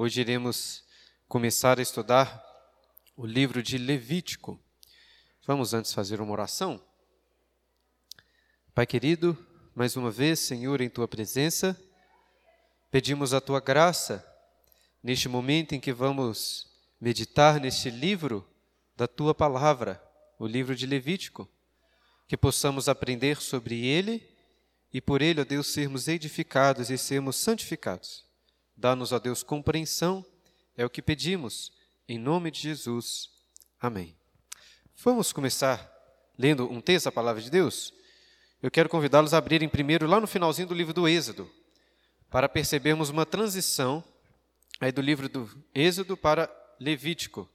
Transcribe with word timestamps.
Hoje 0.00 0.20
iremos 0.20 0.84
começar 1.26 1.80
a 1.80 1.82
estudar 1.82 2.40
o 3.16 3.26
livro 3.26 3.60
de 3.60 3.76
Levítico. 3.76 4.56
Vamos 5.44 5.74
antes 5.74 5.92
fazer 5.92 6.20
uma 6.20 6.30
oração? 6.30 6.80
Pai 8.72 8.86
querido, 8.86 9.36
mais 9.74 9.96
uma 9.96 10.08
vez, 10.08 10.38
Senhor, 10.38 10.80
em 10.80 10.88
tua 10.88 11.08
presença, 11.08 11.76
pedimos 12.92 13.34
a 13.34 13.40
tua 13.40 13.58
graça 13.58 14.24
neste 15.02 15.28
momento 15.28 15.74
em 15.74 15.80
que 15.80 15.92
vamos 15.92 16.70
meditar 17.00 17.58
neste 17.58 17.90
livro 17.90 18.48
da 18.94 19.08
tua 19.08 19.34
palavra, 19.34 20.00
o 20.38 20.46
livro 20.46 20.76
de 20.76 20.86
Levítico, 20.86 21.48
que 22.28 22.36
possamos 22.36 22.88
aprender 22.88 23.38
sobre 23.38 23.84
ele 23.84 24.24
e 24.94 25.00
por 25.00 25.22
ele, 25.22 25.40
ó 25.40 25.44
Deus, 25.44 25.66
sermos 25.66 26.06
edificados 26.06 26.88
e 26.88 26.96
sermos 26.96 27.34
santificados. 27.34 28.27
Dá-nos, 28.78 29.10
ó 29.10 29.18
Deus, 29.18 29.42
compreensão, 29.42 30.24
é 30.76 30.86
o 30.86 30.90
que 30.90 31.02
pedimos, 31.02 31.72
em 32.08 32.16
nome 32.16 32.48
de 32.48 32.60
Jesus. 32.60 33.28
Amém. 33.80 34.16
Vamos 34.98 35.32
começar 35.32 35.92
lendo 36.38 36.70
um 36.70 36.80
texto 36.80 37.06
da 37.06 37.12
palavra 37.12 37.42
de 37.42 37.50
Deus? 37.50 37.92
Eu 38.62 38.70
quero 38.70 38.88
convidá-los 38.88 39.34
a 39.34 39.38
abrirem 39.38 39.68
primeiro 39.68 40.06
lá 40.06 40.20
no 40.20 40.28
finalzinho 40.28 40.68
do 40.68 40.74
livro 40.74 40.94
do 40.94 41.08
Êxodo, 41.08 41.50
para 42.30 42.48
percebermos 42.48 43.10
uma 43.10 43.26
transição 43.26 44.04
aí 44.80 44.92
do 44.92 45.00
livro 45.00 45.28
do 45.28 45.50
Êxodo 45.74 46.16
para 46.16 46.48
Levítico. 46.78 47.50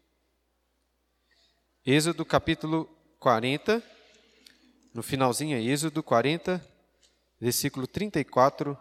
Êxodo 1.86 2.26
capítulo 2.26 2.84
40, 3.18 3.82
no 4.94 5.02
finalzinho 5.02 5.56
é 5.56 5.62
Êxodo 5.62 6.04
40, 6.04 6.62
versículo 7.40 7.88
34 7.88 8.78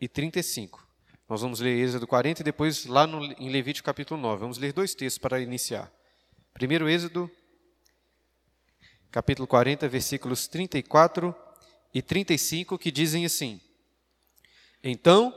e 0.00 0.06
35. 0.06 0.81
Nós 1.32 1.40
vamos 1.40 1.60
ler 1.60 1.78
Êxodo 1.78 2.06
40 2.06 2.42
e 2.42 2.44
depois 2.44 2.84
lá 2.84 3.06
no, 3.06 3.24
em 3.24 3.48
Levítico 3.48 3.86
capítulo 3.86 4.20
9. 4.20 4.38
Vamos 4.38 4.58
ler 4.58 4.70
dois 4.70 4.94
textos 4.94 5.16
para 5.16 5.40
iniciar. 5.40 5.90
Primeiro 6.52 6.90
Êxodo, 6.90 7.30
capítulo 9.10 9.48
40, 9.48 9.88
versículos 9.88 10.46
34 10.46 11.34
e 11.94 12.02
35, 12.02 12.76
que 12.76 12.90
dizem 12.90 13.24
assim: 13.24 13.58
Então 14.84 15.34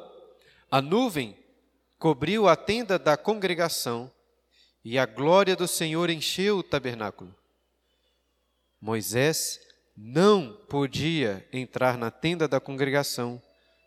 a 0.69 0.81
nuvem 0.81 1.33
cobriu 1.97 2.49
a 2.49 2.57
tenda 2.57 2.99
da 2.99 3.15
congregação 3.15 4.11
e 4.83 4.99
a 4.99 5.05
glória 5.05 5.55
do 5.55 5.65
Senhor 5.65 6.09
encheu 6.09 6.57
o 6.57 6.63
tabernáculo. 6.63 7.33
Moisés 8.81 9.61
não 9.95 10.57
podia 10.67 11.47
entrar 11.53 11.97
na 11.97 12.11
tenda 12.11 12.49
da 12.49 12.59
congregação 12.59 13.41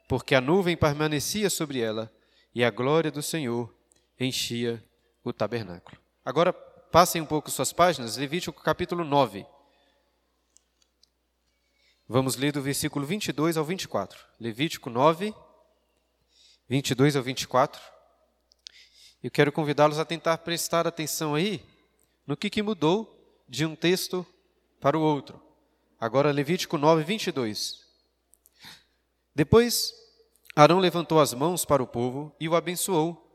porque 0.09 0.35
a 0.35 0.41
nuvem 0.41 0.75
permanecia 0.75 1.51
sobre 1.51 1.81
ela 1.81 2.11
e 2.55 2.65
a 2.65 2.71
glória 2.71 3.11
do 3.11 3.23
Senhor 3.23 3.73
enchia 4.19 4.83
o 5.23 5.35
tabernáculo. 5.35 6.01
Agora, 6.25 6.51
passem 6.53 7.21
um 7.21 7.27
pouco 7.27 7.51
suas 7.51 7.75
páginas, 7.75 8.17
Levítico 8.17 8.63
capítulo 8.63 9.05
9. 9.05 9.47
Vamos 12.09 12.37
ler 12.37 12.53
do 12.53 12.63
versículo 12.63 13.05
22 13.05 13.59
ao 13.59 13.65
24. 13.65 14.19
Levítico 14.41 14.89
9, 14.89 15.35
22 16.67 17.15
ao 17.15 17.23
24. 17.23 17.81
Eu 19.23 19.31
quero 19.31 19.53
convidá-los 19.53 19.99
a 19.99 20.07
tentar 20.07 20.39
prestar 20.39 20.87
atenção 20.87 21.35
aí 21.35 21.63
no 22.27 22.35
que, 22.35 22.49
que 22.49 22.63
mudou 22.63 23.15
de 23.47 23.67
um 23.67 23.77
texto 23.77 24.27
para 24.81 24.97
o 24.97 25.03
outro. 25.03 25.43
Agora, 26.01 26.33
Levítico 26.33 26.79
9, 26.79 27.05
22. 27.05 27.87
Depois 29.35 29.98
Arão 30.61 30.81
levantou 30.81 31.21
as 31.21 31.33
mãos 31.33 31.65
para 31.65 31.81
o 31.81 31.87
povo 31.87 32.35
e 32.41 32.49
o 32.49 32.57
abençoou, 32.57 33.31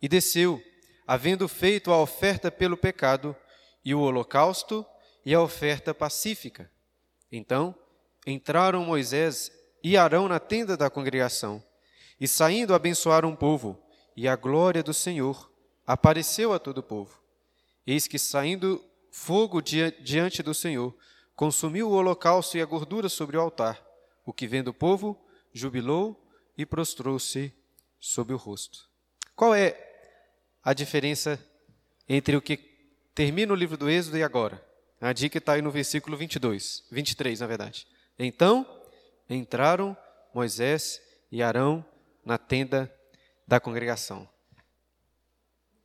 e 0.00 0.08
desceu, 0.08 0.58
havendo 1.06 1.46
feito 1.46 1.92
a 1.92 2.00
oferta 2.00 2.50
pelo 2.50 2.78
pecado, 2.78 3.36
e 3.84 3.94
o 3.94 4.00
holocausto 4.00 4.82
e 5.22 5.34
a 5.34 5.42
oferta 5.42 5.92
pacífica. 5.92 6.70
Então 7.30 7.74
entraram 8.26 8.86
Moisés 8.86 9.52
e 9.84 9.98
Arão 9.98 10.26
na 10.26 10.40
tenda 10.40 10.74
da 10.74 10.88
congregação, 10.88 11.62
e 12.18 12.26
saindo 12.26 12.74
abençoaram 12.74 13.32
o 13.32 13.36
povo, 13.36 13.78
e 14.16 14.26
a 14.26 14.34
glória 14.34 14.82
do 14.82 14.94
Senhor 14.94 15.52
apareceu 15.86 16.54
a 16.54 16.58
todo 16.58 16.78
o 16.78 16.82
povo. 16.82 17.22
Eis 17.86 18.08
que 18.08 18.18
saindo 18.18 18.82
fogo 19.10 19.60
diante 19.60 20.42
do 20.42 20.54
Senhor, 20.54 20.96
consumiu 21.36 21.90
o 21.90 21.92
holocausto 21.92 22.56
e 22.56 22.62
a 22.62 22.64
gordura 22.64 23.10
sobre 23.10 23.36
o 23.36 23.42
altar, 23.42 23.78
o 24.24 24.32
que 24.32 24.46
vendo 24.46 24.68
o 24.68 24.74
povo, 24.74 25.22
jubilou 25.52 26.21
e 26.56 26.66
prostrou-se 26.66 27.52
sobre 27.98 28.34
o 28.34 28.36
rosto. 28.36 28.88
Qual 29.34 29.54
é 29.54 29.76
a 30.62 30.72
diferença 30.72 31.42
entre 32.08 32.36
o 32.36 32.42
que 32.42 32.56
termina 33.14 33.52
o 33.52 33.56
livro 33.56 33.76
do 33.76 33.88
Êxodo 33.88 34.18
e 34.18 34.22
agora? 34.22 34.64
A 35.00 35.12
dica 35.12 35.38
está 35.38 35.54
aí 35.54 35.62
no 35.62 35.70
versículo 35.70 36.16
22, 36.16 36.84
23, 36.90 37.40
na 37.40 37.46
verdade. 37.46 37.86
Então 38.18 38.66
entraram 39.28 39.96
Moisés 40.34 41.00
e 41.30 41.42
Arão 41.42 41.84
na 42.24 42.38
tenda 42.38 42.92
da 43.46 43.58
congregação. 43.58 44.28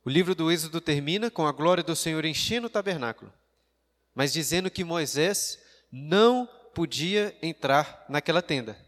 O 0.04 0.10
livro 0.10 0.34
do 0.34 0.50
Êxodo 0.50 0.80
termina 0.80 1.30
com 1.30 1.46
a 1.46 1.52
glória 1.52 1.82
do 1.82 1.96
Senhor 1.96 2.24
enchendo 2.24 2.68
o 2.68 2.70
tabernáculo, 2.70 3.32
mas 4.14 4.32
dizendo 4.32 4.70
que 4.70 4.84
Moisés 4.84 5.58
não 5.90 6.48
podia 6.74 7.36
entrar 7.42 8.06
naquela 8.08 8.40
tenda. 8.40 8.87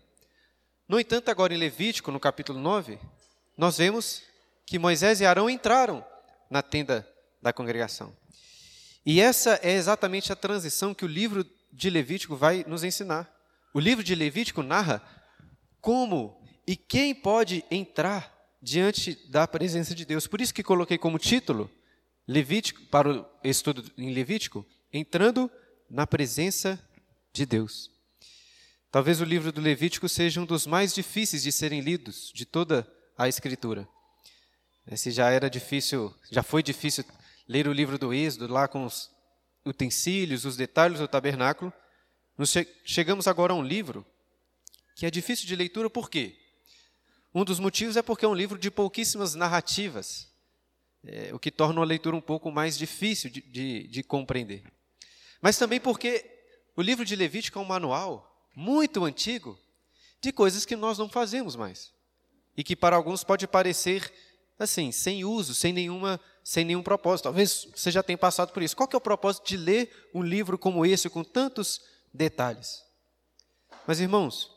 No 0.91 0.99
entanto, 0.99 1.31
agora 1.31 1.55
em 1.55 1.57
Levítico, 1.57 2.11
no 2.11 2.19
capítulo 2.19 2.59
9, 2.59 2.99
nós 3.57 3.79
vemos 3.79 4.23
que 4.67 4.77
Moisés 4.77 5.21
e 5.21 5.25
Arão 5.25 5.49
entraram 5.49 6.05
na 6.51 6.63
tenda 6.63 7.09
da 7.41 7.53
congregação. 7.53 8.13
E 9.07 9.21
essa 9.21 9.61
é 9.63 9.71
exatamente 9.71 10.33
a 10.33 10.37
transição 10.37 10.93
que 10.93 11.05
o 11.05 11.09
livro 11.09 11.47
de 11.73 11.89
Levítico 11.91 12.35
vai 12.35 12.65
nos 12.67 12.83
ensinar. 12.83 13.33
O 13.73 13.79
livro 13.79 14.03
de 14.03 14.17
Levítico 14.17 14.65
narra 14.65 15.01
como 15.81 16.45
e 16.67 16.75
quem 16.75 17.15
pode 17.15 17.65
entrar 17.71 18.37
diante 18.61 19.15
da 19.31 19.47
presença 19.47 19.95
de 19.95 20.05
Deus. 20.05 20.27
Por 20.27 20.41
isso 20.41 20.53
que 20.53 20.65
coloquei 20.65 20.99
como 20.99 21.21
título 21.21 21.71
Levítico 22.27 22.83
para 22.87 23.13
o 23.13 23.27
estudo 23.45 23.89
em 23.97 24.13
Levítico, 24.13 24.67
entrando 24.93 25.49
na 25.89 26.05
presença 26.05 26.85
de 27.33 27.47
Deus. 27.47 28.00
Talvez 28.91 29.21
o 29.21 29.25
livro 29.25 29.53
do 29.53 29.61
Levítico 29.61 30.09
seja 30.09 30.41
um 30.41 30.45
dos 30.45 30.67
mais 30.67 30.93
difíceis 30.93 31.45
de 31.45 31.53
serem 31.53 31.81
lidos 31.81 32.33
de 32.35 32.45
toda 32.45 32.91
a 33.17 33.29
Escritura. 33.29 33.89
Se 34.97 35.13
já 35.13 35.31
era 35.31 35.49
difícil, 35.49 36.13
já 36.29 36.43
foi 36.43 36.61
difícil 36.61 37.05
ler 37.49 37.69
o 37.69 37.73
livro 37.73 37.97
do 37.97 38.13
Êxodo 38.13 38.53
lá 38.53 38.67
com 38.67 38.85
os 38.85 39.09
utensílios, 39.65 40.45
os 40.45 40.57
detalhes 40.57 40.99
do 40.99 41.07
tabernáculo, 41.07 41.73
chegamos 42.85 43.29
agora 43.29 43.53
a 43.53 43.57
um 43.57 43.63
livro 43.63 44.05
que 44.97 45.07
é 45.07 45.11
difícil 45.11 45.47
de 45.47 45.55
leitura 45.55 45.89
por 45.89 46.11
quê? 46.11 46.37
Um 47.33 47.45
dos 47.45 47.61
motivos 47.61 47.97
é 47.97 48.03
porque 48.03 48.25
é 48.25 48.29
um 48.29 48.35
livro 48.35 48.59
de 48.59 48.73
pouquíssimas 48.73 49.37
narrativas, 49.37 50.35
é, 51.05 51.33
o 51.33 51.39
que 51.39 51.53
torna 51.53 51.81
a 51.81 51.85
leitura 51.85 52.17
um 52.17 52.21
pouco 52.21 52.51
mais 52.51 52.77
difícil 52.77 53.31
de, 53.31 53.41
de, 53.41 53.87
de 53.87 54.03
compreender. 54.03 54.65
Mas 55.41 55.57
também 55.57 55.79
porque 55.79 56.29
o 56.77 56.83
livro 56.83 57.05
de 57.05 57.15
Levítico 57.15 57.57
é 57.57 57.63
um 57.63 57.65
manual 57.65 58.30
muito 58.55 59.05
antigo 59.05 59.59
de 60.21 60.33
coisas 60.33 60.65
que 60.65 60.77
nós 60.77 60.99
não 60.99 61.09
fazemos 61.09 61.57
mais. 61.57 61.93
E 62.57 62.65
que 62.65 62.77
para 62.77 62.97
alguns 62.97 63.25
pode 63.25 63.47
parecer 63.47 64.13
assim, 64.59 64.93
sem 64.93 65.25
uso, 65.25 65.55
sem 65.55 65.73
nenhuma, 65.73 66.21
sem 66.45 66.65
nenhum 66.65 66.83
propósito. 66.83 67.25
Talvez 67.25 67.69
você 67.75 67.91
já 67.91 68.03
tenha 68.03 68.19
passado 68.19 68.53
por 68.53 68.63
isso. 68.63 68.77
Qual 68.77 68.87
que 68.87 68.95
é 68.95 68.99
o 68.99 69.01
propósito 69.01 69.47
de 69.47 69.57
ler 69.57 70.11
um 70.15 70.23
livro 70.23 70.59
como 70.59 70.85
esse 70.85 71.09
com 71.09 71.25
tantos 71.25 71.81
detalhes? 72.13 72.85
Mas 73.87 74.01
irmãos, 74.01 74.51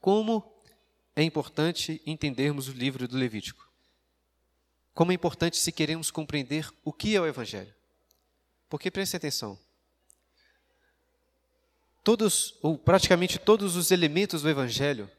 como 0.00 0.56
é 1.16 1.22
importante 1.22 2.00
entendermos 2.06 2.68
o 2.68 2.72
livro 2.72 3.08
do 3.08 3.16
Levítico. 3.16 3.66
Como 4.94 5.10
é 5.10 5.14
importante 5.14 5.56
se 5.56 5.72
queremos 5.72 6.10
compreender 6.10 6.70
o 6.84 6.92
que 6.92 7.16
é 7.16 7.20
o 7.20 7.26
evangelho. 7.26 7.74
Porque 8.68 8.90
preste 8.90 9.16
atenção, 9.16 9.58
todos, 12.06 12.54
ou 12.62 12.78
praticamente 12.78 13.36
todos 13.36 13.74
os 13.74 13.90
elementos 13.90 14.40
do 14.40 14.48
Evangelho, 14.48 15.10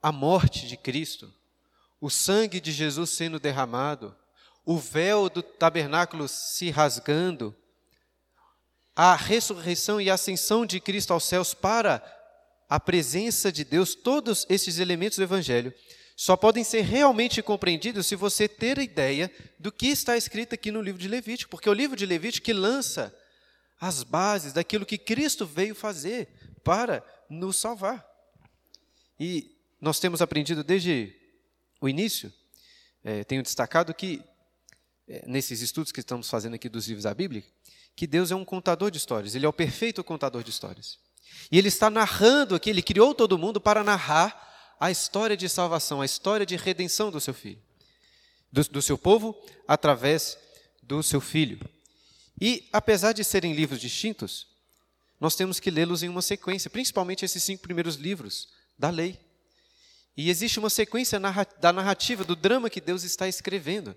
a 0.00 0.10
morte 0.10 0.66
de 0.66 0.74
Cristo, 0.74 1.30
o 2.00 2.08
sangue 2.08 2.58
de 2.58 2.72
Jesus 2.72 3.10
sendo 3.10 3.38
derramado, 3.38 4.16
o 4.64 4.78
véu 4.78 5.28
do 5.28 5.42
tabernáculo 5.42 6.26
se 6.26 6.70
rasgando, 6.70 7.54
a 8.94 9.14
ressurreição 9.14 10.00
e 10.00 10.08
ascensão 10.08 10.64
de 10.64 10.80
Cristo 10.80 11.12
aos 11.12 11.24
céus 11.24 11.52
para 11.52 12.02
a 12.66 12.80
presença 12.80 13.52
de 13.52 13.62
Deus, 13.62 13.94
todos 13.94 14.46
esses 14.48 14.78
elementos 14.78 15.18
do 15.18 15.24
Evangelho 15.24 15.70
só 16.16 16.34
podem 16.34 16.64
ser 16.64 16.80
realmente 16.80 17.42
compreendidos 17.42 18.06
se 18.06 18.16
você 18.16 18.48
ter 18.48 18.78
a 18.78 18.82
ideia 18.82 19.30
do 19.58 19.70
que 19.70 19.88
está 19.88 20.16
escrito 20.16 20.54
aqui 20.54 20.72
no 20.72 20.80
livro 20.80 20.98
de 20.98 21.08
Levítico, 21.08 21.50
porque 21.50 21.68
é 21.68 21.72
o 21.72 21.74
livro 21.74 21.94
de 21.94 22.06
Levítico 22.06 22.46
que 22.46 22.54
lança 22.54 23.14
as 23.80 24.02
bases 24.02 24.52
daquilo 24.52 24.86
que 24.86 24.98
Cristo 24.98 25.46
veio 25.46 25.74
fazer 25.74 26.28
para 26.64 27.04
nos 27.28 27.56
salvar. 27.56 28.06
E 29.18 29.56
nós 29.80 30.00
temos 30.00 30.22
aprendido 30.22 30.64
desde 30.64 31.14
o 31.80 31.88
início 31.88 32.32
é, 33.06 33.22
tenho 33.22 33.40
destacado 33.40 33.94
que, 33.94 34.20
é, 35.06 35.24
nesses 35.28 35.60
estudos 35.60 35.92
que 35.92 36.00
estamos 36.00 36.28
fazendo 36.28 36.54
aqui 36.54 36.68
dos 36.68 36.88
livros 36.88 37.04
da 37.04 37.14
Bíblia, 37.14 37.44
que 37.94 38.04
Deus 38.04 38.32
é 38.32 38.34
um 38.34 38.44
contador 38.44 38.90
de 38.90 38.98
histórias, 38.98 39.36
Ele 39.36 39.46
é 39.46 39.48
o 39.48 39.52
perfeito 39.52 40.02
contador 40.02 40.42
de 40.42 40.50
histórias. 40.50 40.98
E 41.48 41.56
Ele 41.56 41.68
está 41.68 41.88
narrando 41.88 42.56
aqui, 42.56 42.68
Ele 42.68 42.82
criou 42.82 43.14
todo 43.14 43.38
mundo 43.38 43.60
para 43.60 43.84
narrar 43.84 44.74
a 44.80 44.90
história 44.90 45.36
de 45.36 45.48
salvação, 45.48 46.00
a 46.00 46.04
história 46.04 46.44
de 46.44 46.56
redenção 46.56 47.12
do 47.12 47.20
seu 47.20 47.32
filho, 47.32 47.62
do, 48.50 48.64
do 48.64 48.82
seu 48.82 48.98
povo, 48.98 49.40
através 49.68 50.36
do 50.82 51.00
seu 51.00 51.20
filho. 51.20 51.60
E, 52.40 52.68
apesar 52.72 53.12
de 53.12 53.24
serem 53.24 53.54
livros 53.54 53.80
distintos, 53.80 54.46
nós 55.20 55.34
temos 55.34 55.58
que 55.58 55.70
lê-los 55.70 56.02
em 56.02 56.08
uma 56.08 56.22
sequência, 56.22 56.70
principalmente 56.70 57.24
esses 57.24 57.42
cinco 57.42 57.62
primeiros 57.62 57.96
livros 57.96 58.48
da 58.78 58.90
lei. 58.90 59.18
E 60.16 60.30
existe 60.30 60.58
uma 60.58 60.70
sequência 60.70 61.18
da 61.60 61.72
narrativa, 61.72 62.24
do 62.24 62.36
drama 62.36 62.70
que 62.70 62.80
Deus 62.80 63.02
está 63.04 63.28
escrevendo. 63.28 63.96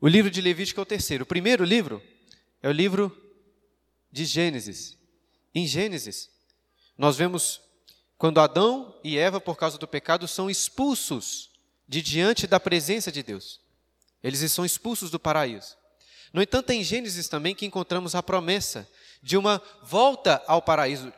O 0.00 0.08
livro 0.08 0.30
de 0.30 0.40
Levítico 0.40 0.80
é 0.80 0.82
o 0.82 0.86
terceiro. 0.86 1.24
O 1.24 1.26
primeiro 1.26 1.64
livro 1.64 2.02
é 2.62 2.68
o 2.68 2.72
livro 2.72 3.14
de 4.12 4.24
Gênesis. 4.24 4.96
Em 5.54 5.66
Gênesis, 5.66 6.30
nós 6.96 7.16
vemos 7.16 7.60
quando 8.16 8.40
Adão 8.40 8.98
e 9.04 9.16
Eva, 9.16 9.40
por 9.40 9.56
causa 9.56 9.78
do 9.78 9.86
pecado, 9.86 10.26
são 10.26 10.50
expulsos 10.50 11.50
de 11.86 12.02
diante 12.02 12.46
da 12.46 12.60
presença 12.60 13.12
de 13.12 13.22
Deus. 13.22 13.60
Eles 14.22 14.40
são 14.50 14.64
expulsos 14.64 15.10
do 15.10 15.20
paraíso. 15.20 15.76
No 16.32 16.42
entanto, 16.42 16.70
em 16.70 16.82
Gênesis 16.82 17.28
também 17.28 17.54
que 17.54 17.66
encontramos 17.66 18.14
a 18.14 18.22
promessa 18.22 18.88
de 19.22 19.36
uma 19.36 19.62
volta 19.82 20.42
ao 20.46 20.62
paraíso, 20.62 21.12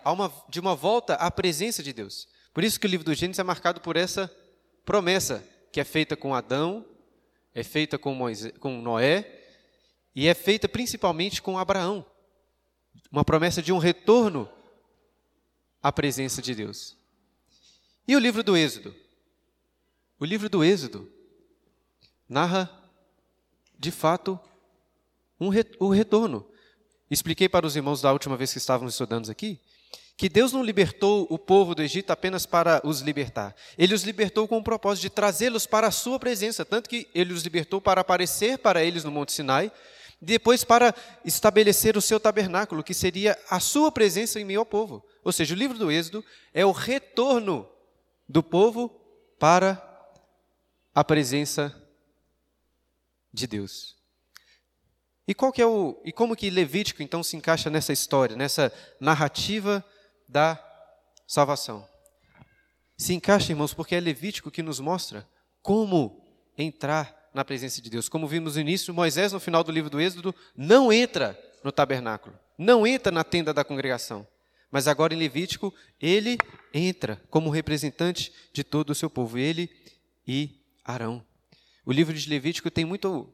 de 0.48 0.60
uma 0.60 0.74
volta 0.74 1.14
à 1.14 1.30
presença 1.30 1.82
de 1.82 1.92
Deus. 1.92 2.28
Por 2.52 2.64
isso 2.64 2.78
que 2.78 2.86
o 2.86 2.90
livro 2.90 3.04
do 3.04 3.14
Gênesis 3.14 3.38
é 3.38 3.42
marcado 3.42 3.80
por 3.80 3.96
essa 3.96 4.32
promessa 4.84 5.46
que 5.72 5.80
é 5.80 5.84
feita 5.84 6.16
com 6.16 6.34
Adão, 6.34 6.84
é 7.54 7.62
feita 7.62 7.98
com, 7.98 8.14
Moisés, 8.14 8.52
com 8.58 8.80
Noé 8.80 9.40
e 10.14 10.26
é 10.26 10.34
feita 10.34 10.68
principalmente 10.68 11.40
com 11.42 11.58
Abraão. 11.58 12.04
Uma 13.10 13.24
promessa 13.24 13.62
de 13.62 13.72
um 13.72 13.78
retorno 13.78 14.48
à 15.82 15.92
presença 15.92 16.40
de 16.40 16.54
Deus. 16.54 16.96
E 18.06 18.16
o 18.16 18.18
livro 18.18 18.42
do 18.42 18.56
Êxodo? 18.56 18.94
O 20.18 20.24
livro 20.24 20.48
do 20.48 20.64
Êxodo 20.64 21.10
narra, 22.28 22.70
de 23.78 23.90
fato, 23.90 24.38
um 25.40 25.48
re 25.48 25.64
o 25.78 25.88
retorno. 25.88 26.46
Expliquei 27.10 27.48
para 27.48 27.66
os 27.66 27.75
irmãos 27.75 28.00
da 28.00 28.12
última 28.12 28.37
vez 28.37 28.52
que 28.52 28.58
estávamos 28.58 28.94
estudando 28.94 29.31
aqui 29.31 29.60
que 30.20 30.28
Deus 30.28 30.52
não 30.52 30.62
libertou 30.62 31.26
o 31.31 31.38
povo 31.38 31.75
do 31.75 31.81
Egito 31.81 32.10
apenas 32.10 32.44
para 32.44 32.82
os 32.84 33.00
libertar. 33.00 33.56
Ele 33.78 33.94
os 33.94 34.02
libertou 34.02 34.46
com 34.46 34.58
o 34.58 34.62
propósito 34.62 35.00
de 35.00 35.08
trazê-los 35.08 35.64
para 35.64 35.87
a 35.87 35.90
sua 35.90 36.19
presença, 36.19 36.62
tanto 36.62 36.90
que 36.90 37.08
ele 37.14 37.32
os 37.32 37.42
libertou 37.42 37.81
para 37.81 38.02
aparecer 38.02 38.58
para 38.58 38.84
eles 38.84 39.02
no 39.02 39.10
Monte 39.10 39.32
Sinai, 39.32 39.72
depois 40.20 40.62
para 40.62 40.94
estabelecer 41.25 41.96
o 41.96 42.02
seu 42.02 42.20
tabernáculo, 42.20 42.84
que 42.84 42.92
seria 42.92 43.34
a 43.48 43.58
sua 43.60 43.90
presença 43.90 44.38
em 44.38 44.44
meio 44.44 44.60
ao 44.60 44.66
povo. 44.66 45.02
Ou 45.25 45.32
seja, 45.32 45.54
o 45.54 45.56
livro 45.56 45.78
do 45.78 45.90
Êxodo 45.90 46.22
é 46.52 46.66
o 46.66 46.70
retorno 46.70 47.66
do 48.28 48.42
povo 48.42 48.90
para 49.38 49.82
a 50.94 51.02
presença 51.02 51.75
de 53.32 53.46
Deus. 53.46 54.00
E 55.30 55.34
qual 55.34 55.52
que 55.52 55.62
é 55.62 55.66
o 55.66 55.96
e 56.04 56.10
como 56.10 56.34
que 56.34 56.50
Levítico 56.50 57.04
então 57.04 57.22
se 57.22 57.36
encaixa 57.36 57.70
nessa 57.70 57.92
história, 57.92 58.34
nessa 58.34 58.72
narrativa 58.98 59.84
da 60.28 60.60
salvação. 61.24 61.86
Se 62.98 63.14
encaixa, 63.14 63.52
irmãos, 63.52 63.72
porque 63.72 63.94
é 63.94 64.00
Levítico 64.00 64.50
que 64.50 64.60
nos 64.60 64.80
mostra 64.80 65.24
como 65.62 66.20
entrar 66.58 67.30
na 67.32 67.44
presença 67.44 67.80
de 67.80 67.88
Deus. 67.88 68.08
Como 68.08 68.26
vimos 68.26 68.56
no 68.56 68.60
início, 68.60 68.92
Moisés, 68.92 69.32
no 69.32 69.38
final 69.38 69.62
do 69.62 69.70
livro 69.70 69.88
do 69.88 70.00
Êxodo, 70.00 70.34
não 70.56 70.92
entra 70.92 71.40
no 71.62 71.70
tabernáculo, 71.70 72.36
não 72.58 72.84
entra 72.84 73.12
na 73.12 73.22
tenda 73.22 73.54
da 73.54 73.62
congregação. 73.62 74.26
Mas 74.68 74.88
agora 74.88 75.14
em 75.14 75.16
Levítico, 75.16 75.72
ele 76.00 76.38
entra 76.74 77.22
como 77.30 77.50
representante 77.50 78.32
de 78.52 78.64
todo 78.64 78.90
o 78.90 78.96
seu 78.96 79.08
povo, 79.08 79.38
ele 79.38 79.70
e 80.26 80.60
Arão. 80.84 81.24
O 81.86 81.92
livro 81.92 82.12
de 82.12 82.28
Levítico 82.28 82.68
tem 82.68 82.84
muito 82.84 83.32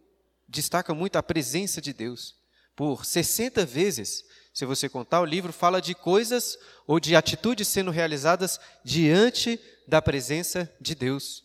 destaca 0.49 0.95
muito 0.95 1.17
a 1.17 1.23
presença 1.23 1.81
de 1.81 1.93
Deus. 1.93 2.35
Por 2.75 3.05
60 3.05 3.65
vezes 3.65 4.25
se 4.57 4.65
você 4.65 4.89
contar, 4.89 5.21
o 5.21 5.27
livro 5.27 5.53
fala 5.53 5.83
de 5.83 5.95
coisas 5.95 6.59
ou 6.87 6.99
de 6.99 7.15
atitudes 7.15 7.69
sendo 7.69 7.91
realizadas 7.91 8.59
diante 8.83 9.61
da 9.87 10.01
presença 10.01 10.75
de 10.81 10.95
Deus. 10.95 11.45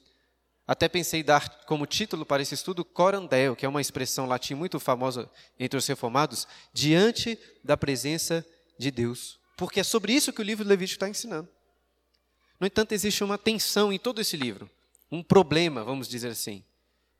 Até 0.65 0.87
pensei 0.87 1.21
dar 1.21 1.49
como 1.65 1.85
título 1.85 2.25
para 2.25 2.41
esse 2.41 2.53
estudo 2.53 2.85
corandel, 2.85 3.53
que 3.53 3.65
é 3.65 3.69
uma 3.69 3.81
expressão 3.81 4.25
latim 4.25 4.53
muito 4.53 4.79
famosa 4.79 5.29
entre 5.59 5.77
os 5.77 5.85
reformados, 5.85 6.47
diante 6.73 7.37
da 7.61 7.75
presença 7.75 8.45
de 8.79 8.89
Deus. 8.89 9.37
Porque 9.57 9.81
é 9.81 9.83
sobre 9.83 10.13
isso 10.13 10.31
que 10.31 10.39
o 10.39 10.45
livro 10.45 10.63
do 10.63 10.69
Levítico 10.69 10.95
está 10.95 11.09
ensinando. 11.09 11.49
No 12.57 12.65
entanto, 12.65 12.93
existe 12.93 13.25
uma 13.25 13.37
tensão 13.37 13.91
em 13.91 13.99
todo 13.99 14.21
esse 14.21 14.37
livro, 14.37 14.71
um 15.11 15.21
problema, 15.21 15.83
vamos 15.83 16.07
dizer 16.07 16.29
assim. 16.29 16.63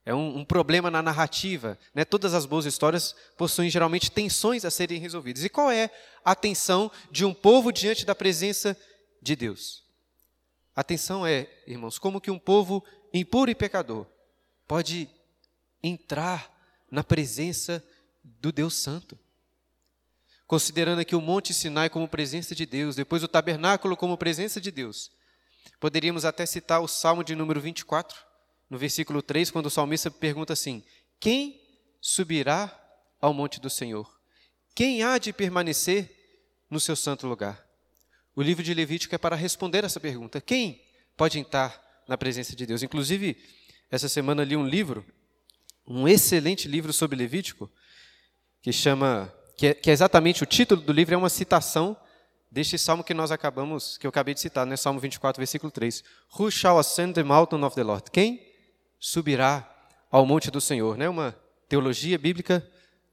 É 0.06 0.13
um, 0.13 0.39
um, 0.39 0.45
problema 0.45 0.89
na 0.89 1.01
narrativa. 1.01 1.77
Né? 1.94 2.03
Todas 2.03 2.33
as 2.33 2.45
boas 2.45 2.65
histórias 2.65 3.15
possuem 3.38 3.69
geralmente 3.69 4.09
tensões 4.09 4.65
a 4.65 4.71
serem 4.71 5.00
resolvidas. 5.00 5.44
E 5.44 5.50
qual 5.50 5.69
é 5.69 5.92
a 6.25 6.36
tensão 6.36 6.92
de 7.12 7.24
um 7.24 7.33
povo 7.33 7.71
diante 7.71 8.06
da 8.06 8.15
presença 8.15 8.75
de 9.21 9.36
Deus? 9.36 9.83
A 10.75 10.83
tensão 10.83 11.25
é, 11.25 11.48
irmãos, 11.68 12.00
como 12.00 12.19
que 12.19 12.31
um 12.31 12.39
povo 12.39 12.83
impuro 13.13 13.51
e 13.51 13.56
pecador 13.56 14.07
pode 14.68 15.07
entrar 15.83 16.51
na 16.89 17.03
presença 17.03 17.83
do 18.24 18.51
Deus 18.51 18.74
Santo? 18.75 19.19
Considerando 20.48 21.00
aqui 21.00 21.15
o 21.15 21.21
Monte 21.21 21.53
Sinai 21.53 21.89
como 21.89 22.07
presença 22.07 22.56
de 22.56 22.65
Deus, 22.65 22.95
depois 22.95 23.24
o 23.24 23.27
tabernáculo 23.27 23.95
como 23.95 24.18
presença 24.18 24.59
de 24.59 24.71
Deus, 24.71 25.12
poderíamos 25.80 26.25
até 26.25 26.45
citar 26.45 26.81
o 26.81 26.88
Salmo 26.88 27.24
de 27.24 27.36
número 27.36 27.62
24 27.62 28.30
no 28.71 28.77
versículo 28.77 29.21
3, 29.21 29.51
quando 29.51 29.65
o 29.65 29.69
salmista 29.69 30.09
pergunta 30.09 30.53
assim: 30.53 30.81
Quem 31.19 31.62
subirá 32.00 32.73
ao 33.19 33.33
monte 33.33 33.59
do 33.59 33.69
Senhor? 33.69 34.09
Quem 34.73 35.03
há 35.03 35.18
de 35.18 35.33
permanecer 35.33 36.09
no 36.69 36.79
seu 36.79 36.95
santo 36.95 37.27
lugar? 37.27 37.68
O 38.33 38.41
livro 38.41 38.63
de 38.63 38.74
Levítico 38.74 39.13
é 39.13 39.17
para 39.17 39.36
responder 39.36 39.84
essa 39.84 40.00
pergunta: 40.00 40.39
quem 40.39 40.81
pode 41.17 41.38
entrar 41.38 41.84
na 42.07 42.17
presença 42.17 42.55
de 42.55 42.65
Deus? 42.65 42.81
Inclusive, 42.81 43.36
essa 43.91 44.07
semana 44.07 44.45
li 44.45 44.55
um 44.55 44.65
livro, 44.65 45.05
um 45.86 46.07
excelente 46.07 46.69
livro 46.69 46.93
sobre 46.93 47.17
Levítico, 47.17 47.69
que 48.62 48.72
chama, 48.72 49.34
que 49.57 49.67
é, 49.67 49.74
que 49.74 49.89
é 49.89 49.93
exatamente 49.93 50.43
o 50.43 50.45
título 50.45 50.81
do 50.81 50.93
livro, 50.93 51.13
é 51.13 51.17
uma 51.17 51.29
citação 51.29 51.98
deste 52.50 52.77
salmo 52.77 53.03
que 53.03 53.13
nós 53.13 53.31
acabamos, 53.31 53.98
que 53.98 54.07
eu 54.07 54.10
acabei 54.10 54.34
de 54.34 54.39
citar, 54.39 54.65
né? 54.65 54.77
Salmo 54.77 55.01
24, 55.01 55.41
versículo 55.41 55.69
3. 55.69 56.01
Who 56.39 56.50
shall 56.50 56.79
ascend 56.79 57.15
the 57.15 57.24
mountain 57.24 57.65
of 57.65 57.75
the 57.75 57.84
Lord? 57.84 58.10
Quem 58.12 58.50
subirá 59.01 59.67
ao 60.12 60.25
monte 60.25 60.51
do 60.51 60.62
Senhor, 60.62 60.96
né? 60.96 61.10
Uma 61.10 61.36
teologia 61.67 62.17
bíblica 62.20 62.65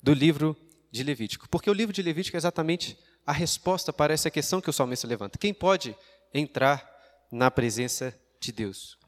do 0.02 0.12
livro 0.12 0.54
de 0.90 1.02
Levítico. 1.02 1.48
Porque 1.48 1.70
o 1.70 1.72
livro 1.72 1.94
de 1.94 2.02
Levítico 2.02 2.36
é 2.36 2.38
exatamente 2.38 2.96
a 3.26 3.32
resposta 3.32 3.92
para 3.92 4.12
essa 4.12 4.30
questão 4.30 4.60
que 4.60 4.68
o 4.68 4.72
salmista 4.72 5.08
levanta. 5.08 5.38
Quem 5.38 5.54
pode 5.54 5.96
entrar 6.32 6.86
na 7.32 7.50
presença 7.50 8.14
de 8.38 8.52
Deus? 8.52 8.98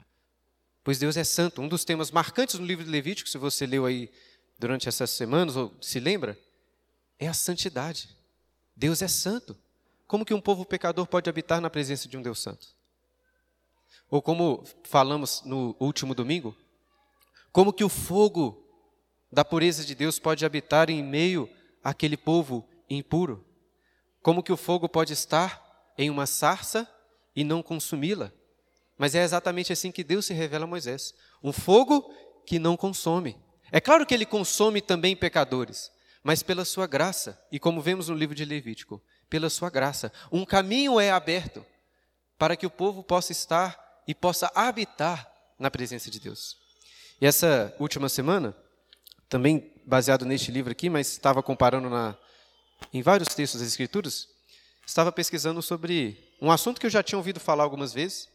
Pois 0.83 0.99
Deus 0.99 1.19
é 1.19 1.25
santo. 1.25 1.61
Um 1.61 1.69
dos 1.69 1.85
temas 1.85 2.11
marcantes 2.11 2.59
no 2.59 2.65
livro 2.65 2.85
de 2.85 2.91
Levítico, 2.91 3.29
se 3.29 3.37
você 3.37 3.67
leu 3.67 3.85
aí 3.85 4.11
durante 4.59 4.89
essas 4.89 5.11
semanas 5.11 5.57
ou 5.57 5.75
se 5.81 6.01
lembra, 6.01 6.39
é 7.19 7.29
a 7.29 7.35
santidade. 7.35 8.17
Deus 8.75 9.03
é 9.03 9.09
santo. 9.09 9.57
Como 10.07 10.25
que 10.25 10.33
um 10.33 10.41
povo 10.41 10.65
pecador 10.65 11.07
pode 11.07 11.29
habitar 11.29 11.61
na 11.61 11.69
presença 11.69 12.09
de 12.09 12.17
um 12.17 12.23
Deus 12.23 12.41
santo? 12.41 12.69
Ou 14.11 14.23
como 14.23 14.65
falamos 14.85 15.43
no 15.45 15.77
último 15.79 16.15
domingo, 16.15 16.57
como 17.52 17.73
que 17.73 17.85
o 17.85 17.88
fogo 17.88 18.64
da 19.30 19.45
pureza 19.45 19.85
de 19.85 19.95
Deus 19.95 20.19
pode 20.19 20.45
habitar 20.45 20.90
em 20.90 21.02
meio 21.02 21.49
àquele 21.83 22.16
povo 22.16 22.69
impuro? 22.88 23.45
Como 24.23 24.42
que 24.42 24.52
o 24.52 24.57
fogo 24.57 24.88
pode 24.88 25.12
estar 25.12 25.92
em 25.97 26.11
uma 26.11 26.26
sarça 26.26 26.88
e 27.35 27.42
não 27.42 27.62
consumi-la? 27.62 28.33
Mas 28.97 29.14
é 29.14 29.23
exatamente 29.23 29.73
assim 29.73 29.90
que 29.90 30.04
Deus 30.04 30.26
se 30.26 30.35
revela 30.35 30.64
a 30.64 30.69
Moisés: 30.69 31.14
um 31.42 31.52
fogo 31.52 32.12
que 32.47 32.59
não 32.59 32.76
consome. 32.76 33.37
É 33.73 33.80
claro 33.80 34.04
que 34.04 34.12
ele 34.12 34.26
consome 34.26 34.80
também 34.80 35.16
pecadores, 35.16 35.90
mas 36.23 36.42
pela 36.42 36.64
sua 36.64 36.87
graça, 36.87 37.40
e 37.50 37.59
como 37.59 37.80
vemos 37.80 38.09
no 38.09 38.14
livro 38.14 38.35
de 38.35 38.45
Levítico, 38.45 39.02
pela 39.28 39.49
sua 39.49 39.71
graça, 39.71 40.12
um 40.30 40.45
caminho 40.45 41.00
é 41.00 41.11
aberto 41.11 41.64
para 42.37 42.57
que 42.57 42.66
o 42.66 42.71
povo 42.71 43.02
possa 43.02 43.33
estar 43.33 44.02
e 44.07 44.14
possa 44.14 44.50
habitar 44.54 45.30
na 45.59 45.71
presença 45.71 46.11
de 46.11 46.19
Deus. 46.19 46.60
E 47.21 47.27
essa 47.27 47.75
última 47.79 48.09
semana, 48.09 48.57
também 49.29 49.73
baseado 49.85 50.25
neste 50.25 50.50
livro 50.50 50.73
aqui, 50.73 50.89
mas 50.89 51.09
estava 51.09 51.43
comparando 51.43 51.91
na, 51.91 52.17
em 52.93 53.03
vários 53.03 53.35
textos 53.35 53.61
das 53.61 53.69
Escrituras, 53.69 54.29
estava 54.87 55.12
pesquisando 55.12 55.61
sobre 55.61 56.33
um 56.41 56.50
assunto 56.50 56.81
que 56.81 56.87
eu 56.87 56.91
já 56.91 57.03
tinha 57.03 57.19
ouvido 57.19 57.39
falar 57.39 57.65
algumas 57.65 57.93
vezes, 57.93 58.29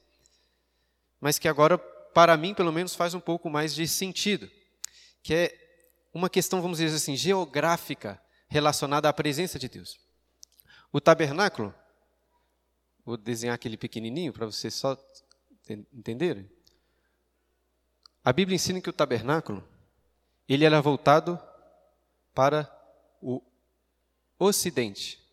mas 1.20 1.40
que 1.40 1.48
agora 1.48 1.78
para 2.16 2.38
mim, 2.38 2.54
pelo 2.54 2.72
menos, 2.72 2.96
faz 2.96 3.14
um 3.14 3.20
pouco 3.20 3.50
mais 3.50 3.76
de 3.76 3.86
sentido, 3.86 4.50
que 5.22 5.34
é 5.34 5.66
uma 6.14 6.30
questão, 6.30 6.62
vamos 6.62 6.78
dizer 6.78 6.96
assim, 6.96 7.18
geográfica 7.18 8.22
relacionada 8.48 9.10
à 9.10 9.12
presença 9.12 9.60
de 9.60 9.68
Deus. 9.68 10.00
O 10.94 11.02
tabernáculo, 11.02 11.76
vou 13.04 13.18
desenhar 13.18 13.54
aquele 13.54 13.76
pequenininho 13.76 14.32
para 14.32 14.46
vocês 14.46 14.74
só 14.74 14.98
entenderem. 15.94 16.50
A 18.26 18.34
Bíblia 18.34 18.56
ensina 18.56 18.82
que 18.82 18.90
o 18.90 18.94
tabernáculo, 18.94 19.64
ele 20.50 20.66
era 20.66 20.82
voltado 20.82 21.40
para 22.34 22.68
o 23.22 23.40
ocidente. 24.40 25.24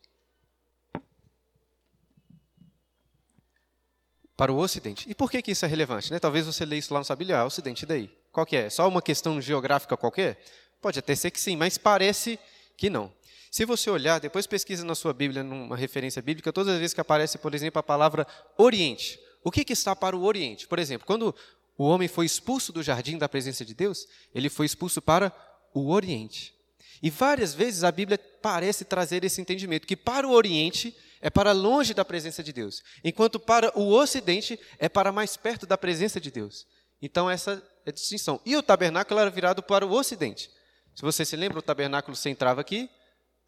Para 4.36 4.52
o 4.52 4.58
ocidente. 4.58 5.08
E 5.08 5.14
por 5.14 5.30
que, 5.30 5.40
que 5.40 5.52
isso 5.52 5.64
é 5.64 5.68
relevante? 5.68 6.12
Né? 6.12 6.18
Talvez 6.18 6.44
você 6.44 6.66
leia 6.66 6.80
isso 6.80 6.92
lá 6.92 7.00
no 7.00 7.16
Bíblia, 7.16 7.38
ah, 7.38 7.46
ocidente, 7.46 7.86
daí? 7.86 8.14
Qual 8.30 8.44
que 8.44 8.56
é? 8.56 8.68
Só 8.68 8.86
uma 8.86 9.00
questão 9.00 9.40
geográfica 9.40 9.96
qualquer? 9.96 10.44
Pode 10.78 10.98
até 10.98 11.14
ser 11.14 11.30
que 11.30 11.40
sim, 11.40 11.56
mas 11.56 11.78
parece 11.78 12.38
que 12.76 12.90
não. 12.90 13.10
Se 13.50 13.64
você 13.64 13.88
olhar, 13.88 14.20
depois 14.20 14.46
pesquisa 14.46 14.84
na 14.84 14.94
sua 14.94 15.14
Bíblia, 15.14 15.42
numa 15.42 15.76
referência 15.76 16.20
bíblica, 16.20 16.52
todas 16.52 16.74
as 16.74 16.78
vezes 16.78 16.92
que 16.92 17.00
aparece, 17.00 17.38
por 17.38 17.54
exemplo, 17.54 17.78
a 17.78 17.82
palavra 17.82 18.26
Oriente. 18.58 19.18
O 19.42 19.50
que, 19.50 19.64
que 19.64 19.72
está 19.72 19.96
para 19.96 20.14
o 20.14 20.24
Oriente? 20.24 20.68
Por 20.68 20.78
exemplo, 20.78 21.06
quando 21.06 21.34
o 21.76 21.84
homem 21.84 22.08
foi 22.08 22.26
expulso 22.26 22.72
do 22.72 22.82
jardim 22.82 23.18
da 23.18 23.28
presença 23.28 23.64
de 23.64 23.74
Deus, 23.74 24.06
ele 24.34 24.48
foi 24.48 24.66
expulso 24.66 25.00
para 25.00 25.32
o 25.74 25.90
Oriente. 25.90 26.54
E 27.02 27.10
várias 27.10 27.54
vezes 27.54 27.82
a 27.82 27.90
Bíblia 27.90 28.18
parece 28.40 28.84
trazer 28.84 29.24
esse 29.24 29.40
entendimento, 29.40 29.86
que 29.86 29.96
para 29.96 30.26
o 30.26 30.32
Oriente 30.32 30.96
é 31.20 31.30
para 31.30 31.52
longe 31.52 31.94
da 31.94 32.04
presença 32.04 32.42
de 32.42 32.52
Deus, 32.52 32.82
enquanto 33.02 33.40
para 33.40 33.76
o 33.78 33.92
Ocidente 33.92 34.58
é 34.78 34.88
para 34.88 35.10
mais 35.10 35.36
perto 35.36 35.66
da 35.66 35.76
presença 35.76 36.20
de 36.20 36.30
Deus. 36.30 36.66
Então, 37.00 37.28
essa 37.28 37.62
é 37.84 37.90
a 37.90 37.92
distinção. 37.92 38.40
E 38.46 38.56
o 38.56 38.62
tabernáculo 38.62 39.18
era 39.18 39.30
virado 39.30 39.62
para 39.62 39.84
o 39.84 39.92
Ocidente. 39.92 40.50
Se 40.94 41.02
você 41.02 41.24
se 41.24 41.34
lembra, 41.36 41.58
o 41.58 41.62
tabernáculo 41.62 42.14
você 42.14 42.30
entrava 42.30 42.60
aqui, 42.60 42.88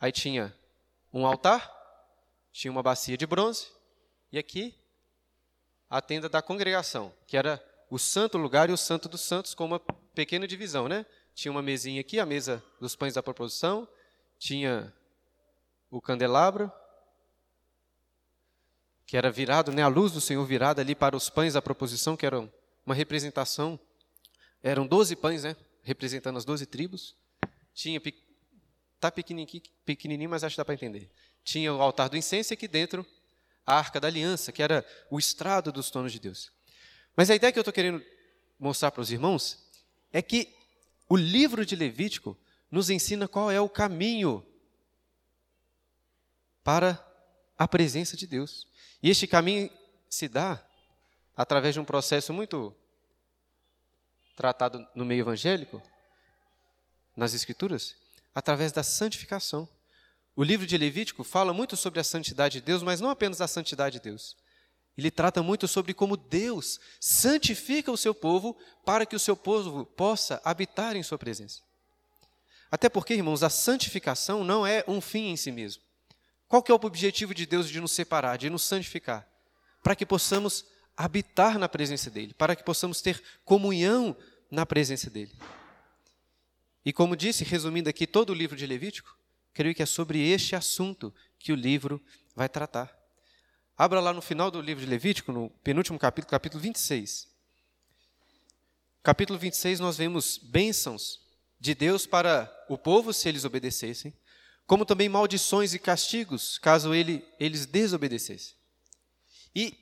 aí 0.00 0.10
tinha 0.10 0.54
um 1.12 1.24
altar, 1.26 1.70
tinha 2.52 2.72
uma 2.72 2.82
bacia 2.82 3.16
de 3.16 3.26
bronze, 3.26 3.66
e 4.32 4.38
aqui 4.38 4.74
a 5.88 6.00
tenda 6.00 6.28
da 6.28 6.42
congregação, 6.42 7.12
que 7.26 7.36
era 7.36 7.62
o 7.94 7.98
santo 7.98 8.36
lugar 8.36 8.68
e 8.68 8.72
o 8.72 8.76
santo 8.76 9.08
dos 9.08 9.20
santos, 9.20 9.54
com 9.54 9.64
uma 9.66 9.78
pequena 10.12 10.48
divisão, 10.48 10.88
né? 10.88 11.06
Tinha 11.32 11.52
uma 11.52 11.62
mesinha 11.62 12.00
aqui, 12.00 12.18
a 12.18 12.26
mesa 12.26 12.60
dos 12.80 12.96
pães 12.96 13.14
da 13.14 13.22
proposição, 13.22 13.86
tinha 14.36 14.92
o 15.88 16.00
candelabro, 16.00 16.72
que 19.06 19.16
era 19.16 19.30
virado, 19.30 19.70
né, 19.70 19.80
a 19.80 19.86
luz 19.86 20.10
do 20.10 20.20
Senhor 20.20 20.44
virada 20.44 20.82
ali 20.82 20.92
para 20.92 21.16
os 21.16 21.30
pães 21.30 21.54
da 21.54 21.62
proposição, 21.62 22.16
que 22.16 22.26
eram 22.26 22.52
uma 22.84 22.96
representação, 22.96 23.78
eram 24.60 24.88
doze 24.88 25.14
pães, 25.14 25.44
né, 25.44 25.56
representando 25.84 26.36
as 26.36 26.44
doze 26.44 26.66
tribos. 26.66 27.14
Tinha, 27.72 28.02
tá 28.98 29.08
pequenininho, 29.08 29.62
pequenininho, 29.84 30.30
mas 30.30 30.42
acho 30.42 30.54
que 30.54 30.58
dá 30.58 30.64
para 30.64 30.74
entender. 30.74 31.08
Tinha 31.44 31.72
o 31.72 31.80
altar 31.80 32.08
do 32.08 32.16
incenso 32.16 32.52
e 32.52 32.54
aqui 32.54 32.66
dentro 32.66 33.06
a 33.64 33.78
arca 33.78 34.00
da 34.00 34.08
aliança, 34.08 34.50
que 34.50 34.64
era 34.64 34.84
o 35.08 35.16
estrado 35.16 35.70
dos 35.70 35.92
tronos 35.92 36.10
de 36.10 36.18
Deus. 36.18 36.50
Mas 37.16 37.30
a 37.30 37.34
ideia 37.34 37.52
que 37.52 37.58
eu 37.58 37.62
estou 37.62 37.72
querendo 37.72 38.04
mostrar 38.58 38.90
para 38.90 39.00
os 39.00 39.10
irmãos 39.10 39.58
é 40.12 40.20
que 40.20 40.54
o 41.08 41.16
livro 41.16 41.64
de 41.64 41.76
Levítico 41.76 42.36
nos 42.70 42.90
ensina 42.90 43.28
qual 43.28 43.50
é 43.50 43.60
o 43.60 43.68
caminho 43.68 44.44
para 46.62 47.04
a 47.56 47.68
presença 47.68 48.16
de 48.16 48.26
Deus. 48.26 48.66
E 49.02 49.10
este 49.10 49.26
caminho 49.26 49.70
se 50.08 50.28
dá 50.28 50.64
através 51.36 51.74
de 51.74 51.80
um 51.80 51.84
processo 51.84 52.32
muito 52.32 52.74
tratado 54.36 54.86
no 54.94 55.04
meio 55.04 55.20
evangélico, 55.20 55.82
nas 57.16 57.34
Escrituras, 57.34 57.94
através 58.34 58.72
da 58.72 58.82
santificação. 58.82 59.68
O 60.34 60.42
livro 60.42 60.66
de 60.66 60.76
Levítico 60.76 61.22
fala 61.22 61.52
muito 61.52 61.76
sobre 61.76 62.00
a 62.00 62.04
santidade 62.04 62.54
de 62.54 62.66
Deus, 62.66 62.82
mas 62.82 63.00
não 63.00 63.10
apenas 63.10 63.40
a 63.40 63.46
santidade 63.46 63.98
de 63.98 64.04
Deus. 64.10 64.36
Ele 64.96 65.10
trata 65.10 65.42
muito 65.42 65.66
sobre 65.66 65.92
como 65.92 66.16
Deus 66.16 66.78
santifica 67.00 67.90
o 67.90 67.96
seu 67.96 68.14
povo 68.14 68.56
para 68.84 69.04
que 69.04 69.16
o 69.16 69.20
seu 69.20 69.36
povo 69.36 69.84
possa 69.84 70.40
habitar 70.44 70.94
em 70.94 71.02
sua 71.02 71.18
presença. 71.18 71.60
Até 72.70 72.88
porque, 72.88 73.14
irmãos, 73.14 73.42
a 73.42 73.50
santificação 73.50 74.44
não 74.44 74.66
é 74.66 74.84
um 74.86 75.00
fim 75.00 75.28
em 75.30 75.36
si 75.36 75.50
mesmo. 75.50 75.82
Qual 76.48 76.62
que 76.62 76.70
é 76.70 76.74
o 76.74 76.80
objetivo 76.80 77.34
de 77.34 77.46
Deus 77.46 77.68
de 77.68 77.80
nos 77.80 77.92
separar, 77.92 78.36
de 78.36 78.48
nos 78.48 78.62
santificar? 78.62 79.28
Para 79.82 79.96
que 79.96 80.06
possamos 80.06 80.64
habitar 80.96 81.58
na 81.58 81.68
presença 81.68 82.10
dele, 82.10 82.32
para 82.34 82.54
que 82.54 82.62
possamos 82.62 83.00
ter 83.00 83.22
comunhão 83.44 84.16
na 84.50 84.64
presença 84.64 85.10
dele. 85.10 85.32
E 86.84 86.92
como 86.92 87.16
disse, 87.16 87.42
resumindo 87.42 87.88
aqui 87.88 88.06
todo 88.06 88.30
o 88.30 88.34
livro 88.34 88.56
de 88.56 88.66
Levítico, 88.66 89.16
creio 89.52 89.74
que 89.74 89.82
é 89.82 89.86
sobre 89.86 90.20
este 90.20 90.54
assunto 90.54 91.12
que 91.38 91.52
o 91.52 91.56
livro 91.56 92.00
vai 92.36 92.48
tratar. 92.48 93.03
Abra 93.76 94.00
lá 94.00 94.12
no 94.12 94.22
final 94.22 94.52
do 94.52 94.60
livro 94.60 94.84
de 94.84 94.88
Levítico, 94.88 95.32
no 95.32 95.50
penúltimo 95.64 95.98
capítulo, 95.98 96.30
capítulo 96.30 96.62
26. 96.62 97.28
Capítulo 99.02 99.36
26, 99.36 99.80
nós 99.80 99.96
vemos 99.96 100.38
bênçãos 100.38 101.20
de 101.58 101.74
Deus 101.74 102.06
para 102.06 102.48
o 102.68 102.78
povo, 102.78 103.12
se 103.12 103.28
eles 103.28 103.44
obedecessem, 103.44 104.14
como 104.64 104.86
também 104.86 105.08
maldições 105.08 105.74
e 105.74 105.78
castigos, 105.80 106.56
caso 106.56 106.94
ele, 106.94 107.26
eles 107.40 107.66
desobedecessem. 107.66 108.54
E 109.52 109.76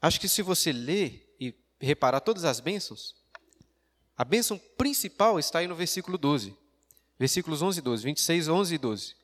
acho 0.00 0.18
que 0.18 0.28
se 0.28 0.40
você 0.40 0.72
ler 0.72 1.36
e 1.38 1.54
reparar 1.78 2.20
todas 2.20 2.44
as 2.44 2.60
bênçãos, 2.60 3.14
a 4.16 4.24
bênção 4.24 4.58
principal 4.78 5.38
está 5.38 5.58
aí 5.58 5.66
no 5.66 5.74
versículo 5.74 6.16
12. 6.16 6.56
Versículos 7.18 7.60
11 7.60 7.78
e 7.78 7.82
12, 7.82 8.04
26, 8.04 8.48
11 8.48 8.74
e 8.74 8.78
12. 8.78 9.16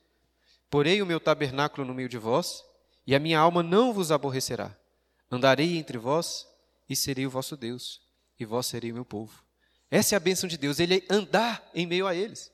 Porei 0.69 1.01
o 1.01 1.07
meu 1.07 1.19
tabernáculo 1.19 1.87
no 1.87 1.93
meio 1.93 2.07
de 2.07 2.19
vós, 2.19 2.68
e 3.09 3.15
a 3.15 3.19
minha 3.19 3.39
alma 3.39 3.63
não 3.63 3.91
vos 3.91 4.11
aborrecerá. 4.11 4.77
Andarei 5.31 5.79
entre 5.79 5.97
vós 5.97 6.45
e 6.87 6.95
serei 6.95 7.25
o 7.25 7.29
vosso 7.31 7.57
Deus, 7.57 7.99
e 8.39 8.45
vós 8.45 8.67
serei 8.67 8.91
o 8.91 8.93
meu 8.93 9.03
povo. 9.03 9.43
Essa 9.89 10.13
é 10.13 10.17
a 10.17 10.19
bênção 10.19 10.47
de 10.47 10.59
Deus, 10.59 10.79
ele 10.79 10.97
é 10.97 11.11
andar 11.11 11.67
em 11.73 11.87
meio 11.87 12.05
a 12.05 12.13
eles. 12.13 12.51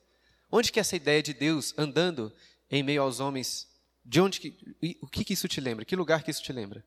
Onde 0.50 0.72
que 0.72 0.78
é 0.78 0.80
essa 0.80 0.96
ideia 0.96 1.22
de 1.22 1.34
Deus 1.34 1.74
andando 1.76 2.32
em 2.70 2.82
meio 2.82 3.02
aos 3.02 3.20
homens? 3.20 3.68
De 4.02 4.18
onde 4.18 4.40
que, 4.40 4.96
o 5.02 5.06
que, 5.06 5.26
que 5.26 5.34
isso 5.34 5.46
te 5.46 5.60
lembra? 5.60 5.84
Que 5.84 5.94
lugar 5.94 6.22
que 6.22 6.30
isso 6.30 6.42
te 6.42 6.54
lembra? 6.54 6.82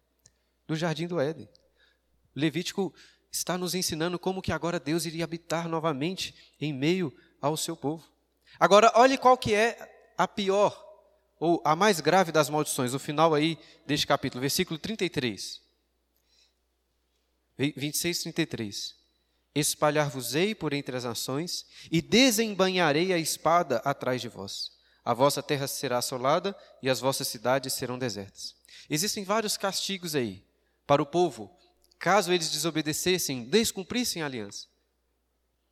Do 0.68 0.76
jardim 0.76 1.06
do 1.06 1.20
Éden. 1.20 1.48
Levítico 2.36 2.92
está 3.32 3.56
nos 3.56 3.76
ensinando 3.76 4.18
como 4.18 4.42
que 4.42 4.52
agora 4.52 4.80
Deus 4.80 5.06
iria 5.06 5.26
habitar 5.26 5.70
novamente 5.70 6.34
em 6.60 6.74
meio 6.74 7.16
ao 7.40 7.56
seu 7.56 7.78
povo. 7.78 8.04
Agora, 8.60 8.92
olhe 8.96 9.16
qual 9.16 9.38
que 9.38 9.54
é 9.54 10.12
a 10.18 10.28
pior 10.28 10.89
ou 11.40 11.62
a 11.64 11.76
mais 11.76 12.02
grave 12.02 12.32
das 12.32 12.50
maldições, 12.50 12.94
o 12.94 13.00
final 13.00 13.34
aí 13.34 13.58
deste 13.88 14.06
capítulo, 14.06 14.42
versículo 14.42 14.78
33. 14.78 15.62
26, 17.58 18.20
33. 18.24 18.96
Espalhar-vos-ei 19.56 20.54
por 20.54 20.74
entre 20.74 20.96
as 20.96 21.06
nações, 21.06 21.66
e 21.90 22.02
desembanharei 22.02 23.14
a 23.14 23.18
espada 23.18 23.78
atrás 23.78 24.22
de 24.22 24.28
vós. 24.28 24.72
A 25.04 25.14
vossa 25.14 25.42
terra 25.42 25.68
será 25.68 25.98
assolada, 25.98 26.56
e 26.84 26.90
as 26.90 27.00
vossas 27.00 27.28
cidades 27.28 27.74
serão 27.74 27.98
desertas. 27.98 28.56
Existem 28.90 29.24
vários 29.24 29.58
castigos 29.58 30.16
aí 30.16 30.44
para 30.86 31.02
o 31.02 31.06
povo, 31.06 31.56
caso 31.98 32.34
eles 32.34 32.50
desobedecessem, 32.50 33.46
descumprissem 33.46 34.22
a 34.22 34.26
aliança. 34.26 34.68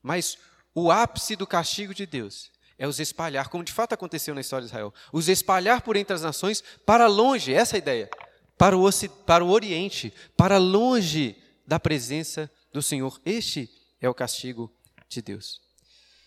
Mas 0.02 0.38
o 0.74 0.92
ápice 0.92 1.36
do 1.36 1.48
castigo 1.48 1.94
de 1.94 2.06
Deus 2.06 2.52
é 2.78 2.88
os 2.88 3.00
espalhar, 3.00 3.50
como 3.50 3.64
de 3.64 3.74
fato 3.74 3.94
aconteceu 3.94 4.36
na 4.36 4.42
história 4.42 4.66
de 4.66 4.70
Israel. 4.70 4.94
Os 5.12 5.28
espalhar 5.28 5.82
por 5.82 5.96
entre 5.96 6.14
as 6.14 6.22
nações 6.22 6.64
para 6.86 7.08
longe, 7.08 7.54
essa 7.54 7.76
é 7.76 7.78
a 7.78 7.80
ideia. 7.80 8.10
Para 8.58 8.78
o, 8.78 8.90
para 9.26 9.44
o 9.44 9.50
Oriente, 9.50 10.14
para 10.36 10.58
longe 10.58 11.36
da 11.66 11.80
presença 11.80 12.52
do 12.72 12.82
Senhor. 12.82 13.20
Este 13.26 13.70
é 14.00 14.08
o 14.08 14.14
castigo 14.14 14.72
de 15.10 15.22
Deus. 15.22 15.62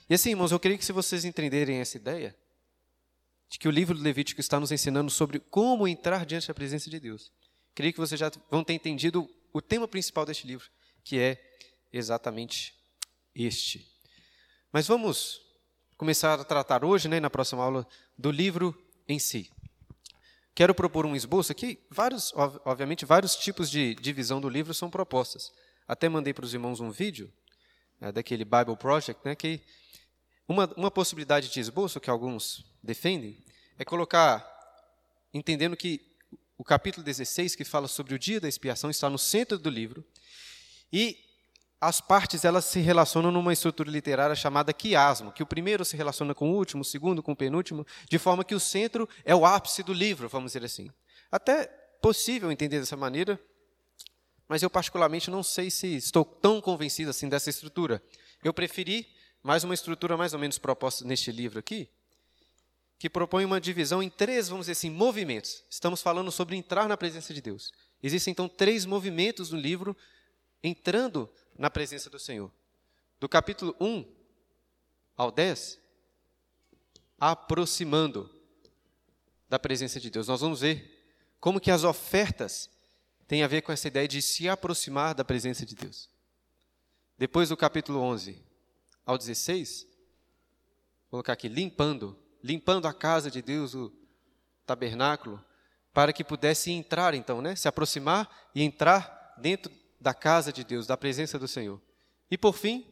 E 0.08 0.14
assim, 0.14 0.30
irmãos, 0.30 0.50
eu 0.50 0.58
queria 0.58 0.76
que 0.76 0.84
se 0.84 0.92
vocês 0.92 1.24
entenderem 1.24 1.78
essa 1.78 1.96
ideia, 1.96 2.36
de 3.48 3.58
que 3.58 3.66
o 3.66 3.70
livro 3.70 3.96
do 3.96 4.02
Levítico 4.02 4.40
está 4.40 4.60
nos 4.60 4.70
ensinando 4.70 5.10
sobre 5.10 5.40
como 5.40 5.88
entrar 5.88 6.24
diante 6.24 6.48
da 6.48 6.54
presença 6.54 6.88
de 6.88 7.00
Deus. 7.00 7.32
Queria 7.74 7.92
que 7.92 7.98
vocês 7.98 8.18
já 8.18 8.30
vão 8.50 8.62
ter 8.62 8.74
entendido 8.74 9.28
o 9.52 9.60
tema 9.60 9.88
principal 9.88 10.24
deste 10.24 10.46
livro, 10.46 10.68
que 11.02 11.18
é 11.18 11.40
exatamente 11.92 12.74
este. 13.34 13.86
Mas 14.72 14.86
vamos 14.86 15.49
começar 16.00 16.40
a 16.40 16.44
tratar 16.44 16.82
hoje, 16.82 17.08
né, 17.08 17.20
na 17.20 17.28
próxima 17.28 17.62
aula, 17.62 17.86
do 18.16 18.30
livro 18.30 18.74
em 19.06 19.18
si. 19.18 19.50
Quero 20.54 20.74
propor 20.74 21.04
um 21.04 21.14
esboço 21.14 21.52
aqui. 21.52 21.78
Vários, 21.90 22.32
obviamente, 22.64 23.04
vários 23.04 23.36
tipos 23.36 23.70
de 23.70 23.94
divisão 23.96 24.40
do 24.40 24.48
livro 24.48 24.72
são 24.72 24.88
propostas. 24.88 25.52
Até 25.86 26.08
mandei 26.08 26.32
para 26.32 26.46
os 26.46 26.54
irmãos 26.54 26.80
um 26.80 26.90
vídeo 26.90 27.30
né, 28.00 28.10
daquele 28.10 28.46
Bible 28.46 28.78
Project, 28.78 29.20
né, 29.22 29.34
que 29.34 29.60
uma, 30.48 30.72
uma 30.74 30.90
possibilidade 30.90 31.50
de 31.50 31.60
esboço 31.60 32.00
que 32.00 32.08
alguns 32.08 32.64
defendem 32.82 33.36
é 33.78 33.84
colocar, 33.84 34.42
entendendo 35.34 35.76
que 35.76 36.00
o 36.56 36.64
capítulo 36.64 37.04
16, 37.04 37.54
que 37.54 37.62
fala 37.62 37.86
sobre 37.86 38.14
o 38.14 38.18
dia 38.18 38.40
da 38.40 38.48
expiação, 38.48 38.88
está 38.88 39.10
no 39.10 39.18
centro 39.18 39.58
do 39.58 39.68
livro, 39.68 40.02
e 40.90 41.18
as 41.80 42.00
partes 42.00 42.44
elas 42.44 42.66
se 42.66 42.78
relacionam 42.80 43.32
numa 43.32 43.52
estrutura 43.52 43.90
literária 43.90 44.36
chamada 44.36 44.72
quiasmo, 44.72 45.32
que 45.32 45.42
o 45.42 45.46
primeiro 45.46 45.84
se 45.84 45.96
relaciona 45.96 46.34
com 46.34 46.50
o 46.50 46.54
último, 46.54 46.82
o 46.82 46.84
segundo 46.84 47.22
com 47.22 47.32
o 47.32 47.36
penúltimo, 47.36 47.86
de 48.08 48.18
forma 48.18 48.44
que 48.44 48.54
o 48.54 48.60
centro 48.60 49.08
é 49.24 49.34
o 49.34 49.46
ápice 49.46 49.82
do 49.82 49.94
livro, 49.94 50.28
vamos 50.28 50.52
dizer 50.52 50.64
assim. 50.64 50.90
Até 51.32 51.64
possível 52.02 52.52
entender 52.52 52.80
dessa 52.80 52.96
maneira, 52.96 53.40
mas 54.46 54.62
eu 54.62 54.68
particularmente 54.68 55.30
não 55.30 55.42
sei 55.42 55.70
se 55.70 55.96
estou 55.96 56.24
tão 56.24 56.60
convencido 56.60 57.10
assim 57.10 57.28
dessa 57.28 57.48
estrutura. 57.48 58.02
Eu 58.44 58.52
preferi 58.52 59.06
mais 59.42 59.64
uma 59.64 59.72
estrutura 59.72 60.18
mais 60.18 60.34
ou 60.34 60.38
menos 60.38 60.58
proposta 60.58 61.04
neste 61.04 61.32
livro 61.32 61.58
aqui, 61.58 61.88
que 62.98 63.08
propõe 63.08 63.46
uma 63.46 63.58
divisão 63.58 64.02
em 64.02 64.10
três, 64.10 64.48
vamos 64.48 64.64
dizer 64.64 64.72
assim, 64.72 64.90
movimentos. 64.90 65.64
Estamos 65.70 66.02
falando 66.02 66.30
sobre 66.30 66.56
entrar 66.56 66.86
na 66.86 66.96
presença 66.96 67.32
de 67.32 67.40
Deus. 67.40 67.72
Existem 68.02 68.32
então 68.32 68.46
três 68.46 68.84
movimentos 68.84 69.50
no 69.50 69.58
livro 69.58 69.96
entrando 70.62 71.30
na 71.60 71.68
presença 71.70 72.08
do 72.08 72.18
Senhor. 72.18 72.50
Do 73.20 73.28
capítulo 73.28 73.76
1 73.78 74.04
ao 75.14 75.30
10, 75.30 75.78
aproximando 77.20 78.28
da 79.46 79.58
presença 79.58 80.00
de 80.00 80.10
Deus. 80.10 80.26
Nós 80.26 80.40
vamos 80.40 80.62
ver 80.62 80.98
como 81.38 81.60
que 81.60 81.70
as 81.70 81.84
ofertas 81.84 82.70
têm 83.28 83.42
a 83.42 83.46
ver 83.46 83.60
com 83.60 83.70
essa 83.70 83.88
ideia 83.88 84.08
de 84.08 84.22
se 84.22 84.48
aproximar 84.48 85.14
da 85.14 85.24
presença 85.24 85.66
de 85.66 85.74
Deus. 85.74 86.08
Depois 87.18 87.50
do 87.50 87.56
capítulo 87.56 88.00
11 88.00 88.42
ao 89.04 89.18
16, 89.18 89.82
vou 91.10 91.10
colocar 91.10 91.34
aqui, 91.34 91.46
limpando 91.46 92.18
limpando 92.42 92.88
a 92.88 92.94
casa 92.94 93.30
de 93.30 93.42
Deus, 93.42 93.74
o 93.74 93.92
tabernáculo, 94.64 95.44
para 95.92 96.10
que 96.12 96.24
pudesse 96.24 96.70
entrar, 96.70 97.14
então, 97.14 97.42
né? 97.42 97.54
Se 97.54 97.68
aproximar 97.68 98.50
e 98.54 98.62
entrar 98.62 99.34
dentro 99.36 99.70
da 100.00 100.14
casa 100.14 100.52
de 100.52 100.64
Deus, 100.64 100.86
da 100.86 100.96
presença 100.96 101.38
do 101.38 101.46
Senhor. 101.46 101.80
E 102.30 102.38
por 102.38 102.54
fim, 102.54 102.86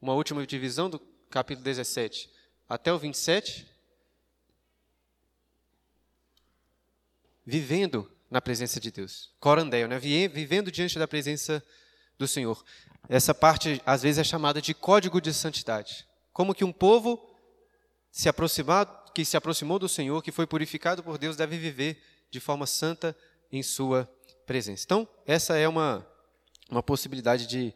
uma 0.00 0.14
última 0.14 0.46
divisão 0.46 0.88
do 0.88 0.98
capítulo 1.28 1.64
17 1.64 2.30
até 2.68 2.92
o 2.92 2.98
27, 2.98 3.66
vivendo 7.44 8.10
na 8.30 8.40
presença 8.40 8.80
de 8.80 8.90
Deus. 8.90 9.32
Corandel, 9.38 9.86
né? 9.86 9.98
Vivendo 9.98 10.70
diante 10.70 10.98
da 10.98 11.06
presença 11.06 11.62
do 12.18 12.26
Senhor. 12.26 12.64
Essa 13.08 13.34
parte 13.34 13.80
às 13.86 14.02
vezes 14.02 14.18
é 14.18 14.24
chamada 14.24 14.60
de 14.60 14.74
código 14.74 15.20
de 15.20 15.32
santidade. 15.32 16.06
Como 16.32 16.54
que 16.54 16.64
um 16.64 16.72
povo 16.72 17.34
se 18.10 18.28
que 19.14 19.24
se 19.24 19.36
aproximou 19.36 19.78
do 19.78 19.88
Senhor, 19.88 20.22
que 20.22 20.32
foi 20.32 20.46
purificado 20.46 21.02
por 21.02 21.18
Deus, 21.18 21.36
deve 21.36 21.56
viver 21.56 22.02
de 22.30 22.40
forma 22.40 22.66
santa 22.66 23.16
em 23.52 23.62
sua 23.62 24.10
presença. 24.44 24.84
Então, 24.84 25.08
essa 25.26 25.56
é 25.56 25.68
uma, 25.68 26.06
uma 26.70 26.82
possibilidade 26.82 27.46
de, 27.46 27.74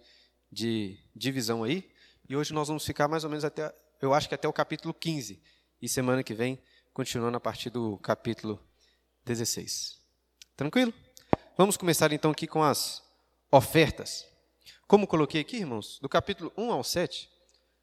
de 0.51 0.99
divisão 1.15 1.65
aí. 1.65 1.91
E 2.29 2.37
hoje 2.37 2.53
nós 2.53 2.69
vamos 2.69 2.85
ficar 2.85 3.09
mais 3.09 3.25
ou 3.25 3.31
menos 3.31 3.45
até, 3.45 3.75
eu 4.01 4.15
acho 4.15 4.29
que 4.29 4.35
até 4.35 4.49
o 4.49 4.53
capítulo 4.53 4.93
15. 4.95 5.43
E 5.81 5.89
semana 5.89 6.23
que 6.23 6.35
vem, 6.35 6.61
continuando 6.93 7.37
a 7.37 7.41
partir 7.41 7.71
do 7.71 7.97
capítulo 7.99 8.63
16. 9.25 9.99
Tranquilo? 10.57 10.93
Vamos 11.57 11.77
começar 11.77 12.13
então 12.13 12.31
aqui 12.31 12.47
com 12.47 12.63
as 12.63 13.03
ofertas. 13.51 14.27
Como 14.87 15.07
coloquei 15.07 15.41
aqui, 15.41 15.57
irmãos, 15.57 15.99
do 16.01 16.09
capítulo 16.09 16.53
1 16.57 16.73
ao 16.73 16.85
7, 16.85 17.31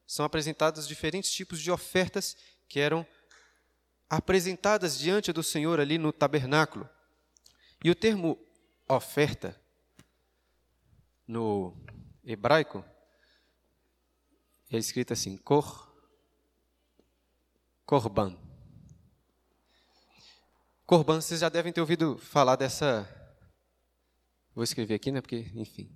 são 0.06 0.26
apresentados 0.26 0.88
diferentes 0.88 1.32
tipos 1.32 1.62
de 1.62 1.72
ofertas 1.72 2.36
que 2.68 2.80
eram 2.80 3.06
apresentadas 4.10 4.98
diante 4.98 5.34
do 5.34 5.44
Senhor 5.44 5.80
ali 5.80 5.98
no 5.98 6.14
tabernáculo. 6.14 6.90
E 7.84 7.90
o 7.90 7.96
termo 7.96 8.38
oferta 8.88 9.60
no 11.28 11.76
hebraico 12.24 12.84
é 14.70 14.78
escrito 14.78 15.14
assim, 15.14 15.38
cor, 15.38 15.94
korban. 17.86 18.38
Korban, 20.86 21.20
vocês 21.20 21.42
já 21.42 21.50
devem 21.50 21.74
ter 21.74 21.82
ouvido 21.82 22.18
falar 22.18 22.56
dessa. 22.56 23.08
Vou 24.56 24.64
escrever 24.64 24.96
aqui, 24.96 25.12
né? 25.12 25.22
Porque, 25.22 25.52
enfim. 25.54 25.92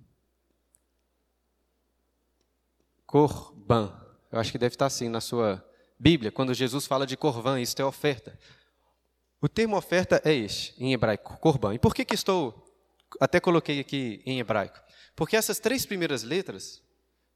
Corban. 3.06 3.98
Eu 4.30 4.38
acho 4.38 4.52
que 4.52 4.58
deve 4.58 4.74
estar 4.74 4.86
assim 4.86 5.08
na 5.08 5.20
sua 5.20 5.66
Bíblia, 6.02 6.32
quando 6.32 6.52
Jesus 6.52 6.84
fala 6.84 7.06
de 7.06 7.16
corban, 7.16 7.60
isso 7.60 7.80
é 7.80 7.84
oferta. 7.84 8.36
O 9.40 9.48
termo 9.48 9.76
oferta 9.76 10.20
é 10.24 10.34
este, 10.34 10.74
em 10.82 10.92
hebraico, 10.92 11.36
corban. 11.38 11.74
E 11.74 11.78
por 11.78 11.94
que, 11.94 12.04
que 12.04 12.16
estou, 12.16 12.64
até 13.20 13.38
coloquei 13.38 13.78
aqui 13.78 14.20
em 14.26 14.40
hebraico? 14.40 14.81
Porque 15.14 15.36
essas 15.36 15.58
três 15.58 15.84
primeiras 15.84 16.22
letras, 16.22 16.82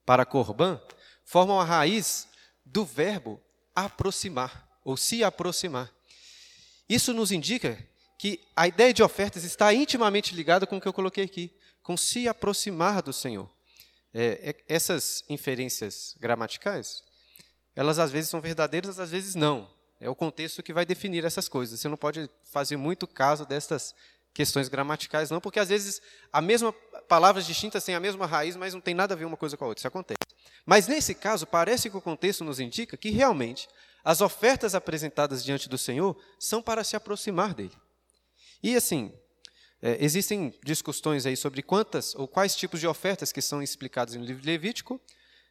para 0.04 0.24
corban, 0.24 0.80
formam 1.24 1.60
a 1.60 1.64
raiz 1.64 2.28
do 2.64 2.84
verbo 2.84 3.40
aproximar, 3.74 4.68
ou 4.84 4.96
se 4.96 5.22
aproximar. 5.22 5.92
Isso 6.88 7.12
nos 7.12 7.32
indica 7.32 7.78
que 8.18 8.40
a 8.54 8.66
ideia 8.66 8.94
de 8.94 9.02
ofertas 9.02 9.44
está 9.44 9.72
intimamente 9.74 10.34
ligada 10.34 10.66
com 10.66 10.78
o 10.78 10.80
que 10.80 10.88
eu 10.88 10.92
coloquei 10.92 11.24
aqui, 11.24 11.52
com 11.82 11.96
se 11.96 12.26
aproximar 12.26 13.02
do 13.02 13.12
Senhor. 13.12 13.50
É, 14.14 14.50
é, 14.50 14.74
essas 14.74 15.22
inferências 15.28 16.16
gramaticais, 16.18 17.02
elas 17.74 17.98
às 17.98 18.10
vezes 18.10 18.30
são 18.30 18.40
verdadeiras, 18.40 18.98
às 18.98 19.10
vezes 19.10 19.34
não. 19.34 19.70
É 20.00 20.08
o 20.08 20.14
contexto 20.14 20.62
que 20.62 20.72
vai 20.72 20.86
definir 20.86 21.24
essas 21.24 21.48
coisas. 21.48 21.78
Você 21.78 21.88
não 21.88 21.96
pode 21.96 22.30
fazer 22.44 22.76
muito 22.76 23.06
caso 23.06 23.44
dessas 23.44 23.94
questões 24.32 24.68
gramaticais, 24.68 25.30
não, 25.30 25.40
porque 25.40 25.58
às 25.58 25.68
vezes 25.68 26.00
a 26.32 26.40
mesma 26.40 26.74
palavras 27.08 27.46
distintas 27.46 27.84
têm 27.84 27.94
a 27.94 28.00
mesma 28.00 28.26
raiz, 28.26 28.56
mas 28.56 28.74
não 28.74 28.80
tem 28.80 28.94
nada 28.94 29.14
a 29.14 29.16
ver 29.16 29.24
uma 29.24 29.36
coisa 29.36 29.56
com 29.56 29.64
a 29.64 29.68
outra. 29.68 29.80
Isso 29.80 29.88
acontece. 29.88 30.18
Mas 30.64 30.88
nesse 30.88 31.14
caso, 31.14 31.46
parece 31.46 31.88
que 31.88 31.96
o 31.96 32.00
contexto 32.00 32.44
nos 32.44 32.60
indica 32.60 32.96
que 32.96 33.10
realmente 33.10 33.68
as 34.04 34.20
ofertas 34.20 34.74
apresentadas 34.74 35.44
diante 35.44 35.68
do 35.68 35.78
Senhor 35.78 36.16
são 36.38 36.62
para 36.62 36.84
se 36.84 36.96
aproximar 36.96 37.54
dele. 37.54 37.74
E 38.62 38.76
assim, 38.76 39.12
é, 39.82 40.02
existem 40.04 40.54
discussões 40.64 41.26
aí 41.26 41.36
sobre 41.36 41.62
quantas 41.62 42.14
ou 42.14 42.26
quais 42.26 42.56
tipos 42.56 42.80
de 42.80 42.86
ofertas 42.86 43.32
que 43.32 43.42
são 43.42 43.62
explicados 43.62 44.14
no 44.14 44.24
livro 44.24 44.42
de 44.42 44.48
Levítico. 44.48 45.00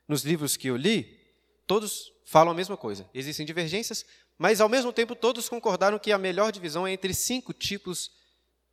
Nos 0.07 0.23
livros 0.23 0.55
que 0.55 0.67
eu 0.67 0.75
li, 0.75 1.19
todos 1.65 2.11
falam 2.25 2.51
a 2.51 2.55
mesma 2.55 2.77
coisa. 2.77 3.09
Existem 3.13 3.45
divergências, 3.45 4.05
mas 4.37 4.59
ao 4.59 4.69
mesmo 4.69 4.91
tempo 4.91 5.15
todos 5.15 5.47
concordaram 5.47 5.99
que 5.99 6.11
a 6.11 6.17
melhor 6.17 6.51
divisão 6.51 6.85
é 6.85 6.91
entre 6.91 7.13
cinco 7.13 7.53
tipos 7.53 8.11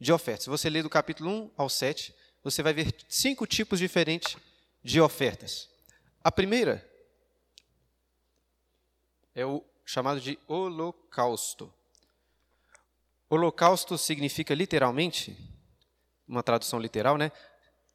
de 0.00 0.12
ofertas. 0.12 0.44
Se 0.44 0.50
você 0.50 0.68
ler 0.68 0.82
do 0.82 0.90
capítulo 0.90 1.30
1 1.30 1.50
ao 1.56 1.68
7, 1.68 2.14
você 2.42 2.62
vai 2.62 2.72
ver 2.72 2.94
cinco 3.08 3.46
tipos 3.46 3.78
diferentes 3.78 4.36
de 4.82 5.00
ofertas. 5.00 5.68
A 6.22 6.30
primeira 6.30 6.88
é 9.34 9.46
o 9.46 9.64
chamado 9.84 10.20
de 10.20 10.38
holocausto. 10.46 11.72
Holocausto 13.28 13.96
significa 13.96 14.54
literalmente, 14.54 15.36
uma 16.28 16.42
tradução 16.42 16.78
literal, 16.78 17.16
né? 17.16 17.32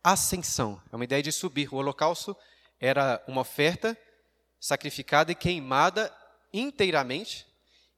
Ascensão. 0.04 0.82
É 0.92 0.96
uma 0.96 1.04
ideia 1.04 1.22
de 1.22 1.32
subir. 1.32 1.72
O 1.74 1.78
holocausto 1.78 2.36
era 2.80 3.24
uma 3.28 3.42
oferta 3.42 3.98
sacrificada 4.60 5.32
e 5.32 5.36
queimada 5.36 6.14
inteiramente 6.54 7.46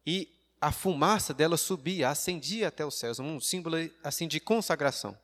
e 0.05 0.29
a 0.59 0.71
fumaça 0.71 1.33
dela 1.33 1.55
subia, 1.55 2.09
ascendia 2.09 2.67
até 2.67 2.85
os 2.85 2.95
céus, 2.95 3.19
um 3.19 3.39
símbolo 3.39 3.77
assim 4.03 4.27
de 4.27 4.39
consagração. 4.39 5.17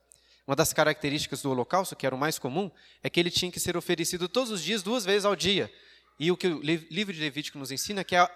Uma 0.48 0.56
das 0.56 0.72
características 0.72 1.42
do 1.42 1.50
holocausto, 1.50 1.96
que 1.96 2.06
era 2.06 2.16
o 2.16 2.18
mais 2.18 2.38
comum, 2.38 2.70
é 3.02 3.10
que 3.10 3.20
ele 3.20 3.32
tinha 3.32 3.52
que 3.52 3.60
ser 3.60 3.76
oferecido 3.76 4.30
todos 4.30 4.52
os 4.52 4.62
dias, 4.62 4.84
duas 4.84 5.04
vezes 5.04 5.26
ao 5.26 5.36
dia. 5.36 5.72
E 6.20 6.32
o 6.32 6.38
que 6.38 6.48
o 6.48 6.62
livro 6.62 7.14
de 7.14 7.20
Levítico 7.20 7.58
nos 7.58 7.72
ensina 7.72 8.02
é 8.02 8.04
que 8.04 8.16
a, 8.16 8.30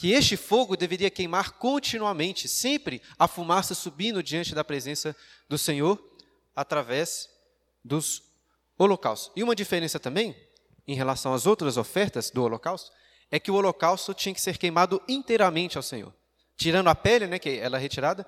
que 0.00 0.10
este 0.10 0.36
fogo 0.36 0.76
deveria 0.76 1.10
queimar 1.10 1.52
continuamente, 1.52 2.48
sempre 2.48 3.00
a 3.18 3.28
fumaça 3.28 3.74
subindo 3.74 4.22
diante 4.22 4.54
da 4.54 4.64
presença 4.64 5.14
do 5.48 5.56
Senhor 5.56 6.02
através 6.54 7.28
dos 7.84 8.22
holocaustos. 8.76 9.30
E 9.36 9.42
uma 9.42 9.54
diferença 9.54 10.00
também, 10.00 10.36
em 10.86 10.96
relação 10.96 11.32
às 11.32 11.46
outras 11.46 11.76
ofertas 11.76 12.30
do 12.30 12.42
holocausto, 12.42 12.90
é 13.30 13.38
que 13.38 13.50
o 13.50 13.54
holocausto 13.54 14.12
tinha 14.12 14.34
que 14.34 14.40
ser 14.40 14.58
queimado 14.58 15.00
inteiramente 15.08 15.76
ao 15.76 15.82
Senhor. 15.82 16.12
Tirando 16.56 16.88
a 16.88 16.94
pele, 16.94 17.26
né, 17.26 17.38
que 17.38 17.50
ela 17.58 17.78
é 17.78 17.80
retirada, 17.80 18.26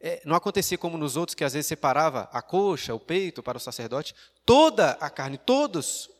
é, 0.00 0.22
não 0.24 0.36
acontecia 0.36 0.76
como 0.76 0.98
nos 0.98 1.16
outros, 1.16 1.34
que 1.34 1.44
às 1.44 1.52
vezes 1.52 1.66
separava 1.66 2.28
a 2.32 2.42
coxa, 2.42 2.94
o 2.94 3.00
peito 3.00 3.42
para 3.42 3.58
o 3.58 3.60
sacerdote. 3.60 4.14
Toda 4.44 4.92
a 4.92 5.08
carne, 5.08 5.38
todos, 5.38 6.10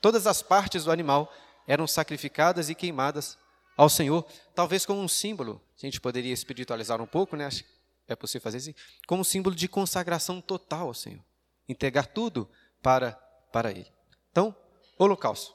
todas 0.00 0.26
as 0.26 0.42
partes 0.42 0.84
do 0.84 0.90
animal 0.90 1.32
eram 1.66 1.86
sacrificadas 1.86 2.70
e 2.70 2.74
queimadas 2.74 3.38
ao 3.76 3.90
Senhor, 3.90 4.24
talvez 4.54 4.86
como 4.86 5.00
um 5.00 5.08
símbolo, 5.08 5.60
a 5.76 5.80
gente 5.84 6.00
poderia 6.00 6.32
espiritualizar 6.32 7.00
um 7.02 7.06
pouco, 7.06 7.36
né? 7.36 7.44
Acho 7.44 7.62
que 7.62 7.70
é 8.08 8.16
possível 8.16 8.42
fazer 8.42 8.56
assim, 8.56 8.74
como 9.06 9.20
um 9.20 9.24
símbolo 9.24 9.54
de 9.54 9.68
consagração 9.68 10.40
total 10.40 10.88
ao 10.88 10.94
Senhor, 10.94 11.22
entregar 11.68 12.06
tudo 12.06 12.48
para 12.82 13.12
para 13.52 13.70
Ele. 13.70 13.90
Então, 14.30 14.54
holocausto. 14.98 15.54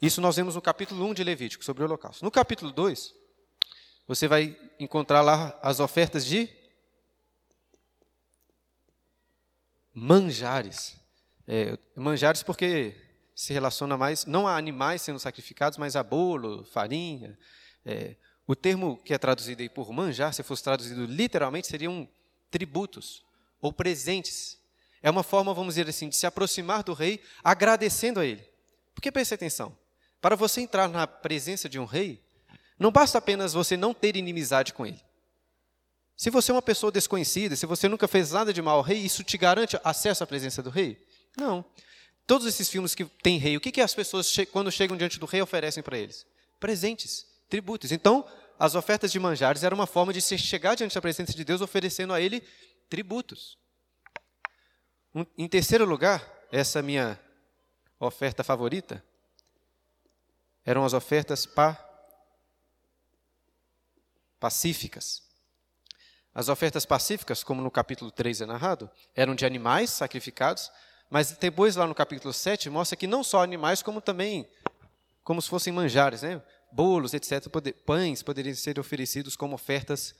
Isso 0.00 0.20
nós 0.20 0.36
vemos 0.36 0.54
no 0.54 0.62
capítulo 0.62 1.04
1 1.06 1.14
de 1.14 1.24
Levítico, 1.24 1.64
sobre 1.64 1.82
o 1.82 1.86
holocausto. 1.86 2.24
No 2.24 2.30
capítulo 2.30 2.72
2, 2.72 3.14
você 4.06 4.26
vai 4.26 4.56
encontrar 4.78 5.22
lá 5.22 5.58
as 5.62 5.80
ofertas 5.80 6.24
de 6.24 6.48
manjares. 9.94 10.96
É, 11.46 11.78
manjares 11.96 12.42
porque 12.42 12.94
se 13.34 13.52
relaciona 13.52 13.96
mais, 13.96 14.24
não 14.24 14.46
a 14.46 14.56
animais 14.56 15.02
sendo 15.02 15.18
sacrificados, 15.18 15.78
mas 15.78 15.96
a 15.96 16.02
bolo, 16.02 16.64
farinha. 16.64 17.38
É, 17.84 18.16
o 18.46 18.54
termo 18.54 18.96
que 18.98 19.14
é 19.14 19.18
traduzido 19.18 19.62
aí 19.62 19.68
por 19.68 19.92
manjar, 19.92 20.32
se 20.34 20.42
fosse 20.42 20.62
traduzido 20.62 21.04
literalmente, 21.06 21.66
seriam 21.66 22.08
tributos 22.50 23.24
ou 23.60 23.72
presentes. 23.72 24.58
É 25.02 25.10
uma 25.10 25.22
forma, 25.22 25.54
vamos 25.54 25.74
dizer 25.74 25.88
assim, 25.88 26.08
de 26.08 26.16
se 26.16 26.26
aproximar 26.26 26.82
do 26.82 26.92
rei 26.92 27.20
agradecendo 27.42 28.20
a 28.20 28.26
ele. 28.26 28.46
Porque 28.94 29.10
preste 29.10 29.34
atenção, 29.34 29.76
para 30.20 30.36
você 30.36 30.60
entrar 30.60 30.88
na 30.88 31.06
presença 31.06 31.68
de 31.68 31.78
um 31.78 31.84
rei, 31.84 32.22
não 32.78 32.92
basta 32.92 33.18
apenas 33.18 33.52
você 33.52 33.76
não 33.76 33.94
ter 33.94 34.16
inimizade 34.16 34.72
com 34.72 34.86
ele. 34.86 35.00
Se 36.22 36.30
você 36.30 36.52
é 36.52 36.54
uma 36.54 36.62
pessoa 36.62 36.92
desconhecida, 36.92 37.56
se 37.56 37.66
você 37.66 37.88
nunca 37.88 38.06
fez 38.06 38.30
nada 38.30 38.52
de 38.52 38.62
mal 38.62 38.76
ao 38.76 38.82
rei, 38.82 38.96
isso 38.98 39.24
te 39.24 39.36
garante 39.36 39.76
acesso 39.82 40.22
à 40.22 40.26
presença 40.26 40.62
do 40.62 40.70
rei? 40.70 41.04
Não. 41.36 41.64
Todos 42.28 42.46
esses 42.46 42.68
filmes 42.68 42.94
que 42.94 43.04
tem 43.04 43.38
rei, 43.38 43.56
o 43.56 43.60
que, 43.60 43.72
que 43.72 43.80
as 43.80 43.92
pessoas, 43.92 44.32
quando 44.52 44.70
chegam 44.70 44.96
diante 44.96 45.18
do 45.18 45.26
rei, 45.26 45.42
oferecem 45.42 45.82
para 45.82 45.98
eles? 45.98 46.24
Presentes, 46.60 47.26
tributos. 47.48 47.90
Então, 47.90 48.24
as 48.56 48.76
ofertas 48.76 49.10
de 49.10 49.18
manjares 49.18 49.64
eram 49.64 49.74
uma 49.74 49.84
forma 49.84 50.12
de 50.12 50.22
se 50.22 50.38
chegar 50.38 50.76
diante 50.76 50.94
da 50.94 51.02
presença 51.02 51.32
de 51.32 51.44
Deus 51.44 51.60
oferecendo 51.60 52.12
a 52.12 52.20
ele 52.20 52.40
tributos. 52.88 53.58
Em 55.36 55.48
terceiro 55.48 55.84
lugar, 55.84 56.24
essa 56.52 56.80
minha 56.80 57.18
oferta 57.98 58.44
favorita 58.44 59.04
eram 60.64 60.84
as 60.84 60.92
ofertas 60.92 61.46
pa 61.46 61.76
pacíficas. 64.38 65.31
As 66.34 66.48
ofertas 66.48 66.86
pacíficas, 66.86 67.44
como 67.44 67.60
no 67.60 67.70
capítulo 67.70 68.10
3 68.10 68.40
é 68.40 68.46
narrado, 68.46 68.90
eram 69.14 69.34
de 69.34 69.44
animais 69.44 69.90
sacrificados, 69.90 70.70
mas 71.10 71.32
depois 71.32 71.76
lá 71.76 71.86
no 71.86 71.94
capítulo 71.94 72.32
7 72.32 72.70
mostra 72.70 72.96
que 72.96 73.06
não 73.06 73.22
só 73.22 73.42
animais, 73.42 73.82
como 73.82 74.00
também 74.00 74.48
como 75.22 75.40
se 75.40 75.48
fossem 75.48 75.72
manjares, 75.72 76.22
né? 76.22 76.42
bolos, 76.72 77.12
etc., 77.12 77.48
pães 77.84 78.22
poderiam 78.22 78.54
ser 78.54 78.78
oferecidos 78.78 79.36
como 79.36 79.54
ofertas 79.54 80.14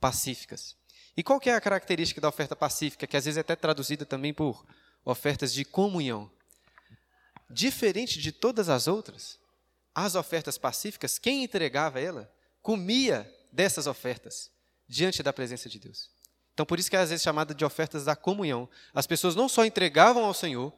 pacíficas. 0.00 0.76
E 1.16 1.22
qual 1.22 1.38
que 1.38 1.48
é 1.48 1.54
a 1.54 1.60
característica 1.60 2.20
da 2.20 2.28
oferta 2.28 2.56
pacífica, 2.56 3.06
que 3.06 3.16
às 3.16 3.24
vezes 3.24 3.38
é 3.38 3.40
até 3.40 3.54
traduzida 3.54 4.04
também 4.04 4.34
por 4.34 4.66
ofertas 5.04 5.54
de 5.54 5.64
comunhão? 5.64 6.30
Diferente 7.48 8.18
de 8.18 8.32
todas 8.32 8.68
as 8.68 8.88
outras, 8.88 9.38
as 9.94 10.16
ofertas 10.16 10.58
pacíficas, 10.58 11.18
quem 11.18 11.44
entregava 11.44 12.00
ela, 12.00 12.32
comia 12.60 13.30
dessas 13.52 13.86
ofertas 13.86 14.50
diante 14.92 15.22
da 15.22 15.32
presença 15.32 15.70
de 15.70 15.78
Deus. 15.78 16.10
Então, 16.52 16.66
por 16.66 16.78
isso 16.78 16.90
que 16.90 16.96
é 16.96 16.98
às 16.98 17.08
vezes 17.08 17.22
chamada 17.22 17.54
de 17.54 17.64
ofertas 17.64 18.04
da 18.04 18.14
comunhão. 18.14 18.68
As 18.92 19.06
pessoas 19.06 19.34
não 19.34 19.48
só 19.48 19.64
entregavam 19.64 20.22
ao 20.22 20.34
Senhor, 20.34 20.70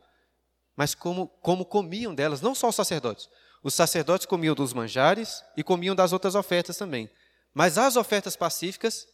mas 0.76 0.94
como, 0.94 1.26
como 1.42 1.64
comiam 1.64 2.14
delas, 2.14 2.40
não 2.40 2.54
só 2.54 2.68
os 2.68 2.76
sacerdotes. 2.76 3.28
Os 3.60 3.74
sacerdotes 3.74 4.24
comiam 4.24 4.54
dos 4.54 4.72
manjares 4.72 5.42
e 5.56 5.64
comiam 5.64 5.96
das 5.96 6.12
outras 6.12 6.36
ofertas 6.36 6.76
também. 6.76 7.10
Mas 7.52 7.76
as 7.76 7.96
ofertas 7.96 8.36
pacíficas 8.36 9.08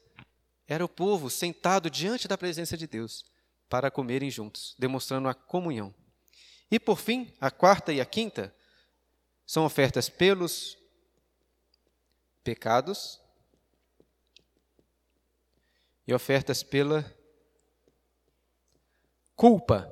era 0.69 0.85
o 0.85 0.89
povo 0.89 1.31
sentado 1.31 1.89
diante 1.89 2.29
da 2.29 2.37
presença 2.37 2.77
de 2.77 2.87
Deus 2.87 3.25
para 3.71 3.91
comerem 3.91 4.31
juntos, 4.31 4.75
demonstrando 4.79 5.29
a 5.29 5.35
comunhão. 5.35 5.95
E 6.71 6.79
por 6.79 6.99
fim, 6.99 7.33
a 7.41 7.51
quarta 7.51 7.91
e 7.91 8.01
a 8.03 8.05
quinta 8.05 8.55
são 9.47 9.65
ofertas 9.65 10.11
pelos 10.11 10.77
pecados 12.45 13.20
e 16.11 16.15
ofertas 16.15 16.63
pela 16.63 17.05
culpa. 19.37 19.91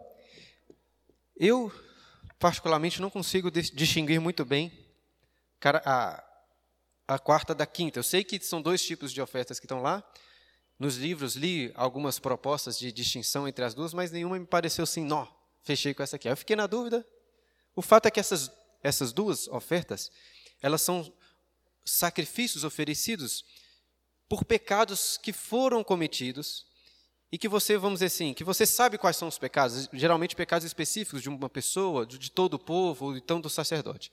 Eu, 1.37 1.73
particularmente, 2.39 3.01
não 3.01 3.09
consigo 3.09 3.51
distinguir 3.51 4.21
muito 4.21 4.45
bem 4.45 4.73
a, 5.63 6.25
a 7.07 7.19
quarta 7.19 7.55
da 7.55 7.65
quinta. 7.65 8.01
Eu 8.01 8.03
sei 8.03 8.25
que 8.25 8.41
são 8.41 8.61
dois 8.61 8.85
tipos 8.85 9.13
de 9.13 9.21
ofertas 9.21 9.61
que 9.61 9.67
estão 9.67 9.81
lá. 9.81 10.03
Nos 10.77 10.97
livros 10.97 11.37
li 11.37 11.73
algumas 11.75 12.19
propostas 12.19 12.79
de 12.79 12.91
distinção 12.91 13.47
entre 13.47 13.65
as 13.65 13.75
duas, 13.75 13.95
mas 13.95 14.11
nenhuma 14.11 14.39
me 14.39 14.47
pareceu 14.47 14.85
assim, 14.85 15.05
nó, 15.05 15.27
fechei 15.63 15.95
com 15.95 16.03
essa 16.03 16.17
aqui. 16.17 16.29
Eu 16.29 16.37
fiquei 16.37 16.57
na 16.57 16.67
dúvida. 16.67 17.07
O 17.75 17.83
fato 17.83 18.07
é 18.07 18.11
que 18.11 18.21
essas, 18.21 18.51
essas 18.83 19.13
duas 19.13 19.47
ofertas, 19.49 20.11
elas 20.61 20.83
são 20.83 21.13
sacrifícios 21.85 22.65
oferecidos 22.65 23.45
por 24.29 24.45
pecados 24.45 25.17
que 25.17 25.33
foram 25.33 25.83
cometidos 25.83 26.67
e 27.31 27.39
que 27.39 27.49
você, 27.49 27.77
vamos 27.77 28.01
dizer 28.01 28.07
assim, 28.07 28.35
que 28.35 28.45
você 28.45 28.65
sabe 28.67 28.99
quais 28.99 29.17
são 29.17 29.29
os 29.29 29.39
pecados, 29.39 29.89
geralmente 29.93 30.37
pecados 30.37 30.67
específicos 30.67 31.23
de 31.23 31.29
uma 31.29 31.49
pessoa, 31.49 32.07
de 32.07 32.31
todo 32.31 32.55
o 32.55 32.59
povo, 32.59 33.07
ou 33.07 33.17
então 33.17 33.41
do 33.41 33.51
sacerdote. 33.51 34.11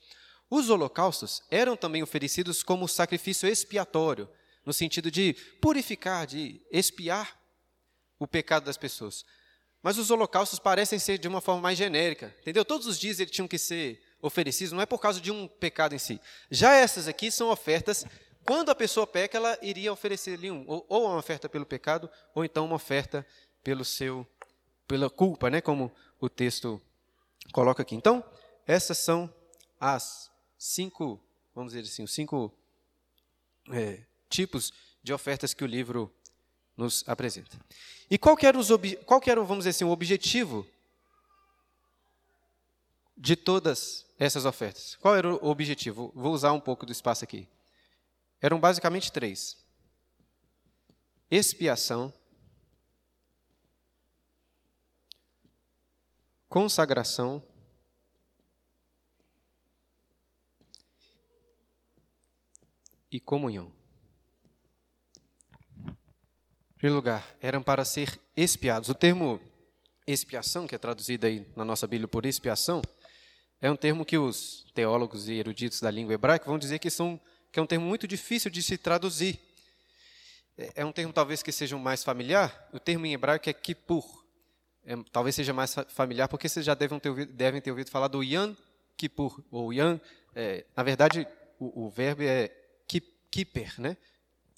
Os 0.50 0.70
holocaustos 0.70 1.42
eram 1.50 1.76
também 1.76 2.02
oferecidos 2.02 2.62
como 2.62 2.86
sacrifício 2.86 3.48
expiatório, 3.48 4.28
no 4.64 4.72
sentido 4.72 5.10
de 5.10 5.34
purificar, 5.60 6.26
de 6.26 6.60
expiar 6.70 7.38
o 8.18 8.26
pecado 8.26 8.64
das 8.64 8.76
pessoas. 8.76 9.24
Mas 9.82 9.98
os 9.98 10.10
holocaustos 10.10 10.58
parecem 10.58 10.98
ser 10.98 11.18
de 11.18 11.28
uma 11.28 11.40
forma 11.40 11.62
mais 11.62 11.78
genérica, 11.78 12.34
entendeu? 12.40 12.64
Todos 12.64 12.86
os 12.86 12.98
dias 12.98 13.20
eles 13.20 13.32
tinham 13.32 13.48
que 13.48 13.58
ser 13.58 14.02
oferecidos, 14.20 14.72
não 14.72 14.80
é 14.80 14.86
por 14.86 14.98
causa 14.98 15.20
de 15.20 15.30
um 15.30 15.46
pecado 15.46 15.94
em 15.94 15.98
si. 15.98 16.20
Já 16.50 16.74
essas 16.74 17.06
aqui 17.06 17.30
são 17.30 17.48
ofertas 17.50 18.04
quando 18.46 18.70
a 18.70 18.74
pessoa 18.74 19.06
peca, 19.06 19.36
ela 19.36 19.58
iria 19.60 19.92
oferecer-lhe 19.92 20.50
um, 20.50 20.64
ou, 20.68 20.86
ou 20.88 21.06
uma 21.06 21.16
oferta 21.16 21.48
pelo 21.48 21.66
pecado, 21.66 22.08
ou 22.32 22.44
então 22.44 22.64
uma 22.64 22.76
oferta 22.76 23.26
pelo 23.62 23.84
seu, 23.84 24.24
pela 24.86 25.10
culpa, 25.10 25.50
né, 25.50 25.60
como 25.60 25.92
o 26.20 26.28
texto 26.28 26.80
coloca 27.52 27.82
aqui. 27.82 27.96
Então, 27.96 28.24
essas 28.64 28.98
são 28.98 29.32
as 29.80 30.30
cinco, 30.56 31.20
vamos 31.52 31.72
dizer 31.72 31.88
assim, 31.88 32.04
os 32.04 32.14
cinco 32.14 32.56
é, 33.72 34.04
tipos 34.30 34.72
de 35.02 35.12
ofertas 35.12 35.52
que 35.52 35.64
o 35.64 35.66
livro 35.66 36.14
nos 36.76 37.02
apresenta. 37.08 37.58
E 38.08 38.16
qual 38.16 38.36
que 38.36 38.46
era, 38.46 38.56
os, 38.56 38.68
qual 39.04 39.20
que 39.20 39.28
era 39.30 39.40
vamos 39.42 39.64
dizer 39.64 39.70
assim, 39.70 39.84
o 39.84 39.90
objetivo 39.90 40.64
de 43.16 43.34
todas 43.34 44.06
essas 44.20 44.44
ofertas? 44.44 44.94
Qual 45.00 45.16
era 45.16 45.34
o 45.34 45.48
objetivo? 45.48 46.12
Vou 46.14 46.32
usar 46.32 46.52
um 46.52 46.60
pouco 46.60 46.86
do 46.86 46.92
espaço 46.92 47.24
aqui 47.24 47.48
eram 48.46 48.60
basicamente 48.60 49.10
três: 49.10 49.56
expiação, 51.30 52.12
consagração 56.48 57.42
e 63.10 63.18
comunhão. 63.18 63.72
Em 65.88 66.78
primeiro 66.78 66.96
lugar, 66.96 67.36
eram 67.40 67.62
para 67.62 67.84
ser 67.84 68.20
expiados. 68.36 68.88
O 68.88 68.94
termo 68.94 69.40
expiação, 70.06 70.66
que 70.66 70.74
é 70.74 70.78
traduzido 70.78 71.26
aí 71.26 71.50
na 71.56 71.64
nossa 71.64 71.86
Bíblia 71.86 72.06
por 72.06 72.24
expiação, 72.24 72.80
é 73.60 73.70
um 73.70 73.76
termo 73.76 74.04
que 74.04 74.18
os 74.18 74.70
teólogos 74.74 75.28
e 75.28 75.34
eruditos 75.34 75.80
da 75.80 75.90
língua 75.90 76.14
hebraica 76.14 76.44
vão 76.44 76.58
dizer 76.58 76.78
que 76.78 76.90
são 76.90 77.20
que 77.52 77.58
é 77.58 77.62
um 77.62 77.66
termo 77.66 77.86
muito 77.86 78.06
difícil 78.06 78.50
de 78.50 78.62
se 78.62 78.76
traduzir. 78.76 79.40
É, 80.56 80.72
é 80.76 80.84
um 80.84 80.92
termo 80.92 81.12
talvez 81.12 81.42
que 81.42 81.52
seja 81.52 81.76
mais 81.76 82.02
familiar. 82.02 82.68
O 82.72 82.78
termo 82.78 83.06
em 83.06 83.12
hebraico 83.12 83.48
é 83.48 83.52
kippur. 83.52 84.24
É, 84.84 84.94
talvez 85.10 85.34
seja 85.34 85.52
mais 85.52 85.74
familiar 85.88 86.28
porque 86.28 86.48
vocês 86.48 86.64
já 86.64 86.74
devem 86.74 86.98
ter 86.98 87.08
ouvido, 87.08 87.32
devem 87.32 87.60
ter 87.60 87.70
ouvido 87.70 87.90
falar 87.90 88.08
do 88.08 88.22
Yom 88.22 88.54
Kippur, 88.96 89.44
ou 89.50 89.72
Yom, 89.72 89.98
é, 90.34 90.64
na 90.74 90.82
verdade 90.82 91.26
o, 91.58 91.86
o, 91.86 91.90
verbo 91.90 92.22
é 92.22 92.50
kipper, 93.30 93.78
né? 93.78 93.96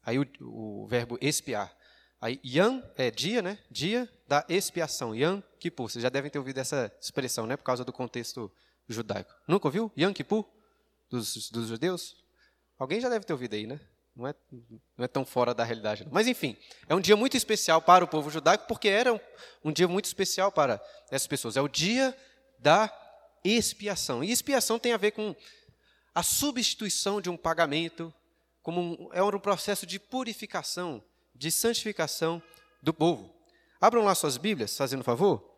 Aí 0.05 0.19
o, 0.19 0.27
o, 0.41 0.87
verbo 0.87 1.19
expiar. 1.21 1.75
Aí 2.21 2.41
Yom 2.45 2.81
é 2.97 3.11
dia, 3.11 3.43
né? 3.43 3.59
Dia 3.71 4.09
da 4.29 4.45
expiação, 4.49 5.15
Yom 5.15 5.41
Kippur. 5.59 5.91
Vocês 5.91 6.03
já 6.03 6.09
devem 6.09 6.31
ter 6.31 6.39
ouvido 6.39 6.59
essa 6.59 6.93
expressão, 7.01 7.47
né? 7.47 7.57
Por 7.57 7.65
causa 7.65 7.85
do 7.85 7.93
contexto 7.93 8.53
judaico. 8.89 9.35
Nunca 9.47 9.67
ouviu? 9.67 9.91
Yom 9.99 10.13
Kippur? 10.13 10.45
Dos, 11.11 11.51
dos 11.51 11.69
judeus? 11.69 12.17
Alguém 12.79 13.01
já 13.01 13.09
deve 13.09 13.25
ter 13.25 13.33
ouvido 13.33 13.55
aí, 13.55 13.67
né? 13.67 13.81
Não 14.15 14.27
é, 14.27 14.35
não 14.97 15.05
é 15.05 15.09
tão 15.09 15.25
fora 15.25 15.55
da 15.55 15.63
realidade. 15.63 16.05
Não. 16.05 16.13
Mas, 16.13 16.27
enfim, 16.27 16.57
é 16.89 16.95
um 16.95 17.01
dia 17.01 17.17
muito 17.17 17.37
especial 17.37 17.81
para 17.81 18.05
o 18.05 18.09
povo 18.09 18.31
judaico, 18.31 18.67
porque 18.67 18.89
era 18.89 19.13
um, 19.13 19.21
um 19.65 19.73
dia 19.73 19.87
muito 19.87 20.07
especial 20.07 20.51
para 20.51 20.81
essas 21.11 21.27
pessoas. 21.27 21.57
É 21.57 21.63
o 21.63 21.69
dia 21.69 22.17
da 22.59 22.93
expiação. 23.45 24.23
E 24.25 24.31
expiação 24.31 24.79
tem 24.79 24.93
a 24.93 24.97
ver 24.97 25.13
com 25.13 25.35
a 26.15 26.23
substituição 26.23 27.21
de 27.21 27.31
um 27.31 27.37
pagamento, 27.37 28.13
como 28.61 28.81
um, 28.81 29.09
é 29.13 29.23
um 29.23 29.39
processo 29.39 29.87
de 29.87 30.01
purificação, 30.01 31.03
de 31.33 31.51
santificação 31.51 32.43
do 32.83 32.93
povo. 32.93 33.33
Abram 33.81 34.03
lá 34.03 34.15
suas 34.15 34.37
Bíblias, 34.37 34.77
fazendo 34.77 35.05
favor, 35.05 35.57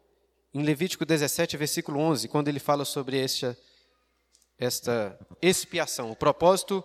em 0.53 0.63
Levítico 0.63 1.07
17, 1.07 1.57
versículo 1.57 1.99
11, 1.99 2.29
quando 2.29 2.49
ele 2.49 2.61
fala 2.61 2.85
sobre 2.85 3.19
esta, 3.19 3.57
esta 4.59 5.19
expiação. 5.41 6.11
O 6.11 6.17
propósito 6.17 6.85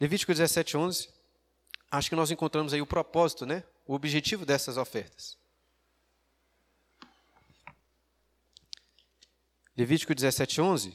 Levítico 0.00 0.32
17, 0.32 0.76
11. 0.76 1.08
Acho 1.90 2.10
que 2.10 2.16
nós 2.16 2.30
encontramos 2.30 2.72
aí 2.72 2.80
o 2.80 2.86
propósito, 2.86 3.46
né? 3.46 3.64
o 3.88 3.94
objetivo 3.94 4.44
dessas 4.44 4.76
ofertas. 4.76 5.38
Levítico 9.74 10.14
17, 10.14 10.60
11, 10.60 10.94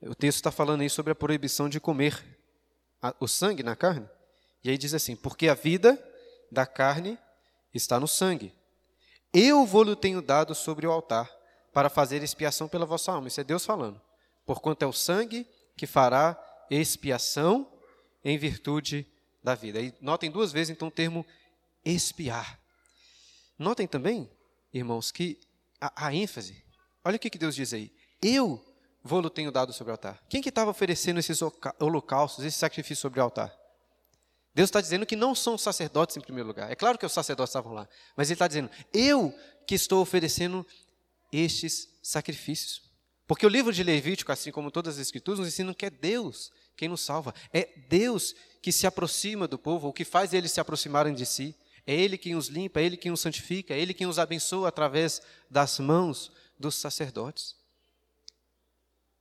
o 0.00 0.14
texto 0.14 0.36
está 0.36 0.50
falando 0.50 0.80
aí 0.80 0.88
sobre 0.88 1.12
a 1.12 1.14
proibição 1.14 1.68
de 1.68 1.78
comer 1.78 2.24
o 3.20 3.28
sangue 3.28 3.62
na 3.62 3.76
carne. 3.76 4.08
E 4.62 4.70
aí 4.70 4.78
diz 4.78 4.94
assim: 4.94 5.14
Porque 5.14 5.48
a 5.48 5.54
vida 5.54 6.02
da 6.50 6.64
carne 6.64 7.18
está 7.74 8.00
no 8.00 8.08
sangue. 8.08 8.54
Eu 9.32 9.66
vou-lhe 9.66 9.94
tenho 9.96 10.22
dado 10.22 10.54
sobre 10.54 10.86
o 10.86 10.92
altar 10.92 11.30
para 11.72 11.90
fazer 11.90 12.22
expiação 12.22 12.68
pela 12.68 12.86
vossa 12.86 13.12
alma. 13.12 13.28
Isso 13.28 13.40
é 13.40 13.44
Deus 13.44 13.66
falando. 13.66 14.00
Porquanto 14.46 14.84
é 14.84 14.86
o 14.86 14.92
sangue 14.92 15.46
que 15.76 15.86
fará 15.86 16.40
expiação 16.70 17.68
em 18.24 18.38
virtude 18.38 19.06
da 19.42 19.54
vida. 19.54 19.80
E 19.80 19.92
notem 20.00 20.30
duas 20.30 20.50
vezes 20.50 20.70
então 20.70 20.88
o 20.88 20.90
termo 20.90 21.26
expiar. 21.84 22.58
Notem 23.58 23.86
também, 23.86 24.30
irmãos, 24.72 25.12
que 25.12 25.38
a, 25.80 26.06
a 26.06 26.14
ênfase. 26.14 26.64
Olha 27.04 27.16
o 27.16 27.18
que, 27.18 27.30
que 27.30 27.38
Deus 27.38 27.54
diz 27.54 27.74
aí. 27.74 27.92
Eu 28.22 28.64
vou-lo 29.02 29.28
tenho 29.28 29.52
dado 29.52 29.72
sobre 29.72 29.90
o 29.90 29.94
altar. 29.94 30.24
Quem 30.28 30.40
que 30.40 30.48
estava 30.48 30.70
oferecendo 30.70 31.20
esses 31.20 31.40
holocaustos, 31.78 32.44
esse 32.44 32.58
sacrifício 32.58 33.02
sobre 33.02 33.20
o 33.20 33.22
altar? 33.22 33.54
Deus 34.54 34.68
está 34.68 34.80
dizendo 34.80 35.04
que 35.04 35.16
não 35.16 35.34
são 35.34 35.56
os 35.56 35.62
sacerdotes 35.62 36.16
em 36.16 36.20
primeiro 36.20 36.46
lugar. 36.46 36.70
É 36.70 36.76
claro 36.76 36.96
que 36.96 37.04
os 37.04 37.12
sacerdotes 37.12 37.50
estavam 37.50 37.72
lá, 37.72 37.88
mas 38.16 38.28
Ele 38.28 38.36
está 38.36 38.46
dizendo, 38.46 38.70
eu 38.92 39.36
que 39.66 39.74
estou 39.74 40.00
oferecendo 40.00 40.64
estes 41.32 41.88
sacrifícios. 42.02 42.82
Porque 43.26 43.44
o 43.44 43.48
livro 43.48 43.72
de 43.72 43.82
Levítico, 43.82 44.30
assim 44.30 44.52
como 44.52 44.70
todas 44.70 44.94
as 44.94 45.00
escrituras, 45.00 45.40
nos 45.40 45.48
ensinam 45.48 45.74
que 45.74 45.86
é 45.86 45.90
Deus 45.90 46.52
quem 46.76 46.88
nos 46.88 47.00
salva. 47.00 47.34
É 47.52 47.68
Deus 47.88 48.34
que 48.62 48.72
se 48.72 48.86
aproxima 48.86 49.46
do 49.46 49.58
povo, 49.58 49.88
o 49.88 49.92
que 49.92 50.04
faz 50.04 50.32
eles 50.32 50.52
se 50.52 50.60
aproximarem 50.60 51.14
de 51.14 51.26
si. 51.26 51.54
É 51.86 51.94
Ele 51.94 52.16
quem 52.16 52.34
os 52.34 52.48
limpa, 52.48 52.80
é 52.80 52.84
Ele 52.84 52.96
quem 52.96 53.12
os 53.12 53.20
santifica, 53.20 53.74
é 53.74 53.78
Ele 53.78 53.92
quem 53.92 54.06
os 54.06 54.18
abençoa 54.18 54.68
através 54.68 55.20
das 55.50 55.78
mãos 55.78 56.32
dos 56.58 56.74
sacerdotes. 56.76 57.56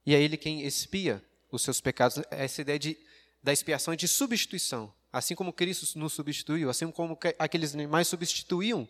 E 0.06 0.16
é 0.16 0.22
Ele 0.22 0.38
quem 0.38 0.62
expia 0.64 1.24
os 1.52 1.62
seus 1.62 1.82
pecados. 1.82 2.24
Essa 2.32 2.62
ideia 2.62 2.80
de, 2.80 2.98
da 3.42 3.52
expiação 3.52 3.94
é 3.94 3.98
de 3.98 4.08
substituição. 4.08 4.94
Assim 5.12 5.36
como 5.36 5.54
Cristo 5.54 6.00
nos 6.00 6.14
substituiu, 6.14 6.70
assim 6.70 6.90
como 6.90 7.18
aqueles 7.38 7.74
animais 7.74 8.08
substituíam 8.08 8.88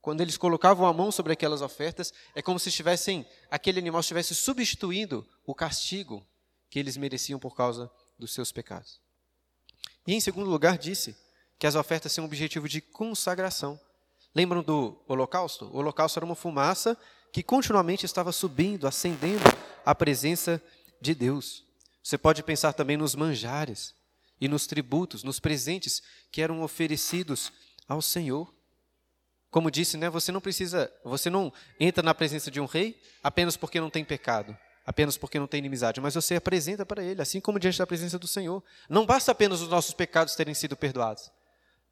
quando 0.00 0.20
eles 0.20 0.36
colocavam 0.36 0.86
a 0.86 0.92
mão 0.92 1.10
sobre 1.10 1.32
aquelas 1.32 1.60
ofertas, 1.60 2.14
é 2.34 2.40
como 2.40 2.58
se 2.58 2.68
estivessem, 2.68 3.26
aquele 3.50 3.80
animal 3.80 4.00
estivesse 4.00 4.34
substituindo 4.34 5.26
o 5.44 5.54
castigo 5.54 6.24
que 6.70 6.78
eles 6.78 6.96
mereciam 6.96 7.38
por 7.38 7.56
causa 7.56 7.90
dos 8.18 8.32
seus 8.32 8.52
pecados. 8.52 9.00
E 10.06 10.14
em 10.14 10.20
segundo 10.20 10.50
lugar, 10.50 10.78
disse 10.78 11.16
que 11.58 11.66
as 11.66 11.74
ofertas 11.74 12.14
têm 12.14 12.22
um 12.22 12.26
objetivo 12.26 12.68
de 12.68 12.80
consagração. 12.80 13.78
Lembram 14.34 14.62
do 14.62 15.02
holocausto? 15.06 15.66
O 15.66 15.78
holocausto 15.78 16.18
era 16.18 16.26
uma 16.26 16.34
fumaça 16.34 16.96
que 17.32 17.42
continuamente 17.42 18.06
estava 18.06 18.32
subindo, 18.32 18.86
ascendendo 18.86 19.44
à 19.84 19.94
presença 19.94 20.62
de 21.00 21.14
Deus. 21.14 21.64
Você 22.02 22.16
pode 22.16 22.42
pensar 22.42 22.72
também 22.72 22.96
nos 22.96 23.14
manjares 23.14 23.94
e 24.40 24.48
nos 24.48 24.66
tributos, 24.66 25.22
nos 25.22 25.40
presentes 25.40 26.02
que 26.30 26.40
eram 26.40 26.62
oferecidos 26.62 27.52
ao 27.86 28.00
Senhor. 28.00 28.54
Como 29.50 29.70
disse, 29.70 29.96
né, 29.96 30.08
você 30.08 30.30
não 30.30 30.40
precisa, 30.40 30.92
você 31.04 31.28
não 31.28 31.52
entra 31.80 32.02
na 32.02 32.14
presença 32.14 32.50
de 32.50 32.60
um 32.60 32.66
rei 32.66 33.00
apenas 33.22 33.56
porque 33.56 33.80
não 33.80 33.90
tem 33.90 34.04
pecado, 34.04 34.56
apenas 34.88 35.18
porque 35.18 35.38
não 35.38 35.46
tem 35.46 35.58
inimizade, 35.58 36.00
mas 36.00 36.14
você 36.14 36.36
apresenta 36.36 36.86
para 36.86 37.04
ele, 37.04 37.20
assim 37.20 37.42
como 37.42 37.60
diante 37.60 37.76
da 37.76 37.86
presença 37.86 38.18
do 38.18 38.26
Senhor. 38.26 38.64
Não 38.88 39.04
basta 39.04 39.30
apenas 39.30 39.60
os 39.60 39.68
nossos 39.68 39.92
pecados 39.92 40.34
terem 40.34 40.54
sido 40.54 40.74
perdoados. 40.74 41.30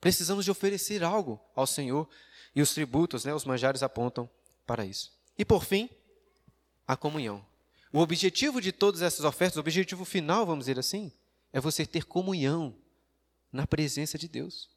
Precisamos 0.00 0.46
de 0.46 0.50
oferecer 0.50 1.04
algo 1.04 1.38
ao 1.54 1.66
Senhor 1.66 2.08
e 2.54 2.62
os 2.62 2.72
tributos, 2.72 3.26
né, 3.26 3.34
os 3.34 3.44
manjares 3.44 3.82
apontam 3.82 4.26
para 4.66 4.86
isso. 4.86 5.12
E 5.36 5.44
por 5.44 5.62
fim, 5.62 5.90
a 6.88 6.96
comunhão. 6.96 7.44
O 7.92 7.98
objetivo 7.98 8.62
de 8.62 8.72
todas 8.72 9.02
essas 9.02 9.26
ofertas, 9.26 9.58
o 9.58 9.60
objetivo 9.60 10.06
final, 10.06 10.46
vamos 10.46 10.64
dizer 10.64 10.78
assim, 10.78 11.12
é 11.52 11.60
você 11.60 11.84
ter 11.84 12.06
comunhão 12.06 12.74
na 13.52 13.66
presença 13.66 14.16
de 14.16 14.26
Deus. 14.26 14.70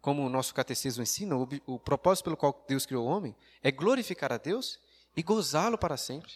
Como 0.00 0.24
o 0.24 0.30
nosso 0.30 0.54
catecismo 0.54 1.02
ensina, 1.02 1.36
o, 1.36 1.46
o 1.66 1.78
propósito 1.78 2.24
pelo 2.24 2.36
qual 2.38 2.64
Deus 2.66 2.86
criou 2.86 3.06
o 3.06 3.10
homem 3.10 3.36
é 3.62 3.70
glorificar 3.70 4.32
a 4.32 4.38
Deus 4.38 4.80
e 5.14 5.22
gozá-lo 5.22 5.76
para 5.76 5.98
sempre. 5.98 6.32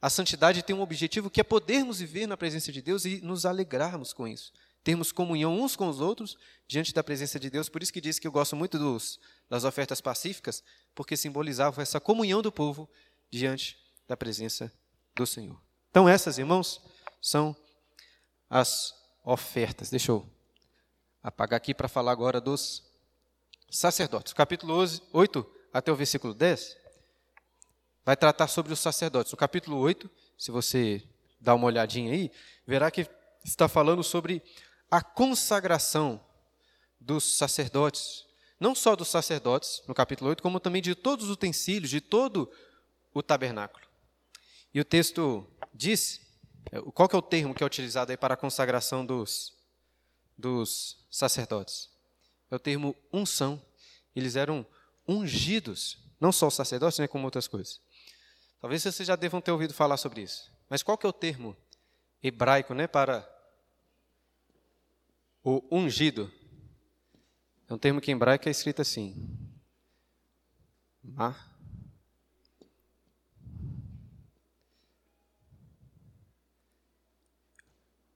A 0.00 0.10
santidade 0.10 0.62
tem 0.62 0.74
um 0.74 0.82
objetivo 0.82 1.30
que 1.30 1.40
é 1.40 1.44
podermos 1.44 1.98
viver 1.98 2.26
na 2.26 2.36
presença 2.36 2.70
de 2.70 2.82
Deus 2.82 3.04
e 3.04 3.20
nos 3.20 3.46
alegrarmos 3.46 4.12
com 4.12 4.28
isso. 4.28 4.52
Termos 4.82 5.10
comunhão 5.10 5.58
uns 5.58 5.74
com 5.74 5.88
os 5.88 6.00
outros 6.00 6.36
diante 6.68 6.92
da 6.92 7.02
presença 7.02 7.40
de 7.40 7.48
Deus. 7.48 7.70
Por 7.70 7.82
isso 7.82 7.92
que 7.92 8.02
diz 8.02 8.18
que 8.18 8.26
eu 8.26 8.32
gosto 8.32 8.54
muito 8.54 8.78
dos, 8.78 9.18
das 9.48 9.64
ofertas 9.64 10.00
pacíficas, 10.00 10.62
porque 10.94 11.16
simbolizavam 11.16 11.80
essa 11.80 11.98
comunhão 11.98 12.42
do 12.42 12.52
povo 12.52 12.88
diante 13.30 13.78
da 14.06 14.16
presença 14.16 14.70
do 15.16 15.26
Senhor. 15.26 15.58
Então, 15.90 16.06
essas, 16.06 16.36
irmãos, 16.38 16.82
são 17.20 17.56
as 18.50 18.92
ofertas. 19.24 19.88
Deixa 19.88 20.12
eu 20.12 20.28
apagar 21.22 21.56
aqui 21.56 21.72
para 21.72 21.88
falar 21.88 22.12
agora 22.12 22.40
dos 22.40 22.84
sacerdotes. 23.70 24.34
Capítulo 24.34 24.74
8 25.12 25.54
até 25.72 25.90
o 25.90 25.96
versículo 25.96 26.34
10 26.34 26.83
vai 28.04 28.16
tratar 28.16 28.48
sobre 28.48 28.72
os 28.72 28.80
sacerdotes. 28.80 29.32
No 29.32 29.38
capítulo 29.38 29.78
8, 29.78 30.10
se 30.38 30.50
você 30.50 31.02
dá 31.40 31.54
uma 31.54 31.66
olhadinha 31.66 32.12
aí, 32.12 32.30
verá 32.66 32.90
que 32.90 33.08
está 33.44 33.68
falando 33.68 34.02
sobre 34.02 34.42
a 34.90 35.02
consagração 35.02 36.20
dos 37.00 37.36
sacerdotes. 37.36 38.24
Não 38.58 38.74
só 38.74 38.94
dos 38.94 39.08
sacerdotes, 39.08 39.82
no 39.86 39.94
capítulo 39.94 40.30
8, 40.30 40.42
como 40.42 40.60
também 40.60 40.80
de 40.80 40.94
todos 40.94 41.26
os 41.26 41.30
utensílios, 41.32 41.90
de 41.90 42.00
todo 42.00 42.50
o 43.12 43.22
tabernáculo. 43.22 43.84
E 44.72 44.80
o 44.80 44.84
texto 44.84 45.46
diz, 45.72 46.20
é, 46.72 46.80
qual 46.92 47.08
que 47.08 47.14
é 47.14 47.18
o 47.18 47.22
termo 47.22 47.54
que 47.54 47.62
é 47.62 47.66
utilizado 47.66 48.10
aí 48.10 48.16
para 48.16 48.34
a 48.34 48.36
consagração 48.36 49.04
dos, 49.04 49.52
dos 50.36 51.04
sacerdotes? 51.10 51.90
É 52.50 52.56
o 52.56 52.58
termo 52.58 52.96
unção. 53.12 53.60
Eles 54.14 54.36
eram 54.36 54.66
ungidos, 55.06 55.98
não 56.20 56.32
só 56.32 56.48
os 56.48 56.54
sacerdotes, 56.54 56.98
né, 56.98 57.06
como 57.06 57.24
outras 57.24 57.46
coisas. 57.46 57.83
Talvez 58.64 58.82
vocês 58.82 59.06
já 59.06 59.14
devam 59.14 59.42
ter 59.42 59.52
ouvido 59.52 59.74
falar 59.74 59.98
sobre 59.98 60.22
isso. 60.22 60.50
Mas 60.70 60.82
qual 60.82 60.96
que 60.96 61.04
é 61.04 61.08
o 61.10 61.12
termo 61.12 61.54
hebraico 62.22 62.72
né, 62.72 62.86
para 62.86 63.22
o 65.42 65.62
ungido? 65.70 66.32
É 67.68 67.74
um 67.74 67.76
termo 67.76 68.00
que 68.00 68.10
em 68.10 68.14
hebraico 68.14 68.48
é 68.48 68.50
escrito 68.50 68.80
assim. 68.80 69.38
Ma. 71.02 71.36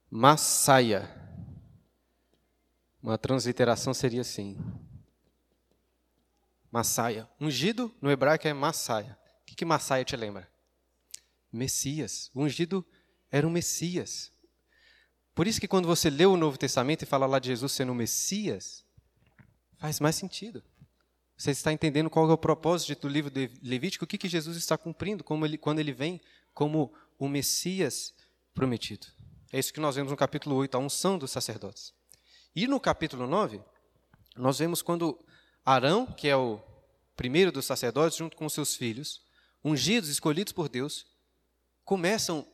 Massaia. 0.09 1.07
Uma 3.03 3.19
transliteração 3.19 3.93
seria 3.93 4.21
assim. 4.21 4.57
Massaia. 6.71 7.29
Ungido 7.39 7.93
no 8.01 8.09
hebraico 8.09 8.47
é 8.47 8.53
Massaia. 8.53 9.18
O 9.49 9.51
que, 9.51 9.55
que 9.55 9.65
Massaia 9.65 10.05
te 10.05 10.15
lembra? 10.15 10.47
Messias. 11.51 12.29
O 12.35 12.43
ungido 12.43 12.85
era 13.31 13.47
um 13.47 13.49
Messias. 13.49 14.31
Por 15.33 15.47
isso 15.47 15.59
que 15.59 15.67
quando 15.67 15.87
você 15.87 16.07
lê 16.07 16.23
o 16.23 16.37
Novo 16.37 16.55
Testamento 16.55 17.01
e 17.01 17.07
fala 17.07 17.25
lá 17.25 17.39
de 17.39 17.47
Jesus 17.47 17.71
sendo 17.71 17.91
o 17.91 17.95
Messias, 17.95 18.85
faz 19.79 19.99
mais 19.99 20.15
sentido. 20.15 20.63
Você 21.35 21.49
está 21.49 21.73
entendendo 21.73 22.11
qual 22.11 22.29
é 22.29 22.33
o 22.33 22.37
propósito 22.37 23.01
do 23.01 23.07
livro 23.07 23.31
de 23.31 23.49
Levítico, 23.63 24.05
o 24.05 24.07
que, 24.07 24.19
que 24.19 24.29
Jesus 24.29 24.55
está 24.55 24.77
cumprindo 24.77 25.25
ele, 25.43 25.57
quando 25.57 25.79
ele 25.79 25.93
vem 25.93 26.21
como 26.53 26.93
o 27.17 27.27
Messias 27.27 28.13
prometido. 28.53 29.07
É 29.51 29.57
isso 29.57 29.73
que 29.73 29.79
nós 29.79 29.95
vemos 29.95 30.11
no 30.11 30.17
capítulo 30.17 30.57
8, 30.57 30.75
a 30.75 30.79
unção 30.79 31.17
dos 31.17 31.31
sacerdotes. 31.31 31.91
E 32.55 32.67
no 32.67 32.79
capítulo 32.79 33.25
9, 33.25 33.59
nós 34.35 34.59
vemos 34.59 34.83
quando 34.83 35.17
Arão, 35.65 36.05
que 36.05 36.27
é 36.27 36.35
o 36.35 36.61
primeiro 37.15 37.51
dos 37.51 37.65
sacerdotes, 37.65 38.15
junto 38.15 38.37
com 38.37 38.47
seus 38.47 38.75
filhos, 38.75 39.27
ungidos, 39.63 40.09
escolhidos 40.09 40.53
por 40.53 40.69
Deus, 40.69 41.05
começam, 41.83 42.47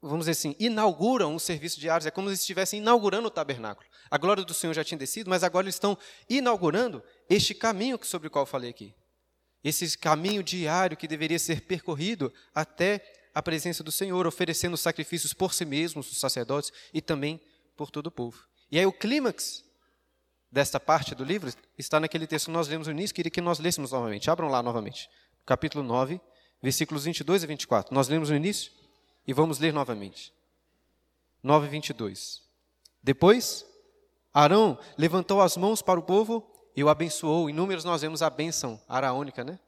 vamos 0.00 0.26
dizer 0.26 0.32
assim, 0.32 0.56
inauguram 0.58 1.34
o 1.34 1.40
serviço 1.40 1.78
diário. 1.80 2.06
É 2.06 2.10
como 2.10 2.28
se 2.28 2.34
estivessem 2.34 2.80
inaugurando 2.80 3.28
o 3.28 3.30
tabernáculo. 3.30 3.88
A 4.10 4.18
glória 4.18 4.44
do 4.44 4.54
Senhor 4.54 4.74
já 4.74 4.84
tinha 4.84 4.98
descido, 4.98 5.30
mas 5.30 5.42
agora 5.42 5.64
eles 5.64 5.76
estão 5.76 5.96
inaugurando 6.28 7.02
este 7.28 7.54
caminho 7.54 7.98
sobre 8.02 8.28
o 8.28 8.30
qual 8.30 8.42
eu 8.42 8.46
falei 8.46 8.70
aqui. 8.70 8.94
Esse 9.62 9.96
caminho 9.96 10.42
diário 10.42 10.96
que 10.96 11.08
deveria 11.08 11.38
ser 11.38 11.62
percorrido 11.62 12.32
até 12.54 13.02
a 13.34 13.42
presença 13.42 13.82
do 13.82 13.90
Senhor, 13.90 14.26
oferecendo 14.26 14.76
sacrifícios 14.76 15.32
por 15.32 15.52
si 15.54 15.64
mesmos, 15.64 16.10
os 16.12 16.18
sacerdotes, 16.18 16.70
e 16.92 17.00
também 17.00 17.40
por 17.76 17.90
todo 17.90 18.06
o 18.06 18.10
povo. 18.10 18.46
E 18.70 18.78
aí 18.78 18.86
o 18.86 18.92
clímax 18.92 19.64
desta 20.50 20.78
parte 20.78 21.14
do 21.14 21.24
livro 21.24 21.52
está 21.76 21.98
naquele 21.98 22.26
texto 22.26 22.46
que 22.46 22.52
nós 22.52 22.68
lemos 22.68 22.86
no 22.86 22.92
início, 22.92 23.14
queria 23.14 23.30
que 23.30 23.40
nós 23.40 23.58
lêssemos 23.58 23.90
novamente. 23.90 24.30
Abram 24.30 24.48
lá 24.48 24.62
novamente. 24.62 25.08
Capítulo 25.46 25.84
9, 25.84 26.20
versículos 26.62 27.04
22 27.04 27.42
e 27.42 27.46
24. 27.46 27.94
Nós 27.94 28.08
lemos 28.08 28.30
no 28.30 28.36
início 28.36 28.72
e 29.26 29.32
vamos 29.34 29.58
ler 29.58 29.72
novamente. 29.72 30.32
9, 31.42 31.68
22. 31.68 32.42
Depois, 33.02 33.66
Arão 34.32 34.78
levantou 34.96 35.42
as 35.42 35.56
mãos 35.58 35.82
para 35.82 36.00
o 36.00 36.02
povo 36.02 36.50
e 36.74 36.82
o 36.82 36.88
abençoou. 36.88 37.50
Em 37.50 37.52
números 37.52 37.84
nós 37.84 38.00
vemos 38.00 38.22
a 38.22 38.30
bênção 38.30 38.80
araônica, 38.88 39.44
né? 39.44 39.60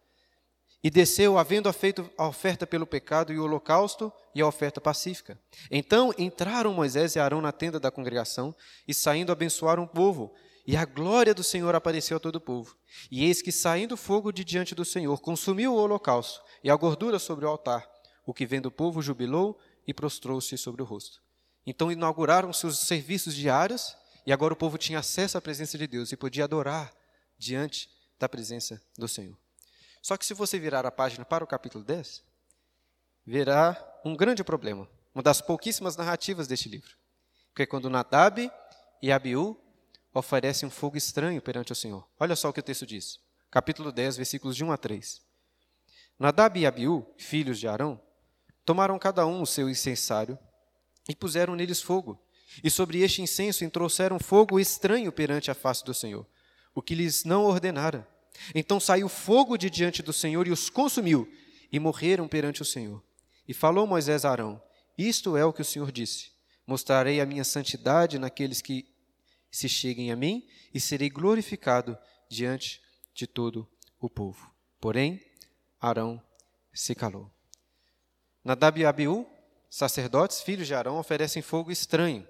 E 0.82 0.90
desceu, 0.90 1.36
havendo 1.36 1.70
feito 1.72 2.10
a 2.16 2.26
oferta 2.26 2.66
pelo 2.66 2.86
pecado 2.86 3.32
e 3.32 3.38
o 3.38 3.44
holocausto 3.44 4.10
e 4.34 4.40
a 4.40 4.46
oferta 4.46 4.80
pacífica. 4.80 5.38
Então 5.70 6.14
entraram 6.16 6.72
Moisés 6.72 7.16
e 7.16 7.18
Arão 7.18 7.42
na 7.42 7.52
tenda 7.52 7.78
da 7.78 7.90
congregação 7.90 8.54
e 8.88 8.94
saindo 8.94 9.30
abençoaram 9.30 9.82
o 9.82 9.88
povo. 9.88 10.34
E 10.66 10.76
a 10.76 10.84
glória 10.84 11.32
do 11.32 11.44
Senhor 11.44 11.74
apareceu 11.76 12.16
a 12.16 12.20
todo 12.20 12.36
o 12.36 12.40
povo. 12.40 12.76
E 13.10 13.24
eis 13.24 13.40
que 13.40 13.52
saindo 13.52 13.96
fogo 13.96 14.32
de 14.32 14.44
diante 14.44 14.74
do 14.74 14.84
Senhor 14.84 15.20
consumiu 15.20 15.72
o 15.72 15.76
holocausto 15.76 16.42
e 16.64 16.68
a 16.68 16.74
gordura 16.74 17.20
sobre 17.20 17.44
o 17.44 17.48
altar. 17.48 17.88
O 18.26 18.34
que 18.34 18.44
vendo 18.44 18.66
o 18.66 18.70
povo 18.70 19.00
jubilou 19.00 19.58
e 19.86 19.94
prostrou-se 19.94 20.58
sobre 20.58 20.82
o 20.82 20.84
rosto. 20.84 21.22
Então 21.64 21.92
inauguraram 21.92 22.52
seus 22.52 22.80
serviços 22.80 23.34
diários 23.34 23.96
e 24.26 24.32
agora 24.32 24.54
o 24.54 24.56
povo 24.56 24.76
tinha 24.76 24.98
acesso 24.98 25.38
à 25.38 25.40
presença 25.40 25.78
de 25.78 25.86
Deus 25.86 26.10
e 26.10 26.16
podia 26.16 26.44
adorar 26.44 26.92
diante 27.38 27.88
da 28.18 28.28
presença 28.28 28.82
do 28.98 29.06
Senhor. 29.06 29.38
Só 30.02 30.16
que 30.16 30.26
se 30.26 30.34
você 30.34 30.58
virar 30.58 30.84
a 30.84 30.90
página 30.90 31.24
para 31.24 31.44
o 31.44 31.46
capítulo 31.46 31.84
10, 31.84 32.24
verá 33.24 34.00
um 34.04 34.16
grande 34.16 34.42
problema, 34.42 34.88
uma 35.14 35.22
das 35.22 35.40
pouquíssimas 35.40 35.96
narrativas 35.96 36.48
deste 36.48 36.68
livro, 36.68 36.96
que 37.54 37.62
é 37.62 37.66
quando 37.66 37.90
Nadab 37.90 38.50
e 39.02 39.12
Abiú 39.12 39.56
oferecem 40.18 40.66
um 40.66 40.70
fogo 40.70 40.96
estranho 40.96 41.42
perante 41.42 41.72
o 41.72 41.74
Senhor. 41.74 42.08
Olha 42.18 42.34
só 42.34 42.48
o 42.48 42.52
que 42.52 42.60
o 42.60 42.62
texto 42.62 42.86
diz, 42.86 43.18
capítulo 43.50 43.92
10, 43.92 44.16
versículos 44.16 44.56
de 44.56 44.64
1 44.64 44.72
a 44.72 44.76
3. 44.76 45.20
Nadab 46.18 46.58
e 46.58 46.66
Abiú, 46.66 47.06
filhos 47.18 47.58
de 47.58 47.68
Arão, 47.68 48.00
tomaram 48.64 48.98
cada 48.98 49.26
um 49.26 49.42
o 49.42 49.46
seu 49.46 49.68
incensário 49.68 50.38
e 51.08 51.14
puseram 51.14 51.54
neles 51.54 51.82
fogo, 51.82 52.18
e 52.64 52.70
sobre 52.70 53.02
este 53.02 53.20
incenso 53.20 53.68
trouxeram 53.68 54.18
fogo 54.18 54.58
estranho 54.58 55.12
perante 55.12 55.50
a 55.50 55.54
face 55.54 55.84
do 55.84 55.92
Senhor, 55.92 56.26
o 56.74 56.80
que 56.80 56.94
lhes 56.94 57.24
não 57.24 57.44
ordenara. 57.44 58.08
Então 58.54 58.80
saiu 58.80 59.08
fogo 59.08 59.58
de 59.58 59.68
diante 59.68 60.02
do 60.02 60.12
Senhor 60.12 60.46
e 60.46 60.50
os 60.50 60.70
consumiu, 60.70 61.30
e 61.70 61.78
morreram 61.78 62.26
perante 62.26 62.62
o 62.62 62.64
Senhor. 62.64 63.02
E 63.46 63.52
falou 63.52 63.86
Moisés 63.86 64.24
a 64.24 64.30
Arão: 64.30 64.62
Isto 64.96 65.36
é 65.36 65.44
o 65.44 65.52
que 65.52 65.62
o 65.62 65.64
Senhor 65.64 65.92
disse: 65.92 66.30
Mostrarei 66.66 67.20
a 67.20 67.26
minha 67.26 67.44
santidade 67.44 68.18
naqueles 68.18 68.62
que 68.62 68.95
se 69.56 69.68
cheguem 69.68 70.10
a 70.10 70.16
mim, 70.16 70.46
e 70.72 70.80
serei 70.80 71.08
glorificado 71.08 71.96
diante 72.28 72.82
de 73.14 73.26
todo 73.26 73.68
o 73.98 74.10
povo. 74.10 74.50
Porém, 74.80 75.20
Arão 75.80 76.22
se 76.72 76.94
calou. 76.94 77.30
Nadab 78.44 78.80
e 78.80 78.84
Abiú, 78.84 79.26
sacerdotes, 79.70 80.40
filhos 80.40 80.66
de 80.66 80.74
Arão, 80.74 80.98
oferecem 80.98 81.42
fogo 81.42 81.70
estranho 81.70 82.26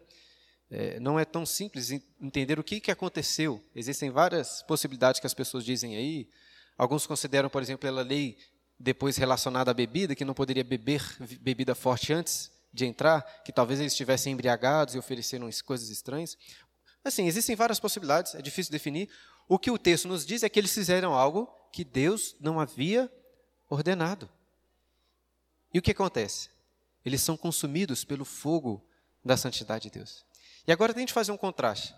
é, 0.71 0.99
não 0.99 1.19
é 1.19 1.25
tão 1.25 1.47
simples 1.47 1.91
entender 2.21 2.59
o 2.59 2.65
que, 2.65 2.81
que 2.81 2.91
aconteceu. 2.91 3.63
Existem 3.75 4.11
várias 4.11 4.63
possibilidades 4.63 5.21
que 5.21 5.27
as 5.27 5.35
pessoas 5.35 5.65
dizem 5.65 5.97
aí. 5.97 6.29
Alguns 6.77 7.07
consideram, 7.07 7.49
por 7.49 7.63
exemplo, 7.63 7.83
pela 7.83 8.03
lei 8.03 8.37
depois 8.79 9.17
relacionada 9.17 9.71
à 9.71 9.75
bebida, 9.75 10.15
que 10.15 10.25
não 10.25 10.35
poderia 10.35 10.65
beber 10.65 11.03
bebida 11.41 11.75
forte 11.75 12.13
antes 12.13 12.51
de 12.73 12.85
entrar, 12.85 13.23
que 13.43 13.53
talvez 13.53 13.81
eles 13.81 13.93
estivessem 13.93 14.35
embriagados 14.35 14.95
e 14.95 14.99
ofereceram 14.99 15.49
coisas 15.65 15.89
estranhas. 15.89 16.37
Assim, 17.07 17.29
existem 17.29 17.55
várias 17.55 17.79
possibilidades, 17.79 18.35
é 18.35 18.43
difícil 18.43 18.73
definir. 18.73 19.09
O 19.49 19.61
que 19.61 19.71
o 19.71 19.79
texto 19.79 20.09
nos 20.09 20.27
diz 20.27 20.43
é 20.43 20.49
que 20.49 20.59
eles 20.59 20.75
fizeram 20.75 21.15
algo 21.15 21.49
que 21.73 21.85
Deus 21.85 22.35
não 22.41 22.59
havia 22.59 23.09
ordenado. 23.71 24.29
E 25.73 25.79
o 25.79 25.83
que 25.83 25.93
acontece? 25.93 26.51
Eles 27.05 27.23
são 27.23 27.37
consumidos 27.37 28.05
pelo 28.05 28.25
fogo 28.25 28.85
da 29.25 29.37
santidade 29.37 29.85
de 29.85 29.99
Deus. 29.99 30.25
E 30.67 30.73
agora 30.73 30.93
tente 30.93 31.13
fazer 31.13 31.31
um 31.31 31.37
contraste 31.37 31.95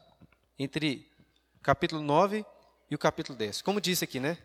entre 0.59 1.11
o 1.57 1.61
capítulo 1.61 2.03
9 2.03 2.45
e 2.91 2.95
o 2.95 2.99
capítulo 2.99 3.39
10. 3.39 3.63
Como 3.63 3.81
disse 3.81 4.05
aqui, 4.05 4.21
né? 4.21 4.37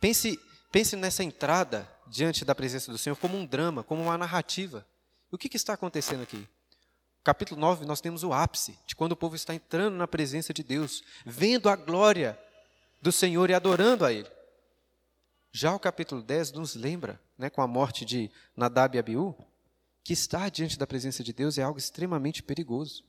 Pense, 0.00 0.38
pense 0.70 0.94
nessa 0.94 1.24
entrada 1.24 1.90
diante 2.06 2.44
da 2.44 2.54
presença 2.54 2.92
do 2.92 2.98
Senhor 2.98 3.16
como 3.16 3.36
um 3.36 3.44
drama, 3.44 3.82
como 3.82 4.02
uma 4.02 4.16
narrativa. 4.16 4.86
O 5.32 5.36
que, 5.36 5.48
que 5.48 5.56
está 5.56 5.72
acontecendo 5.72 6.22
aqui? 6.22 6.48
Capítulo 7.22 7.60
9, 7.60 7.84
nós 7.84 8.00
temos 8.00 8.22
o 8.22 8.32
ápice 8.32 8.78
de 8.86 8.96
quando 8.96 9.12
o 9.12 9.16
povo 9.16 9.36
está 9.36 9.54
entrando 9.54 9.96
na 9.96 10.08
presença 10.08 10.52
de 10.52 10.62
Deus, 10.62 11.02
vendo 11.24 11.68
a 11.68 11.76
glória 11.76 12.38
do 13.00 13.12
Senhor 13.12 13.50
e 13.50 13.54
adorando 13.54 14.04
a 14.04 14.12
Ele. 14.12 14.30
Já 15.52 15.74
o 15.74 15.80
capítulo 15.80 16.22
10 16.22 16.52
nos 16.52 16.74
lembra, 16.74 17.20
né, 17.36 17.50
com 17.50 17.60
a 17.60 17.66
morte 17.66 18.04
de 18.04 18.30
Nadab 18.56 18.96
e 18.96 19.00
Abiú, 19.00 19.36
que 20.02 20.12
estar 20.12 20.50
diante 20.50 20.78
da 20.78 20.86
presença 20.86 21.22
de 21.22 21.32
Deus 21.32 21.58
é 21.58 21.62
algo 21.62 21.78
extremamente 21.78 22.42
perigoso. 22.42 23.04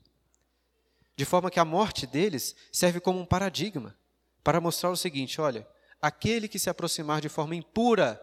De 1.15 1.25
forma 1.25 1.51
que 1.51 1.59
a 1.59 1.65
morte 1.65 2.07
deles 2.07 2.55
serve 2.71 2.99
como 2.99 3.19
um 3.19 3.25
paradigma 3.25 3.95
para 4.43 4.59
mostrar 4.59 4.89
o 4.89 4.97
seguinte: 4.97 5.39
olha, 5.39 5.67
aquele 6.01 6.47
que 6.47 6.59
se 6.59 6.69
aproximar 6.69 7.21
de 7.21 7.29
forma 7.29 7.55
impura 7.55 8.19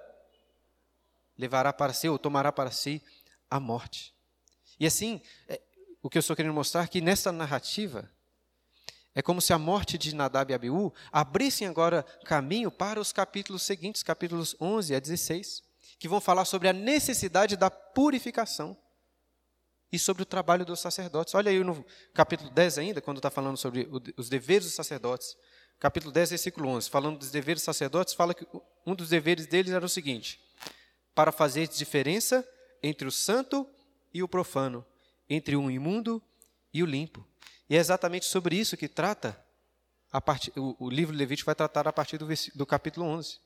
levará 1.37 1.73
para 1.73 1.93
si 1.93 2.09
ou 2.09 2.19
tomará 2.19 2.51
para 2.51 2.71
si 2.71 3.03
a 3.49 3.61
morte. 3.61 4.13
E 4.81 4.87
assim, 4.87 5.21
é, 5.49 5.61
o 6.09 6.11
que 6.11 6.17
eu 6.17 6.21
estou 6.21 6.35
querendo 6.35 6.55
mostrar 6.55 6.85
é 6.85 6.87
que 6.87 7.03
nesta 7.03 7.31
narrativa 7.31 8.11
é 9.15 9.21
como 9.21 9.43
se 9.43 9.53
a 9.53 9.59
morte 9.59 9.99
de 9.99 10.15
Nadab 10.15 10.51
e 10.51 10.55
Abiú 10.55 10.91
abrissem 11.13 11.69
agora 11.69 12.03
caminho 12.25 12.71
para 12.71 12.99
os 12.99 13.13
capítulos 13.13 13.63
seguintes, 13.63 14.03
capítulos 14.03 14.57
11 14.59 14.95
a 14.95 15.01
16, 15.01 15.63
que 15.99 16.09
vão 16.09 16.19
falar 16.19 16.47
sobre 16.47 16.67
a 16.67 16.73
necessidade 16.73 17.59
da 17.59 17.71
purificação 17.71 18.75
e 19.93 19.99
sobre 19.99 20.23
o 20.23 20.25
trabalho 20.25 20.65
dos 20.65 20.81
sacerdotes. 20.81 21.35
Olha 21.35 21.51
aí 21.51 21.63
no 21.63 21.85
capítulo 22.15 22.49
10 22.49 22.79
ainda, 22.79 23.03
quando 23.03 23.19
está 23.19 23.31
falando 23.31 23.59
sobre 23.59 23.87
os 24.17 24.31
deveres 24.31 24.65
dos 24.65 24.75
sacerdotes. 24.75 25.37
Capítulo 25.79 26.11
10, 26.11 26.31
versículo 26.31 26.71
11. 26.71 26.89
Falando 26.89 27.19
dos 27.19 27.31
deveres 27.31 27.61
dos 27.61 27.65
sacerdotes, 27.67 28.15
fala 28.15 28.33
que 28.33 28.47
um 28.87 28.95
dos 28.95 29.11
deveres 29.11 29.47
deles 29.47 29.73
era 29.73 29.85
o 29.85 29.91
seguinte: 29.91 30.41
para 31.15 31.31
fazer 31.31 31.69
diferença 31.69 32.49
entre 32.83 33.07
o 33.07 33.13
santo 33.13 33.69
e 34.15 34.23
o 34.23 34.29
profano, 34.29 34.87
entre 35.29 35.57
o 35.57 35.71
imundo 35.71 36.23
e 36.73 36.83
o 36.83 36.87
limpo. 36.87 37.27
E 37.69 37.77
é 37.77 37.79
exatamente 37.79 38.27
sobre 38.27 38.57
isso 38.57 38.77
que 38.77 38.89
trata 38.89 39.39
part... 40.25 40.51
o, 40.57 40.89
livro 40.89 41.15
Levítico 41.15 41.47
vai 41.47 41.55
tratar 41.55 41.87
a 41.87 41.93
partir 41.93 42.17
do, 42.19 42.27
do 42.55 42.67
capítulo 42.67 43.07
11. 43.07 43.39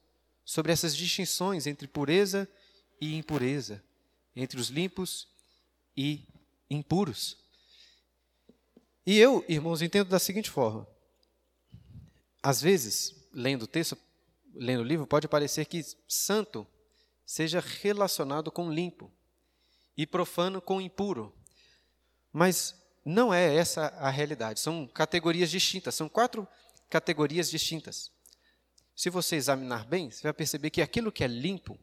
Sobre 0.45 0.73
essas 0.73 0.97
distinções 0.97 1.67
entre 1.67 1.87
pureza 1.87 2.49
e 3.01 3.17
impureza, 3.17 3.83
entre 4.35 4.61
os 4.61 4.69
limpos 4.69 5.29
e 5.97 6.27
impuros. 6.71 7.37
E 9.05 9.19
eu, 9.19 9.45
irmãos, 9.49 9.83
entendo 9.83 10.09
da 10.09 10.19
seguinte 10.19 10.51
forma: 10.51 10.87
às 12.43 12.61
vezes, 12.61 13.15
lendo 13.33 13.63
o 13.63 13.67
texto, 13.67 13.97
lendo 14.55 14.81
o 14.81 14.87
livro, 14.87 15.07
pode 15.07 15.29
parecer 15.29 15.67
que 15.67 15.85
santo 16.09 16.67
seja 17.25 17.61
relacionado 17.61 18.51
com 18.51 18.71
limpo 18.71 19.11
e 19.97 20.07
profano 20.07 20.61
com 20.61 20.81
impuro. 20.81 21.33
Mas 22.33 22.75
não 23.05 23.33
é 23.33 23.55
essa 23.55 23.87
a 23.99 24.11
realidade. 24.11 24.61
São 24.61 24.87
categorias 24.87 25.51
distintas, 25.51 25.95
são 25.95 26.09
quatro 26.09 26.47
categorias 26.89 27.51
distintas. 27.51 28.11
Se 28.95 29.11
você 29.11 29.37
examinar 29.37 29.85
bem, 29.87 30.11
você 30.11 30.23
vai 30.23 30.33
perceber 30.33 30.71
que 30.71 30.83
aquilo 30.83 31.11
que 31.11 31.25
é 31.25 31.27
limpo 31.27 31.79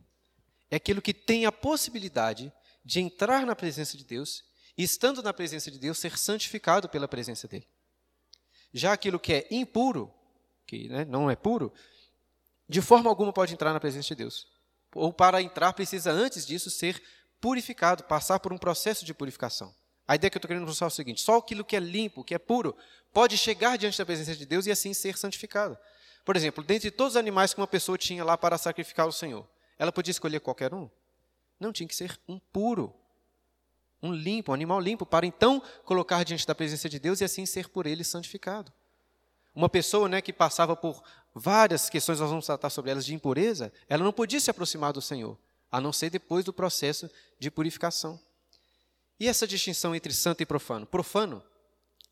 é 0.71 0.75
aquilo 0.75 1.01
que 1.01 1.13
tem 1.13 1.45
a 1.45 1.51
possibilidade 1.51 2.51
de 2.85 2.99
entrar 2.99 3.45
na 3.45 3.55
presença 3.55 3.97
de 3.97 4.05
Deus 4.05 4.43
e, 4.77 4.83
estando 4.83 5.21
na 5.21 5.33
presença 5.33 5.69
de 5.71 5.79
Deus, 5.79 5.97
ser 5.97 6.17
santificado 6.17 6.87
pela 6.87 7.07
presença 7.07 7.47
dele. 7.47 7.67
Já 8.73 8.93
aquilo 8.93 9.19
que 9.19 9.33
é 9.33 9.47
impuro, 9.51 10.13
que 10.65 10.87
né, 10.87 11.05
não 11.05 11.29
é 11.29 11.35
puro, 11.35 11.73
de 12.67 12.81
forma 12.81 13.09
alguma 13.09 13.33
pode 13.33 13.53
entrar 13.53 13.73
na 13.73 13.79
presença 13.79 14.09
de 14.09 14.15
Deus. 14.15 14.47
Ou 14.93 15.11
para 15.11 15.41
entrar, 15.41 15.73
precisa 15.73 16.11
antes 16.11 16.45
disso 16.45 16.69
ser 16.69 17.01
purificado, 17.41 18.03
passar 18.03 18.39
por 18.39 18.53
um 18.53 18.57
processo 18.57 19.03
de 19.03 19.13
purificação. 19.13 19.73
A 20.09 20.15
ideia 20.15 20.31
que 20.31 20.37
eu 20.37 20.39
estou 20.39 20.47
querendo 20.47 20.65
mostrar 20.65 20.87
é 20.87 20.87
o 20.87 20.91
seguinte: 20.91 21.21
só 21.21 21.37
aquilo 21.37 21.63
que 21.63 21.75
é 21.75 21.79
limpo, 21.79 22.23
que 22.23 22.33
é 22.33 22.39
puro, 22.39 22.75
pode 23.13 23.37
chegar 23.37 23.77
diante 23.77 23.95
da 23.95 24.03
presença 24.03 24.35
de 24.35 24.43
Deus 24.43 24.65
e 24.65 24.71
assim 24.71 24.91
ser 24.91 25.15
santificado. 25.15 25.77
Por 26.25 26.35
exemplo, 26.35 26.63
dentre 26.63 26.89
todos 26.89 27.13
os 27.13 27.17
animais 27.17 27.53
que 27.53 27.61
uma 27.61 27.67
pessoa 27.67 27.95
tinha 27.95 28.23
lá 28.23 28.35
para 28.35 28.57
sacrificar 28.57 29.05
ao 29.05 29.11
Senhor, 29.11 29.47
ela 29.77 29.91
podia 29.91 30.09
escolher 30.09 30.39
qualquer 30.39 30.73
um? 30.73 30.89
Não, 31.59 31.71
tinha 31.71 31.87
que 31.87 31.95
ser 31.95 32.19
um 32.27 32.39
puro, 32.39 32.91
um 34.01 34.11
limpo, 34.11 34.51
um 34.51 34.55
animal 34.55 34.79
limpo, 34.79 35.05
para 35.05 35.27
então 35.27 35.61
colocar 35.85 36.23
diante 36.23 36.47
da 36.47 36.55
presença 36.55 36.89
de 36.89 36.97
Deus 36.97 37.21
e 37.21 37.23
assim 37.23 37.45
ser 37.45 37.69
por 37.69 37.85
ele 37.85 38.03
santificado. 38.03 38.73
Uma 39.53 39.69
pessoa 39.69 40.09
né, 40.09 40.23
que 40.23 40.33
passava 40.33 40.75
por 40.75 41.03
várias 41.35 41.87
questões, 41.87 42.19
nós 42.19 42.31
vamos 42.31 42.47
tratar 42.47 42.71
sobre 42.71 42.89
elas, 42.89 43.05
de 43.05 43.13
impureza, 43.13 43.71
ela 43.87 44.03
não 44.03 44.11
podia 44.11 44.39
se 44.39 44.49
aproximar 44.49 44.91
do 44.91 45.03
Senhor, 45.03 45.37
a 45.71 45.79
não 45.79 45.93
ser 45.93 46.09
depois 46.09 46.43
do 46.43 46.51
processo 46.51 47.07
de 47.37 47.51
purificação. 47.51 48.19
E 49.19 49.27
essa 49.27 49.47
distinção 49.47 49.93
entre 49.93 50.13
santo 50.13 50.41
e 50.41 50.45
profano? 50.45 50.85
Profano 50.85 51.43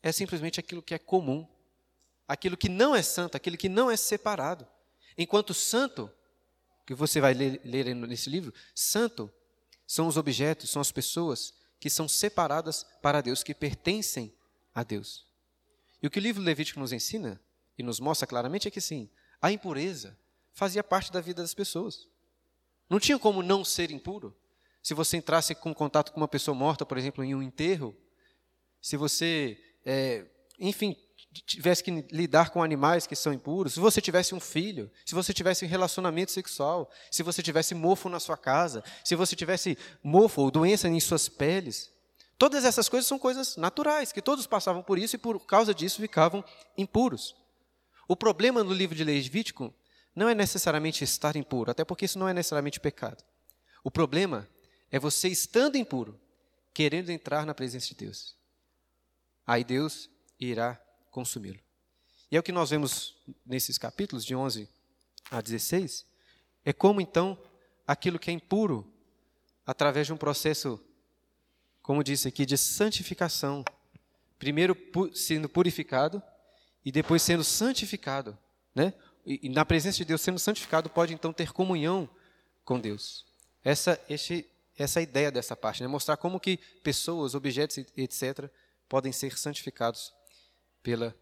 é 0.02 0.12
simplesmente 0.12 0.60
aquilo 0.60 0.82
que 0.82 0.94
é 0.94 0.98
comum, 0.98 1.46
aquilo 2.26 2.56
que 2.56 2.68
não 2.68 2.94
é 2.94 3.02
santo, 3.02 3.36
aquilo 3.36 3.56
que 3.56 3.68
não 3.68 3.90
é 3.90 3.96
separado. 3.96 4.66
Enquanto 5.16 5.54
santo, 5.54 6.10
que 6.86 6.94
você 6.94 7.20
vai 7.20 7.34
ler, 7.34 7.60
ler 7.64 7.94
nesse 7.94 8.28
livro, 8.28 8.52
santo 8.74 9.32
são 9.86 10.06
os 10.06 10.16
objetos, 10.16 10.70
são 10.70 10.82
as 10.82 10.92
pessoas 10.92 11.54
que 11.80 11.88
são 11.88 12.06
separadas 12.06 12.84
para 13.00 13.20
Deus, 13.20 13.42
que 13.42 13.54
pertencem 13.54 14.32
a 14.74 14.82
Deus. 14.82 15.26
E 16.02 16.06
o 16.06 16.10
que 16.10 16.18
o 16.18 16.22
livro 16.22 16.42
Levítico 16.42 16.78
nos 16.78 16.92
ensina 16.92 17.40
e 17.76 17.82
nos 17.82 17.98
mostra 17.98 18.26
claramente 18.26 18.68
é 18.68 18.70
que 18.70 18.80
sim, 18.80 19.08
a 19.40 19.50
impureza 19.50 20.16
fazia 20.52 20.84
parte 20.84 21.10
da 21.10 21.20
vida 21.20 21.42
das 21.42 21.54
pessoas. 21.54 22.06
Não 22.90 23.00
tinha 23.00 23.18
como 23.18 23.42
não 23.42 23.64
ser 23.64 23.90
impuro. 23.90 24.36
Se 24.88 24.94
você 24.94 25.18
entrasse 25.18 25.54
com 25.54 25.74
contato 25.74 26.10
com 26.10 26.18
uma 26.18 26.26
pessoa 26.26 26.54
morta, 26.54 26.86
por 26.86 26.96
exemplo, 26.96 27.22
em 27.22 27.34
um 27.34 27.42
enterro, 27.42 27.94
se 28.80 28.96
você, 28.96 29.58
é, 29.84 30.24
enfim, 30.58 30.96
tivesse 31.44 31.84
que 31.84 31.90
lidar 32.10 32.48
com 32.48 32.62
animais 32.62 33.06
que 33.06 33.14
são 33.14 33.30
impuros, 33.30 33.74
se 33.74 33.80
você 33.80 34.00
tivesse 34.00 34.34
um 34.34 34.40
filho, 34.40 34.90
se 35.04 35.14
você 35.14 35.34
tivesse 35.34 35.66
um 35.66 35.68
relacionamento 35.68 36.32
sexual, 36.32 36.90
se 37.10 37.22
você 37.22 37.42
tivesse 37.42 37.74
mofo 37.74 38.08
na 38.08 38.18
sua 38.18 38.38
casa, 38.38 38.82
se 39.04 39.14
você 39.14 39.36
tivesse 39.36 39.76
mofo 40.02 40.40
ou 40.40 40.50
doença 40.50 40.88
em 40.88 40.98
suas 41.00 41.28
peles, 41.28 41.92
todas 42.38 42.64
essas 42.64 42.88
coisas 42.88 43.06
são 43.06 43.18
coisas 43.18 43.58
naturais, 43.58 44.10
que 44.10 44.22
todos 44.22 44.46
passavam 44.46 44.82
por 44.82 44.98
isso 44.98 45.16
e 45.16 45.18
por 45.18 45.38
causa 45.40 45.74
disso 45.74 46.00
ficavam 46.00 46.42
impuros. 46.78 47.36
O 48.08 48.16
problema 48.16 48.64
no 48.64 48.72
livro 48.72 48.96
de 48.96 49.04
Levítico 49.04 49.70
não 50.16 50.30
é 50.30 50.34
necessariamente 50.34 51.04
estar 51.04 51.36
impuro, 51.36 51.70
até 51.70 51.84
porque 51.84 52.06
isso 52.06 52.18
não 52.18 52.26
é 52.26 52.32
necessariamente 52.32 52.80
pecado. 52.80 53.22
O 53.84 53.90
problema 53.90 54.48
é 54.90 54.98
você 54.98 55.28
estando 55.28 55.76
impuro, 55.76 56.18
querendo 56.72 57.10
entrar 57.10 57.44
na 57.44 57.54
presença 57.54 57.88
de 57.88 57.94
Deus. 57.94 58.34
Aí 59.46 59.64
Deus 59.64 60.08
irá 60.38 60.80
consumi-lo. 61.10 61.58
E 62.30 62.36
é 62.36 62.40
o 62.40 62.42
que 62.42 62.52
nós 62.52 62.70
vemos 62.70 63.16
nesses 63.44 63.78
capítulos, 63.78 64.24
de 64.24 64.34
11 64.34 64.68
a 65.30 65.40
16, 65.40 66.06
é 66.64 66.72
como 66.72 67.00
então 67.00 67.38
aquilo 67.86 68.18
que 68.18 68.30
é 68.30 68.34
impuro, 68.34 68.86
através 69.64 70.06
de 70.06 70.12
um 70.12 70.16
processo, 70.16 70.82
como 71.82 72.04
disse 72.04 72.28
aqui, 72.28 72.44
de 72.44 72.56
santificação, 72.56 73.64
primeiro 74.38 74.76
sendo 75.14 75.48
purificado 75.48 76.22
e 76.84 76.92
depois 76.92 77.22
sendo 77.22 77.44
santificado, 77.44 78.38
né? 78.74 78.94
E, 79.26 79.48
na 79.50 79.64
presença 79.64 79.98
de 79.98 80.06
Deus 80.06 80.22
sendo 80.22 80.38
santificado, 80.38 80.88
pode 80.88 81.12
então 81.12 81.34
ter 81.34 81.52
comunhão 81.52 82.08
com 82.64 82.80
Deus. 82.80 83.26
Essa, 83.62 84.00
esse, 84.08 84.46
essa 84.78 84.98
é 84.98 85.00
a 85.00 85.02
ideia 85.02 85.32
dessa 85.32 85.56
parte, 85.56 85.82
né? 85.82 85.88
mostrar 85.88 86.16
como 86.16 86.38
que 86.38 86.56
pessoas, 86.82 87.34
objetos, 87.34 87.78
etc., 87.96 88.48
podem 88.88 89.12
ser 89.12 89.36
santificados 89.36 90.14
pela 90.82 91.14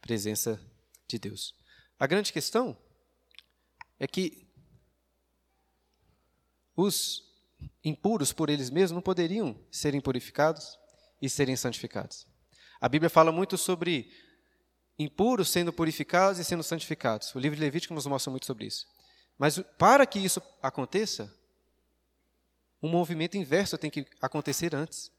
presença 0.00 0.60
de 1.06 1.18
Deus. 1.18 1.54
A 1.98 2.06
grande 2.06 2.32
questão 2.32 2.76
é 3.98 4.06
que 4.06 4.46
os 6.76 7.22
impuros 7.84 8.32
por 8.32 8.50
eles 8.50 8.68
mesmos 8.68 8.92
não 8.92 9.02
poderiam 9.02 9.58
serem 9.70 10.00
purificados 10.00 10.78
e 11.22 11.30
serem 11.30 11.56
santificados. 11.56 12.26
A 12.80 12.88
Bíblia 12.88 13.08
fala 13.08 13.32
muito 13.32 13.56
sobre 13.56 14.12
impuros 14.98 15.50
sendo 15.50 15.72
purificados 15.72 16.38
e 16.38 16.44
sendo 16.44 16.62
santificados. 16.62 17.34
O 17.34 17.38
livro 17.38 17.56
de 17.56 17.62
Levítico 17.62 17.94
nos 17.94 18.06
mostra 18.06 18.30
muito 18.30 18.46
sobre 18.46 18.66
isso. 18.66 18.86
Mas 19.38 19.58
para 19.78 20.04
que 20.04 20.18
isso 20.18 20.42
aconteça, 20.60 21.32
um 22.82 22.88
movimento 22.88 23.36
inverso 23.36 23.76
tem 23.76 23.90
que 23.90 24.06
acontecer 24.20 24.74
antes. 24.74 25.10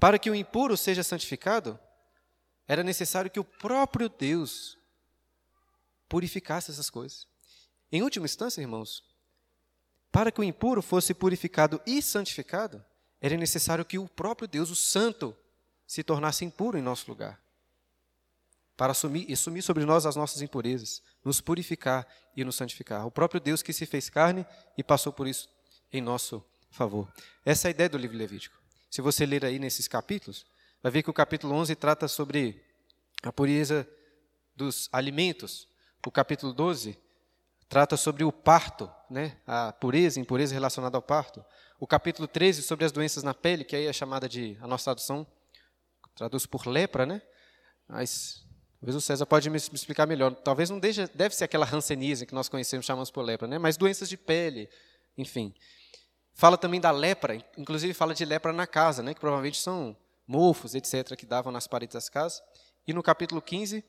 Para 0.00 0.18
que 0.18 0.30
o 0.30 0.34
impuro 0.34 0.76
seja 0.76 1.02
santificado, 1.02 1.78
era 2.66 2.82
necessário 2.82 3.30
que 3.30 3.40
o 3.40 3.44
próprio 3.44 4.08
Deus 4.08 4.78
purificasse 6.08 6.70
essas 6.70 6.88
coisas. 6.88 7.26
Em 7.90 8.02
última 8.02 8.24
instância, 8.24 8.60
irmãos, 8.60 9.02
para 10.10 10.30
que 10.30 10.40
o 10.40 10.44
impuro 10.44 10.82
fosse 10.82 11.14
purificado 11.14 11.80
e 11.86 12.00
santificado, 12.02 12.84
era 13.20 13.36
necessário 13.36 13.84
que 13.84 13.98
o 13.98 14.08
próprio 14.08 14.48
Deus, 14.48 14.70
o 14.70 14.76
Santo, 14.76 15.36
se 15.86 16.02
tornasse 16.02 16.44
impuro 16.44 16.78
em 16.78 16.82
nosso 16.82 17.10
lugar. 17.10 17.40
Para 18.76 18.92
assumir, 18.92 19.30
assumir 19.30 19.62
sobre 19.62 19.84
nós 19.84 20.06
as 20.06 20.16
nossas 20.16 20.42
impurezas, 20.42 21.02
nos 21.24 21.40
purificar 21.40 22.06
e 22.34 22.44
nos 22.44 22.56
santificar. 22.56 23.06
O 23.06 23.10
próprio 23.10 23.40
Deus 23.40 23.62
que 23.62 23.72
se 23.72 23.86
fez 23.86 24.08
carne 24.08 24.46
e 24.76 24.82
passou 24.82 25.12
por 25.12 25.26
isso 25.26 25.48
em 25.92 26.00
nosso 26.00 26.44
favor. 26.72 27.12
Essa 27.44 27.68
é 27.68 27.70
a 27.70 27.70
ideia 27.70 27.88
do 27.88 27.98
livro 27.98 28.16
Levítico. 28.16 28.56
Se 28.90 29.00
você 29.00 29.24
ler 29.24 29.44
aí 29.44 29.58
nesses 29.58 29.88
capítulos, 29.88 30.44
vai 30.82 30.92
ver 30.92 31.02
que 31.02 31.10
o 31.10 31.14
capítulo 31.14 31.54
11 31.54 31.74
trata 31.76 32.08
sobre 32.08 32.62
a 33.22 33.32
pureza 33.32 33.88
dos 34.54 34.88
alimentos. 34.92 35.68
O 36.06 36.10
capítulo 36.10 36.52
12 36.52 36.98
trata 37.68 37.96
sobre 37.96 38.24
o 38.24 38.30
parto, 38.30 38.90
né? 39.08 39.36
a 39.46 39.72
pureza 39.72 40.20
impureza 40.20 40.52
relacionada 40.52 40.96
ao 40.96 41.02
parto. 41.02 41.44
O 41.80 41.86
capítulo 41.86 42.28
13 42.28 42.62
sobre 42.62 42.84
as 42.84 42.92
doenças 42.92 43.22
na 43.22 43.32
pele, 43.32 43.64
que 43.64 43.74
aí 43.74 43.86
é 43.86 43.92
chamada 43.92 44.28
de, 44.28 44.58
a 44.60 44.66
nossa 44.66 44.84
tradução 44.84 45.26
traduz 46.14 46.46
por 46.46 46.66
lepra, 46.66 47.06
né? 47.06 47.22
Mas 47.88 48.44
talvez 48.78 48.94
o 48.94 49.00
César 49.00 49.26
pode 49.26 49.48
me 49.48 49.56
explicar 49.56 50.06
melhor. 50.06 50.34
Talvez 50.34 50.70
não 50.70 50.78
deixe, 50.78 51.06
deve 51.14 51.34
ser 51.34 51.44
aquela 51.44 51.66
hanseníase 51.66 52.26
que 52.26 52.34
nós 52.34 52.48
conhecemos, 52.48 52.86
chamamos 52.86 53.10
por 53.10 53.22
lepra, 53.22 53.48
né? 53.48 53.58
Mas 53.58 53.76
doenças 53.76 54.08
de 54.08 54.16
pele, 54.16 54.68
enfim. 55.16 55.54
Fala 56.34 56.56
também 56.56 56.80
da 56.80 56.90
lepra, 56.90 57.36
inclusive 57.56 57.92
fala 57.92 58.14
de 58.14 58.24
lepra 58.24 58.52
na 58.52 58.66
casa, 58.66 59.02
né? 59.02 59.14
Que 59.14 59.20
provavelmente 59.20 59.60
são 59.60 59.96
mofos, 60.26 60.74
etc., 60.74 61.16
que 61.16 61.26
davam 61.26 61.52
nas 61.52 61.66
paredes 61.66 61.94
das 61.94 62.08
casas. 62.08 62.42
E 62.86 62.92
no 62.92 63.02
capítulo 63.02 63.40
15, 63.40 63.84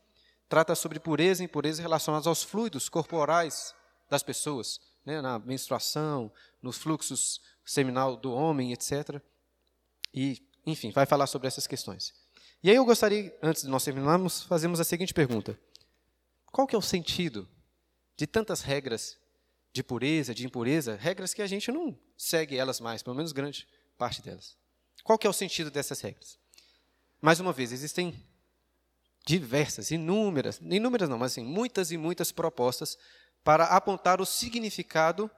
trata 0.49 0.75
sobre 0.75 0.99
pureza 0.99 1.41
e 1.41 1.45
impureza 1.45 1.81
relacionadas 1.81 2.27
aos 2.27 2.43
fluidos 2.43 2.89
corporais 2.89 3.73
das 4.09 4.21
pessoas, 4.21 4.79
né, 5.05 5.21
na 5.21 5.39
menstruação, 5.39 6.31
nos 6.61 6.77
fluxos 6.77 7.41
seminal 7.65 8.15
do 8.15 8.31
homem, 8.31 8.71
etc. 8.71 9.21
E, 10.13 10.45
enfim, 10.65 10.91
vai 10.91 11.05
falar 11.05 11.27
sobre 11.27 11.47
essas 11.47 11.65
questões. 11.65 12.13
E 12.61 12.69
aí 12.69 12.75
eu 12.75 12.85
gostaria, 12.85 13.35
antes 13.41 13.63
de 13.63 13.67
nós 13.67 13.83
terminarmos, 13.83 14.43
fazermos 14.43 14.79
a 14.79 14.83
seguinte 14.83 15.13
pergunta: 15.13 15.59
Qual 16.51 16.67
que 16.67 16.75
é 16.75 16.77
o 16.77 16.81
sentido 16.81 17.47
de 18.15 18.27
tantas 18.27 18.61
regras 18.61 19.17
de 19.73 19.83
pureza, 19.83 20.35
de 20.35 20.45
impureza, 20.45 20.95
regras 20.95 21.33
que 21.33 21.41
a 21.41 21.47
gente 21.47 21.71
não 21.71 21.97
segue 22.15 22.55
elas 22.55 22.79
mais, 22.79 23.01
pelo 23.01 23.15
menos 23.15 23.31
grande 23.31 23.67
parte 23.97 24.21
delas? 24.21 24.55
Qual 25.03 25.17
que 25.17 25.25
é 25.25 25.29
o 25.29 25.33
sentido 25.33 25.71
dessas 25.71 25.99
regras? 25.99 26.37
Mais 27.19 27.39
uma 27.39 27.51
vez, 27.51 27.71
existem 27.71 28.23
diversas, 29.25 29.89
inúmeras, 29.89 30.59
inúmeras 30.61 31.09
não, 31.09 31.17
mas 31.17 31.31
assim, 31.31 31.43
muitas 31.43 31.91
e 31.91 31.97
muitas 31.97 32.31
propostas 32.31 32.97
para 33.43 33.65
apontar 33.65 34.21
o 34.21 34.25
significado 34.25 35.29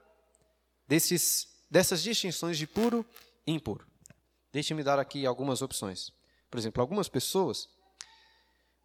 desses, 0.88 1.48
dessas 1.70 2.04
distinções 2.04 2.58
de 2.58 2.68
puro 2.68 3.06
e 3.48 3.54
impuro. 3.54 3.88
Deixe-me 4.52 4.84
dar 4.84 5.00
aqui 5.00 5.26
algumas 5.26 5.62
opções. 5.62 6.12
Por 6.50 6.58
exemplo, 6.58 6.82
algumas 6.82 7.08
pessoas 7.08 7.70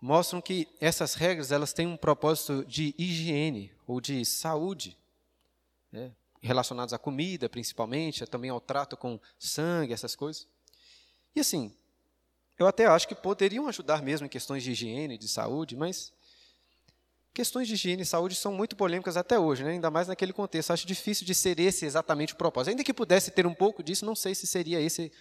mostram 0.00 0.40
que 0.40 0.66
essas 0.80 1.14
regras 1.14 1.52
elas 1.52 1.72
têm 1.72 1.86
um 1.86 1.96
propósito 1.96 2.64
de 2.64 2.94
higiene 2.98 3.72
ou 3.86 4.00
de 4.00 4.24
saúde, 4.24 4.96
né? 5.92 6.12
relacionados 6.42 6.94
à 6.94 6.98
comida, 6.98 7.48
principalmente, 7.48 8.24
também 8.26 8.50
ao 8.50 8.60
trato 8.60 8.96
com 8.96 9.20
sangue, 9.38 9.92
essas 9.92 10.16
coisas. 10.16 10.46
E 11.34 11.40
assim, 11.40 11.74
eu 12.58 12.66
até 12.66 12.86
acho 12.86 13.06
que 13.06 13.14
poderiam 13.14 13.68
ajudar 13.68 14.02
mesmo 14.02 14.26
em 14.26 14.28
questões 14.28 14.62
de 14.62 14.72
higiene, 14.72 15.18
de 15.18 15.28
saúde, 15.28 15.76
mas 15.76 16.12
questões 17.32 17.68
de 17.68 17.74
higiene 17.74 18.02
e 18.02 18.06
saúde 18.06 18.34
são 18.34 18.52
muito 18.52 18.74
polêmicas 18.74 19.16
até 19.16 19.38
hoje, 19.38 19.62
né? 19.62 19.72
ainda 19.72 19.90
mais 19.90 20.08
naquele 20.08 20.32
contexto. 20.32 20.72
Acho 20.72 20.86
difícil 20.86 21.26
de 21.26 21.34
ser 21.34 21.58
esse 21.60 21.84
exatamente 21.84 22.32
o 22.32 22.36
propósito. 22.36 22.70
Ainda 22.70 22.84
que 22.84 22.94
pudesse 22.94 23.30
ter 23.30 23.46
um 23.46 23.54
pouco 23.54 23.82
disso, 23.82 24.04
não 24.04 24.16
sei 24.16 24.34
se 24.34 24.46
seria 24.46 24.80
esse 24.80 25.12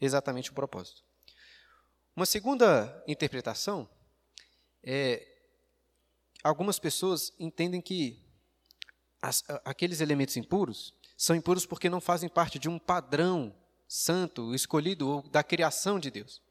exatamente 0.00 0.50
o 0.50 0.54
propósito. 0.54 1.02
Uma 2.16 2.26
segunda 2.26 3.02
interpretação 3.06 3.88
é 4.82 5.26
algumas 6.42 6.78
pessoas 6.78 7.32
entendem 7.38 7.80
que 7.80 8.23
as, 9.24 9.42
aqueles 9.64 10.00
elementos 10.00 10.36
impuros 10.36 10.94
são 11.16 11.34
impuros 11.34 11.64
porque 11.64 11.88
não 11.88 12.00
fazem 12.00 12.28
parte 12.28 12.58
de 12.58 12.68
um 12.68 12.78
padrão 12.78 13.54
santo, 13.88 14.54
escolhido 14.54 15.08
ou 15.08 15.22
da 15.22 15.42
criação 15.42 15.98
de 15.98 16.10
Deus. 16.10 16.42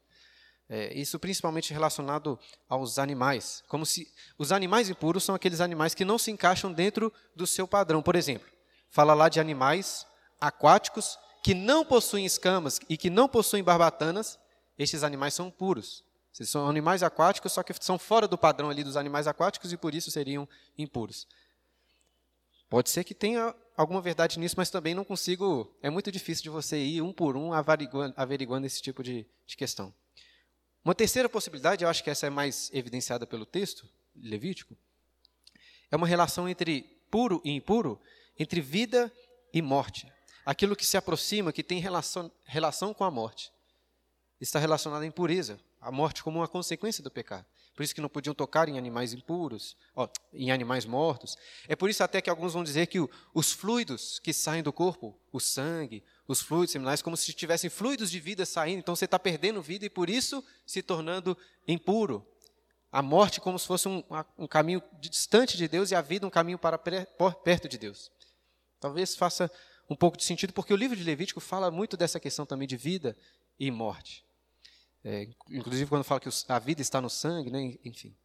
É, 0.68 0.92
isso 0.94 1.18
principalmente 1.18 1.72
relacionado 1.72 2.38
aos 2.68 2.98
animais. 2.98 3.62
Como 3.68 3.84
se 3.84 4.08
os 4.38 4.50
animais 4.50 4.88
impuros 4.88 5.22
são 5.22 5.34
aqueles 5.34 5.60
animais 5.60 5.94
que 5.94 6.04
não 6.04 6.18
se 6.18 6.30
encaixam 6.30 6.72
dentro 6.72 7.12
do 7.36 7.46
seu 7.46 7.68
padrão. 7.68 8.02
Por 8.02 8.16
exemplo, 8.16 8.48
fala 8.90 9.14
lá 9.14 9.28
de 9.28 9.38
animais 9.38 10.06
aquáticos 10.40 11.18
que 11.42 11.54
não 11.54 11.84
possuem 11.84 12.24
escamas 12.24 12.80
e 12.88 12.96
que 12.96 13.10
não 13.10 13.28
possuem 13.28 13.62
barbatanas. 13.62 14.38
Estes 14.78 15.04
animais 15.04 15.34
são 15.34 15.50
puros. 15.50 16.02
São 16.32 16.68
animais 16.68 17.04
aquáticos, 17.04 17.52
só 17.52 17.62
que 17.62 17.72
são 17.80 17.96
fora 17.96 18.26
do 18.26 18.36
padrão 18.36 18.68
ali 18.68 18.82
dos 18.82 18.96
animais 18.96 19.28
aquáticos 19.28 19.72
e 19.72 19.76
por 19.76 19.94
isso 19.94 20.10
seriam 20.10 20.48
impuros. 20.76 21.28
Pode 22.68 22.90
ser 22.90 23.04
que 23.04 23.14
tenha 23.14 23.54
alguma 23.76 24.00
verdade 24.00 24.38
nisso, 24.38 24.54
mas 24.56 24.70
também 24.70 24.94
não 24.94 25.04
consigo. 25.04 25.74
É 25.82 25.90
muito 25.90 26.10
difícil 26.10 26.42
de 26.42 26.50
você 26.50 26.78
ir 26.78 27.02
um 27.02 27.12
por 27.12 27.36
um 27.36 27.52
averiguando, 27.52 28.14
averiguando 28.16 28.66
esse 28.66 28.80
tipo 28.80 29.02
de, 29.02 29.26
de 29.46 29.56
questão. 29.56 29.94
Uma 30.84 30.94
terceira 30.94 31.28
possibilidade, 31.28 31.82
eu 31.82 31.88
acho 31.88 32.04
que 32.04 32.10
essa 32.10 32.26
é 32.26 32.30
mais 32.30 32.70
evidenciada 32.72 33.26
pelo 33.26 33.46
texto 33.46 33.88
levítico, 34.14 34.76
é 35.90 35.96
uma 35.96 36.06
relação 36.06 36.48
entre 36.48 36.82
puro 37.10 37.40
e 37.44 37.50
impuro, 37.50 38.00
entre 38.38 38.60
vida 38.60 39.12
e 39.52 39.62
morte. 39.62 40.12
Aquilo 40.44 40.76
que 40.76 40.84
se 40.84 40.96
aproxima, 40.96 41.52
que 41.52 41.62
tem 41.62 41.80
relação, 41.80 42.30
relação 42.44 42.92
com 42.92 43.04
a 43.04 43.10
morte, 43.10 43.50
está 44.40 44.58
relacionado 44.58 45.02
à 45.02 45.06
impureza, 45.06 45.58
a 45.80 45.90
morte 45.90 46.22
como 46.22 46.40
uma 46.40 46.48
consequência 46.48 47.02
do 47.02 47.10
pecado. 47.10 47.46
Por 47.74 47.82
isso 47.82 47.94
que 47.94 48.00
não 48.00 48.08
podiam 48.08 48.34
tocar 48.34 48.68
em 48.68 48.78
animais 48.78 49.12
impuros, 49.12 49.76
ó, 49.96 50.08
em 50.32 50.52
animais 50.52 50.84
mortos. 50.84 51.36
É 51.66 51.74
por 51.74 51.90
isso 51.90 52.04
até 52.04 52.20
que 52.20 52.30
alguns 52.30 52.52
vão 52.52 52.62
dizer 52.62 52.86
que 52.86 52.98
os 53.34 53.52
fluidos 53.52 54.20
que 54.20 54.32
saem 54.32 54.62
do 54.62 54.72
corpo, 54.72 55.18
o 55.32 55.40
sangue, 55.40 56.04
os 56.28 56.40
fluidos 56.40 56.70
seminais, 56.70 57.02
como 57.02 57.16
se 57.16 57.32
tivessem 57.32 57.68
fluidos 57.68 58.10
de 58.10 58.20
vida 58.20 58.46
saindo. 58.46 58.78
Então 58.78 58.94
você 58.94 59.06
está 59.06 59.18
perdendo 59.18 59.60
vida 59.60 59.84
e 59.84 59.90
por 59.90 60.08
isso 60.08 60.44
se 60.64 60.82
tornando 60.82 61.36
impuro. 61.66 62.24
A 62.92 63.02
morte 63.02 63.40
como 63.40 63.58
se 63.58 63.66
fosse 63.66 63.88
um, 63.88 64.04
um 64.38 64.46
caminho 64.46 64.80
distante 65.00 65.56
de 65.56 65.66
Deus 65.66 65.90
e 65.90 65.96
a 65.96 66.00
vida 66.00 66.24
um 66.24 66.30
caminho 66.30 66.58
para 66.58 66.78
perto 66.78 67.68
de 67.68 67.76
Deus. 67.76 68.08
Talvez 68.78 69.16
faça 69.16 69.50
um 69.90 69.96
pouco 69.96 70.16
de 70.16 70.24
sentido, 70.24 70.52
porque 70.52 70.72
o 70.72 70.76
livro 70.76 70.96
de 70.96 71.02
Levítico 71.02 71.40
fala 71.40 71.72
muito 71.72 71.96
dessa 71.96 72.20
questão 72.20 72.46
também 72.46 72.68
de 72.68 72.76
vida 72.76 73.16
e 73.58 73.68
morte. 73.70 74.24
É, 75.04 75.28
inclusive 75.50 75.88
quando 75.88 76.02
fala 76.02 76.20
que 76.20 76.30
a 76.48 76.58
vida 76.58 76.80
está 76.80 77.00
no 77.00 77.10
sangue, 77.10 77.50
né? 77.50 77.76
enfim. 77.84 78.16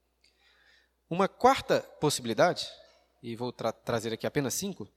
Uma 1.09 1.27
quarta 1.27 1.81
possibilidade, 1.99 2.67
e 3.21 3.35
vou 3.35 3.51
tra 3.51 3.71
trazer 3.71 4.13
aqui 4.13 4.25
apenas 4.25 4.53
cinco, 4.53 4.87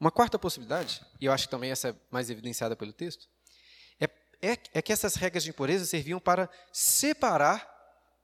uma 0.00 0.10
quarta 0.10 0.38
possibilidade, 0.38 1.00
e 1.20 1.26
eu 1.26 1.32
acho 1.32 1.44
que 1.44 1.50
também 1.50 1.70
essa 1.70 1.90
é 1.90 1.94
mais 2.10 2.30
evidenciada 2.30 2.74
pelo 2.74 2.92
texto, 2.92 3.28
é, 4.00 4.06
é, 4.42 4.58
é 4.74 4.82
que 4.82 4.92
essas 4.92 5.14
regras 5.14 5.44
de 5.44 5.50
impureza 5.50 5.84
serviam 5.84 6.18
para 6.18 6.50
separar 6.72 7.68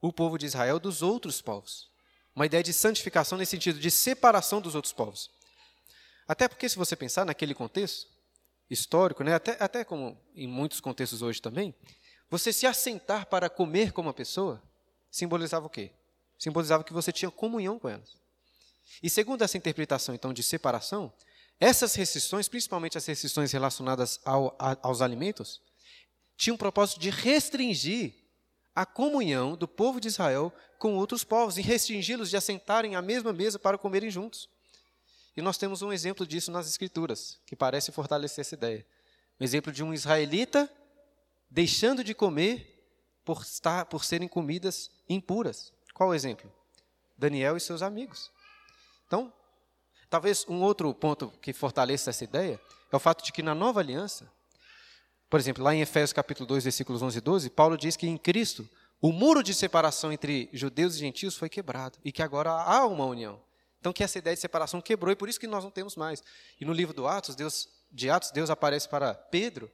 o 0.00 0.12
povo 0.12 0.38
de 0.38 0.46
Israel 0.46 0.80
dos 0.80 1.02
outros 1.02 1.40
povos. 1.40 1.90
Uma 2.34 2.46
ideia 2.46 2.62
de 2.62 2.72
santificação 2.72 3.38
nesse 3.38 3.50
sentido, 3.50 3.78
de 3.78 3.90
separação 3.90 4.60
dos 4.60 4.74
outros 4.74 4.92
povos. 4.92 5.30
Até 6.26 6.48
porque, 6.48 6.68
se 6.68 6.76
você 6.76 6.96
pensar 6.96 7.24
naquele 7.24 7.54
contexto 7.54 8.08
histórico, 8.68 9.22
né, 9.22 9.34
até, 9.34 9.56
até 9.60 9.84
como 9.84 10.20
em 10.34 10.48
muitos 10.48 10.80
contextos 10.80 11.22
hoje 11.22 11.40
também, 11.40 11.74
você 12.30 12.52
se 12.52 12.66
assentar 12.66 13.26
para 13.26 13.48
comer 13.48 13.92
com 13.92 14.02
uma 14.02 14.14
pessoa 14.14 14.62
simbolizava 15.10 15.66
o 15.66 15.70
quê? 15.70 15.92
Simbolizava 16.38 16.84
que 16.84 16.92
você 16.92 17.12
tinha 17.12 17.30
comunhão 17.30 17.78
com 17.78 17.88
elas. 17.88 18.16
E 19.02 19.08
segundo 19.08 19.42
essa 19.42 19.56
interpretação, 19.56 20.14
então, 20.14 20.32
de 20.32 20.42
separação, 20.42 21.12
essas 21.58 21.94
restrições, 21.94 22.48
principalmente 22.48 22.98
as 22.98 23.06
restrições 23.06 23.52
relacionadas 23.52 24.20
ao, 24.24 24.54
a, 24.58 24.76
aos 24.82 25.00
alimentos, 25.00 25.62
tinham 26.36 26.54
o 26.54 26.58
propósito 26.58 27.00
de 27.00 27.10
restringir 27.10 28.14
a 28.74 28.84
comunhão 28.84 29.56
do 29.56 29.66
povo 29.66 30.00
de 30.00 30.08
Israel 30.08 30.52
com 30.78 30.96
outros 30.96 31.24
povos 31.24 31.56
e 31.56 31.62
restringi-los 31.62 32.28
de 32.28 32.36
assentarem 32.36 32.94
à 32.94 33.00
mesma 33.00 33.32
mesa 33.32 33.58
para 33.58 33.78
comerem 33.78 34.10
juntos. 34.10 34.50
E 35.34 35.40
nós 35.40 35.56
temos 35.56 35.80
um 35.80 35.92
exemplo 35.92 36.26
disso 36.26 36.50
nas 36.50 36.68
Escrituras, 36.68 37.38
que 37.46 37.56
parece 37.56 37.90
fortalecer 37.90 38.42
essa 38.42 38.54
ideia. 38.54 38.86
Um 39.40 39.44
exemplo 39.44 39.72
de 39.72 39.82
um 39.82 39.94
israelita 39.94 40.70
deixando 41.50 42.02
de 42.02 42.14
comer 42.14 42.76
por, 43.24 43.42
estar, 43.42 43.86
por 43.86 44.04
serem 44.04 44.28
comidas 44.28 44.90
impuras. 45.08 45.72
Qual 45.92 46.10
o 46.10 46.14
exemplo? 46.14 46.52
Daniel 47.16 47.56
e 47.56 47.60
seus 47.60 47.82
amigos. 47.82 48.30
Então, 49.06 49.32
talvez 50.10 50.44
um 50.48 50.62
outro 50.62 50.92
ponto 50.94 51.32
que 51.40 51.52
fortaleça 51.52 52.10
essa 52.10 52.24
ideia 52.24 52.60
é 52.92 52.96
o 52.96 53.00
fato 53.00 53.24
de 53.24 53.32
que 53.32 53.42
na 53.42 53.54
nova 53.54 53.80
aliança, 53.80 54.30
por 55.28 55.40
exemplo, 55.40 55.64
lá 55.64 55.74
em 55.74 55.80
Efésios 55.80 56.12
capítulo 56.12 56.46
2, 56.46 56.64
versículos 56.64 57.02
11 57.02 57.18
e 57.18 57.20
12, 57.20 57.50
Paulo 57.50 57.76
diz 57.76 57.96
que 57.96 58.06
em 58.06 58.16
Cristo 58.16 58.68
o 59.00 59.12
muro 59.12 59.42
de 59.42 59.52
separação 59.52 60.12
entre 60.12 60.48
judeus 60.52 60.94
e 60.94 60.98
gentios 60.98 61.36
foi 61.36 61.48
quebrado 61.48 61.98
e 62.04 62.12
que 62.12 62.22
agora 62.22 62.50
há 62.50 62.86
uma 62.86 63.04
união. 63.04 63.40
Então 63.80 63.92
que 63.92 64.02
essa 64.02 64.18
ideia 64.18 64.34
de 64.34 64.40
separação 64.40 64.80
quebrou 64.80 65.12
e 65.12 65.16
por 65.16 65.28
isso 65.28 65.38
que 65.38 65.46
nós 65.46 65.62
não 65.62 65.70
temos 65.70 65.96
mais. 65.96 66.22
E 66.60 66.64
no 66.64 66.72
livro 66.72 66.94
do 66.94 67.06
Atos, 67.06 67.34
Deus, 67.34 67.68
de 67.90 68.10
Atos, 68.10 68.30
Deus 68.30 68.50
aparece 68.50 68.88
para 68.88 69.14
Pedro, 69.14 69.70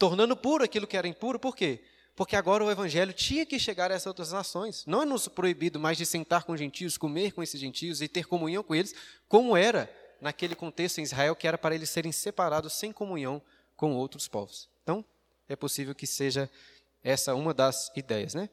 tornando 0.00 0.34
puro 0.34 0.64
aquilo 0.64 0.86
que 0.86 0.96
era 0.96 1.06
impuro. 1.06 1.38
Por 1.38 1.54
quê? 1.54 1.84
Porque 2.16 2.34
agora 2.34 2.64
o 2.64 2.70
evangelho 2.70 3.12
tinha 3.12 3.44
que 3.44 3.58
chegar 3.58 3.90
a 3.90 3.94
essas 3.94 4.06
outras 4.06 4.32
nações. 4.32 4.82
Não 4.86 5.02
é 5.02 5.04
nos 5.04 5.28
proibido 5.28 5.78
mais 5.78 5.98
de 5.98 6.06
sentar 6.06 6.44
com 6.44 6.56
gentios, 6.56 6.96
comer 6.96 7.32
com 7.32 7.42
esses 7.42 7.60
gentios 7.60 8.00
e 8.00 8.08
ter 8.08 8.26
comunhão 8.26 8.62
com 8.62 8.74
eles, 8.74 8.94
como 9.28 9.54
era 9.54 9.94
naquele 10.18 10.54
contexto 10.54 10.98
em 10.98 11.02
Israel, 11.02 11.36
que 11.36 11.46
era 11.46 11.58
para 11.58 11.74
eles 11.74 11.90
serem 11.90 12.12
separados 12.12 12.72
sem 12.72 12.92
comunhão 12.92 13.42
com 13.76 13.94
outros 13.94 14.26
povos. 14.26 14.70
Então, 14.82 15.04
é 15.46 15.54
possível 15.54 15.94
que 15.94 16.06
seja 16.06 16.50
essa 17.04 17.34
uma 17.34 17.52
das 17.52 17.92
ideias, 17.94 18.34
né? 18.34 18.48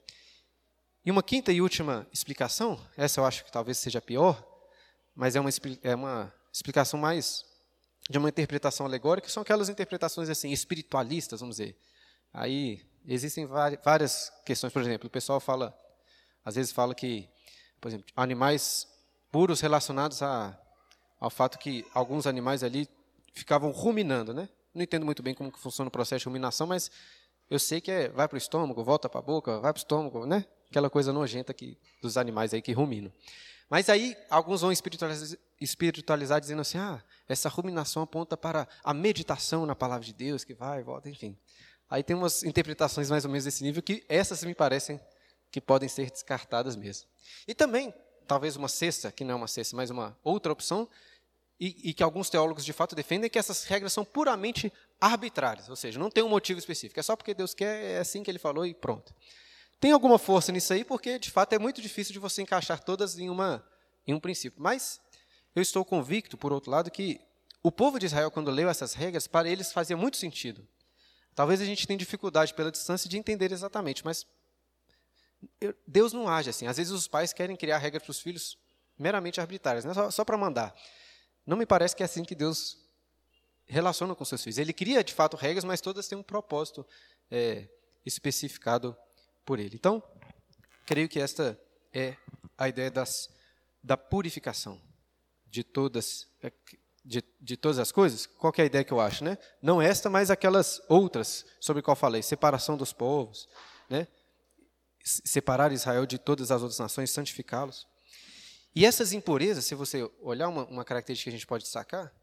E 1.06 1.10
uma 1.12 1.24
quinta 1.24 1.54
e 1.54 1.62
última 1.62 2.06
explicação, 2.12 2.78
essa 2.98 3.22
eu 3.22 3.26
acho 3.26 3.45
que 3.45 3.52
talvez 3.52 3.78
seja 3.78 4.02
pior, 4.02 4.45
mas 5.16 5.38
é 5.38 5.39
uma, 5.39 5.50
é 5.82 5.95
uma 5.95 6.34
explicação 6.52 7.00
mais 7.00 7.45
de 8.10 8.18
uma 8.18 8.30
interpretação 8.30 8.86
alegórica, 8.86 9.30
são 9.30 9.41
aquelas 9.41 9.70
interpretações 9.70 10.30
assim 10.30 10.51
espiritualistas, 10.51 11.39
vamos 11.39 11.58
dizer. 11.58 11.78
Aí 12.34 12.82
existem 13.05 13.45
várias 13.45 14.32
questões, 14.45 14.72
por 14.72 14.82
exemplo, 14.82 15.08
o 15.08 15.12
pessoal 15.12 15.39
fala, 15.39 15.78
às 16.43 16.55
vezes 16.55 16.72
fala 16.72 16.93
que, 16.93 17.30
por 17.80 17.89
exemplo, 17.89 18.05
animais 18.16 18.88
puros 19.32 19.60
relacionados 19.60 20.22
a, 20.22 20.58
ao 21.20 21.30
fato 21.30 21.58
que 21.58 21.86
alguns 21.93 22.28
animais 22.28 22.64
ali 22.64 22.88
ficavam 23.34 23.72
ruminando, 23.72 24.34
né? 24.34 24.49
Não 24.74 24.84
entendo 24.84 25.05
muito 25.05 25.24
bem 25.24 25.34
como 25.34 25.51
que 25.51 25.60
funciona 25.60 25.88
o 25.88 25.91
processo 25.91 26.20
de 26.20 26.26
ruminação, 26.26 26.68
mas 26.68 26.91
eu 27.49 27.60
sei 27.60 27.80
que 27.82 27.91
é, 27.91 28.10
vai 28.10 28.28
para 28.28 28.36
o 28.36 28.38
estômago, 28.38 28.84
volta 28.84 29.10
para 29.10 29.20
a 29.20 29.24
boca, 29.24 29.60
vai 29.60 29.74
para 29.74 29.80
o 29.80 29.82
estômago, 29.82 30.26
né? 30.26 30.45
Aquela 30.70 30.89
coisa 30.89 31.14
nojenta 31.14 31.53
que, 31.53 31.78
dos 32.01 32.18
animais 32.18 32.53
aí 32.53 32.62
que 32.62 32.74
ruminam. 32.74 33.12
Mas 33.70 33.89
aí 33.89 34.16
alguns 34.30 34.62
vão 34.62 34.72
espiritualizar, 34.72 35.38
espiritualizar 35.60 36.39
dizendo 36.39 36.62
assim: 36.62 36.78
ah, 36.78 37.03
essa 37.28 37.49
ruminação 37.49 38.03
aponta 38.03 38.38
para 38.38 38.68
a 38.84 38.93
meditação 38.93 39.66
na 39.66 39.76
palavra 39.76 40.05
de 40.05 40.14
Deus, 40.14 40.43
que 40.43 40.53
vai 40.53 40.80
e 40.80 40.84
volta, 40.84 41.10
enfim. 41.10 41.38
Aí 41.89 42.03
tem 42.03 42.16
umas 42.16 42.43
interpretações 42.43 43.10
mais 43.10 43.24
ou 43.24 43.32
menos 43.32 43.45
desse 43.45 43.64
nível 43.64 43.82
que 43.82 44.03
essas 44.10 44.43
me 44.43 44.53
parecem 44.53 44.99
que 45.51 45.62
podem 45.62 45.88
ser 45.88 46.12
descartadas 46.12 46.76
mesmo. 46.76 47.08
E 47.47 47.55
também, 47.55 47.93
talvez 48.28 48.55
uma 48.55 48.68
sexta, 48.68 49.12
que 49.12 49.24
não 49.24 49.34
é 49.34 49.36
uma 49.36 49.47
sexta, 49.47 49.76
mas 49.76 49.89
uma 49.89 50.18
outra 50.24 50.51
opção, 50.51 50.88
e, 51.60 51.89
e, 51.89 51.93
que 51.93 52.03
alguns 52.03 52.30
teólogos 52.30 52.64
de 52.64 52.72
fato 52.72 52.95
defendem 52.95 53.30
que 53.30 53.39
essas 53.39 53.64
regras 53.64 53.91
são 53.91 54.05
puramente 54.05 54.72
arbitrárias, 55.01 55.70
ou 55.70 55.76
seja, 55.76 55.97
não 55.97 56.12
tem 56.12 56.24
um 56.24 56.30
motivo 56.30 56.60
específico, 56.60 56.99
é 56.99 57.03
só 57.03 57.16
porque 57.16 57.34
Deus 57.34 57.55
quer, 57.55 57.84
é 57.84 57.99
assim 57.99 58.22
que 58.22 58.30
ele 58.30 58.38
falou 58.38 58.64
e 58.64 58.76
pronto. 58.76 59.12
Tem 59.80 59.91
alguma 59.91 60.20
força 60.20 60.51
nisso 60.51 60.74
aí, 60.74 60.84
porque 60.84 61.18
de 61.18 61.32
fato 61.32 61.53
é 61.53 61.60
muito 61.60 61.82
difícil 61.82 62.14
de 62.14 62.20
você 62.20 62.41
encaixar 62.41 62.84
todas 62.84 63.18
em, 63.18 63.30
uma, 63.30 63.64
em 64.05 64.14
um 64.14 64.20
princípio. 64.20 64.62
Mas 64.62 64.99
eu 65.58 65.62
estou 65.62 65.84
convicto, 65.84 66.38
por 66.38 66.53
outro 66.53 66.70
lado, 66.70 66.91
que 66.91 67.20
o 67.64 67.72
povo 67.72 67.97
de 67.97 68.05
Israel, 68.05 68.30
quando 68.30 68.51
leu 68.51 68.70
essas 68.70 68.93
regras, 68.93 69.26
para 69.26 69.49
eles 69.49 69.74
fazia 69.74 69.97
muito 69.97 70.16
sentido. 70.16 70.68
Talvez 71.34 71.60
a 71.60 71.66
gente 71.66 71.88
tenha 71.88 71.97
dificuldade 71.97 72.53
pela 72.53 72.72
distância 72.72 73.10
de 73.10 73.18
entender 73.18 73.51
exatamente, 73.51 74.05
mas 74.05 74.28
Deus 75.88 76.14
não 76.14 76.30
age 76.30 76.51
assim. 76.51 76.68
Às 76.68 76.78
vezes 76.78 76.93
os 76.93 77.08
pais 77.08 77.34
querem 77.34 77.55
criar 77.55 77.80
regras 77.80 78.03
para 78.03 78.12
os 78.12 78.20
filhos 78.20 78.55
meramente 78.99 79.41
arbitrárias, 79.41 79.84
né? 79.84 79.95
só, 79.95 80.12
só 80.12 80.24
para 80.24 80.38
mandar. 80.38 80.76
Não 81.43 81.58
me 81.58 81.66
parece 81.66 81.95
que 81.95 82.03
é 82.03 82.05
assim 82.05 82.24
que 82.24 82.36
Deus 82.36 82.78
relaciona 83.66 84.14
com 84.14 84.24
seus 84.24 84.43
filhos. 84.43 84.60
Ele 84.60 84.74
cria, 84.74 85.03
de 85.03 85.14
fato, 85.14 85.36
regras, 85.36 85.64
mas 85.64 85.82
todas 85.82 86.08
têm 86.08 86.20
um 86.20 86.24
propósito 86.24 86.86
é, 87.32 87.68
especificado 88.05 88.95
por 89.43 89.58
Ele. 89.58 89.76
Então, 89.76 90.03
creio 90.86 91.10
que 91.10 91.20
esta 91.20 91.60
é 91.91 92.16
a 92.55 92.70
ideia 92.70 92.91
das, 92.91 93.28
da 93.84 93.97
purificação 93.97 94.80
de 95.58 95.64
todas, 95.64 96.28
é, 96.43 96.51
de, 97.03 97.24
de 97.41 97.58
todas 97.58 97.80
as 97.80 97.91
coisas. 97.91 98.28
Qual 98.28 98.53
é 98.60 98.62
a 98.62 98.66
ideia 98.66 98.84
que 98.84 98.93
eu 98.93 98.99
acho? 98.99 99.24
Né? 99.24 99.39
Não 99.60 99.82
esta, 99.82 100.08
mas 100.08 100.30
aquelas 100.30 100.80
outras 100.88 101.43
sobre 101.60 101.82
qual 101.82 101.95
falei. 101.95 102.22
Separação 102.22 102.78
dos 102.78 102.93
povos, 102.93 103.49
né? 103.89 104.08
separar 105.03 105.72
Israel 105.72 106.05
de 106.05 106.20
todas 106.20 106.51
as 106.51 106.62
outras 106.62 106.78
nações, 106.78 107.10
santificá-los. 107.10 107.88
E 108.76 108.86
essas 108.86 109.14
impurezas, 109.14 109.66
se 109.66 109.74
você 109.74 110.08
olhar 110.22 110.47
uma, 110.47 110.64
uma 110.66 110.86
característica 110.86 111.32
que 111.32 111.36
a 111.36 111.39
gente 111.39 111.47
pode 111.47 111.64
destacar, 111.64 112.14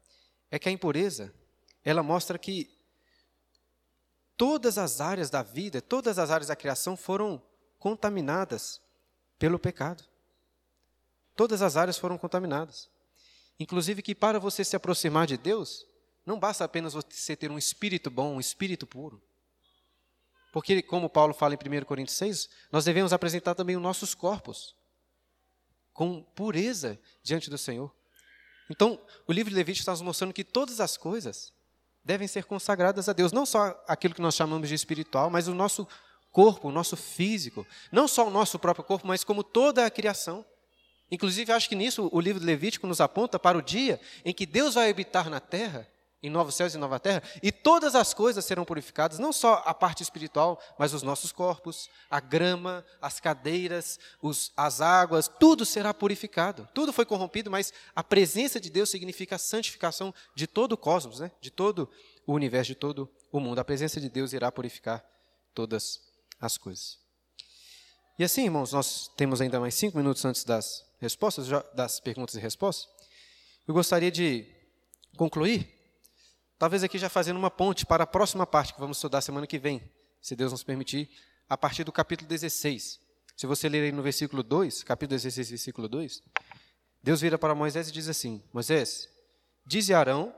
é 0.49 0.57
que 0.57 0.69
a 0.69 0.71
impureza, 0.71 1.33
ela 1.83 2.01
mostra 2.01 2.39
que 2.39 2.71
todas 4.37 4.77
as 4.77 5.01
áreas 5.01 5.29
da 5.29 5.43
vida, 5.43 5.81
todas 5.81 6.17
as 6.17 6.31
áreas 6.31 6.47
da 6.47 6.55
criação 6.55 6.95
foram 6.95 7.41
contaminadas 7.79 8.81
pelo 9.37 9.59
pecado. 9.59 10.05
Todas 11.35 11.61
as 11.61 11.75
áreas 11.75 11.97
foram 11.97 12.17
contaminadas. 12.17 12.89
Inclusive 13.59 14.01
que 14.01 14.13
para 14.13 14.39
você 14.39 14.63
se 14.63 14.75
aproximar 14.75 15.27
de 15.27 15.37
Deus, 15.37 15.85
não 16.25 16.39
basta 16.39 16.63
apenas 16.63 16.93
você 16.93 17.35
ter 17.35 17.51
um 17.51 17.57
espírito 17.57 18.09
bom, 18.09 18.35
um 18.35 18.39
espírito 18.39 18.85
puro. 18.85 19.21
Porque, 20.51 20.81
como 20.81 21.09
Paulo 21.09 21.33
fala 21.33 21.53
em 21.53 21.81
1 21.81 21.85
Coríntios 21.85 22.17
6, 22.17 22.49
nós 22.71 22.85
devemos 22.85 23.11
apresentar 23.11 23.55
também 23.55 23.75
os 23.75 23.81
nossos 23.81 24.15
corpos 24.15 24.75
com 25.93 26.21
pureza 26.21 26.99
diante 27.21 27.49
do 27.49 27.57
Senhor. 27.57 27.93
Então, 28.69 28.99
o 29.27 29.33
livro 29.33 29.49
de 29.49 29.55
Levítico 29.55 29.81
está 29.81 29.91
nos 29.91 30.01
mostrando 30.01 30.33
que 30.33 30.43
todas 30.43 30.79
as 30.79 30.97
coisas 30.97 31.53
devem 32.03 32.27
ser 32.27 32.45
consagradas 32.45 33.09
a 33.09 33.13
Deus, 33.13 33.31
não 33.31 33.45
só 33.45 33.83
aquilo 33.87 34.13
que 34.13 34.21
nós 34.21 34.35
chamamos 34.35 34.69
de 34.69 34.75
espiritual, 34.75 35.29
mas 35.29 35.47
o 35.47 35.53
nosso 35.53 35.87
corpo, 36.31 36.69
o 36.69 36.71
nosso 36.71 36.95
físico, 36.97 37.65
não 37.91 38.07
só 38.07 38.27
o 38.27 38.29
nosso 38.29 38.59
próprio 38.59 38.83
corpo, 38.85 39.07
mas 39.07 39.23
como 39.23 39.43
toda 39.43 39.85
a 39.85 39.89
criação. 39.89 40.45
Inclusive, 41.11 41.51
acho 41.51 41.69
que 41.69 41.75
nisso 41.75 42.09
o 42.11 42.19
livro 42.19 42.39
de 42.39 42.45
Levítico 42.45 42.87
nos 42.87 42.99
aponta 42.99 43.37
para 43.37 43.57
o 43.57 43.61
dia 43.61 43.99
em 44.23 44.33
que 44.33 44.45
Deus 44.45 44.73
vai 44.73 44.89
habitar 44.89 45.29
na 45.29 45.39
terra 45.39 45.87
em 46.25 46.29
novos 46.29 46.55
céus 46.55 46.73
e 46.73 46.77
nova 46.77 46.99
terra, 46.99 47.21
e 47.41 47.51
todas 47.51 47.93
as 47.93 48.11
coisas 48.13 48.43
serão 48.43 48.65
purificadas, 48.65 49.19
não 49.19 49.31
só 49.31 49.61
a 49.63 49.75
parte 49.75 50.01
espiritual, 50.01 50.59
mas 50.77 50.91
os 50.91 51.03
nossos 51.03 51.31
corpos, 51.31 51.87
a 52.09 52.19
grama, 52.19 52.83
as 52.99 53.19
cadeiras, 53.19 53.99
os, 54.19 54.51
as 54.57 54.81
águas, 54.81 55.27
tudo 55.39 55.63
será 55.65 55.93
purificado. 55.93 56.67
Tudo 56.73 56.91
foi 56.91 57.05
corrompido, 57.05 57.51
mas 57.51 57.71
a 57.95 58.03
presença 58.03 58.59
de 58.59 58.71
Deus 58.71 58.89
significa 58.89 59.35
a 59.35 59.39
santificação 59.39 60.11
de 60.33 60.47
todo 60.47 60.71
o 60.71 60.77
cosmos, 60.77 61.19
né? 61.19 61.31
de 61.39 61.51
todo 61.51 61.87
o 62.25 62.33
universo, 62.33 62.69
de 62.69 62.75
todo 62.75 63.07
o 63.31 63.39
mundo. 63.39 63.59
A 63.59 63.65
presença 63.65 64.01
de 64.01 64.09
Deus 64.09 64.33
irá 64.33 64.51
purificar 64.51 65.05
todas 65.53 66.01
as 66.41 66.57
coisas. 66.57 67.04
E 68.17 68.23
assim, 68.23 68.45
irmãos, 68.45 68.71
nós 68.71 69.09
temos 69.17 69.41
ainda 69.41 69.59
mais 69.59 69.75
cinco 69.75 69.97
minutos 69.97 70.23
antes 70.23 70.43
das 70.43 70.85
respostas, 70.99 71.47
das 71.73 71.99
perguntas 71.99 72.35
e 72.35 72.39
respostas. 72.39 72.87
Eu 73.67 73.73
gostaria 73.73 74.11
de 74.11 74.45
concluir 75.17 75.75
Talvez 76.57 76.83
aqui 76.83 76.97
já 76.97 77.09
fazendo 77.09 77.37
uma 77.37 77.51
ponte 77.51 77.85
para 77.85 78.05
a 78.05 78.07
próxima 78.07 78.47
parte 78.47 78.73
que 78.73 78.79
vamos 78.79 78.97
estudar 78.97 79.19
semana 79.19 79.45
que 79.45 79.59
vem, 79.59 79.81
se 80.21 80.35
Deus 80.37 80.53
nos 80.53 80.63
permitir, 80.63 81.09
a 81.49 81.57
partir 81.57 81.83
do 81.83 81.91
capítulo 81.91 82.29
16. 82.29 82.99
Se 83.35 83.45
você 83.45 83.67
ler 83.67 83.83
aí 83.83 83.91
no 83.91 84.01
versículo 84.01 84.41
2, 84.41 84.83
capítulo 84.83 85.17
16, 85.17 85.49
versículo 85.49 85.89
2, 85.89 86.23
Deus 87.03 87.19
vira 87.19 87.37
para 87.37 87.53
Moisés 87.53 87.89
e 87.89 87.91
diz 87.91 88.07
assim: 88.07 88.41
Moisés, 88.53 89.09
dize 89.65 89.93
a 89.93 89.99
Arão 89.99 90.33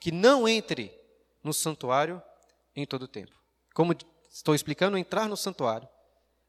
que 0.00 0.12
não 0.12 0.46
entre 0.46 0.96
no 1.42 1.52
santuário 1.52 2.22
em 2.74 2.86
todo 2.86 3.02
o 3.02 3.08
tempo. 3.08 3.32
Como 3.74 3.92
estou 4.30 4.54
explicando, 4.54 4.96
entrar 4.96 5.28
no 5.28 5.36
santuário 5.36 5.88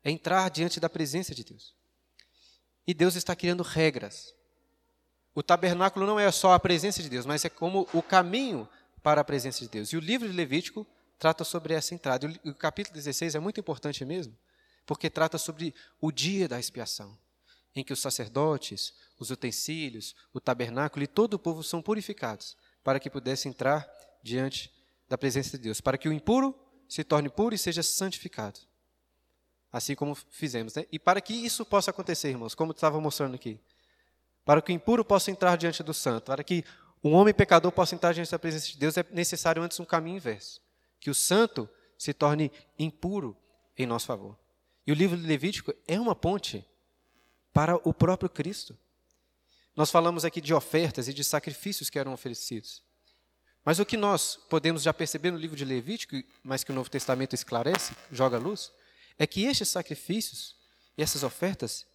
é 0.07 0.11
entrar 0.11 0.49
diante 0.49 0.79
da 0.79 0.89
presença 0.89 1.35
de 1.35 1.43
Deus. 1.43 1.75
E 2.87 2.93
Deus 2.93 3.15
está 3.15 3.35
criando 3.35 3.61
regras. 3.61 4.33
O 5.35 5.43
tabernáculo 5.43 6.07
não 6.07 6.17
é 6.17 6.31
só 6.31 6.53
a 6.53 6.59
presença 6.59 7.03
de 7.03 7.09
Deus, 7.09 7.25
mas 7.25 7.43
é 7.43 7.49
como 7.49 7.85
o 7.91 8.01
caminho 8.01 8.69
para 9.03 9.19
a 9.19 9.23
presença 9.25 9.59
de 9.59 9.67
Deus. 9.67 9.89
E 9.89 9.97
o 9.97 9.99
livro 9.99 10.25
de 10.25 10.33
Levítico 10.33 10.87
trata 11.19 11.43
sobre 11.43 11.73
essa 11.73 11.93
entrada. 11.93 12.25
O 12.45 12.53
capítulo 12.53 12.95
16 12.95 13.35
é 13.35 13.39
muito 13.41 13.59
importante 13.59 14.05
mesmo, 14.05 14.33
porque 14.85 15.09
trata 15.09 15.37
sobre 15.37 15.75
o 15.99 16.09
dia 16.09 16.47
da 16.47 16.57
expiação, 16.57 17.17
em 17.75 17.83
que 17.83 17.91
os 17.91 17.99
sacerdotes, 17.99 18.93
os 19.19 19.29
utensílios, 19.29 20.15
o 20.33 20.39
tabernáculo 20.39 21.03
e 21.03 21.07
todo 21.07 21.33
o 21.33 21.39
povo 21.39 21.61
são 21.63 21.81
purificados, 21.81 22.55
para 22.81 22.97
que 22.97 23.09
pudesse 23.09 23.49
entrar 23.49 23.85
diante 24.23 24.73
da 25.09 25.17
presença 25.17 25.57
de 25.57 25.63
Deus, 25.65 25.81
para 25.81 25.97
que 25.97 26.07
o 26.07 26.13
impuro 26.13 26.57
se 26.87 27.03
torne 27.03 27.27
puro 27.27 27.53
e 27.53 27.57
seja 27.57 27.83
santificado. 27.83 28.61
Assim 29.77 29.95
como 29.95 30.15
fizemos. 30.15 30.73
Né? 30.73 30.85
E 30.91 30.97
para 30.97 31.21
que 31.21 31.33
isso 31.33 31.63
possa 31.63 31.91
acontecer, 31.91 32.29
irmãos, 32.29 32.55
como 32.55 32.71
estava 32.71 32.99
mostrando 32.99 33.35
aqui, 33.35 33.59
para 34.43 34.61
que 34.61 34.71
o 34.71 34.75
impuro 34.75 35.05
possa 35.05 35.29
entrar 35.29 35.55
diante 35.55 35.83
do 35.83 35.93
santo, 35.93 36.25
para 36.25 36.43
que 36.43 36.63
um 37.03 37.13
homem 37.13 37.33
pecador 37.33 37.71
possa 37.71 37.93
entrar 37.93 38.11
diante 38.13 38.31
da 38.31 38.39
presença 38.39 38.67
de 38.67 38.77
Deus, 38.77 38.97
é 38.97 39.05
necessário 39.11 39.61
antes 39.61 39.79
um 39.79 39.85
caminho 39.85 40.17
inverso. 40.17 40.59
Que 40.99 41.11
o 41.11 41.13
santo 41.13 41.69
se 41.97 42.11
torne 42.11 42.51
impuro 42.79 43.37
em 43.77 43.85
nosso 43.85 44.07
favor. 44.07 44.35
E 44.85 44.91
o 44.91 44.95
livro 44.95 45.15
de 45.15 45.27
Levítico 45.27 45.73
é 45.87 45.99
uma 45.99 46.15
ponte 46.15 46.65
para 47.53 47.75
o 47.87 47.93
próprio 47.93 48.29
Cristo. 48.29 48.75
Nós 49.75 49.91
falamos 49.91 50.25
aqui 50.25 50.41
de 50.41 50.55
ofertas 50.55 51.07
e 51.07 51.13
de 51.13 51.23
sacrifícios 51.23 51.89
que 51.89 51.99
eram 51.99 52.13
oferecidos. 52.13 52.81
Mas 53.63 53.77
o 53.77 53.85
que 53.85 53.97
nós 53.97 54.39
podemos 54.49 54.81
já 54.81 54.93
perceber 54.93 55.29
no 55.29 55.37
livro 55.37 55.55
de 55.55 55.65
Levítico, 55.65 56.15
mas 56.41 56.63
que 56.63 56.71
o 56.71 56.73
Novo 56.73 56.89
Testamento 56.89 57.35
esclarece, 57.35 57.93
joga 58.11 58.39
luz, 58.39 58.71
é 59.17 59.25
que 59.25 59.43
estes 59.43 59.69
sacrifícios 59.69 60.55
e 60.97 61.01
essas 61.01 61.23
ofertas 61.23 61.85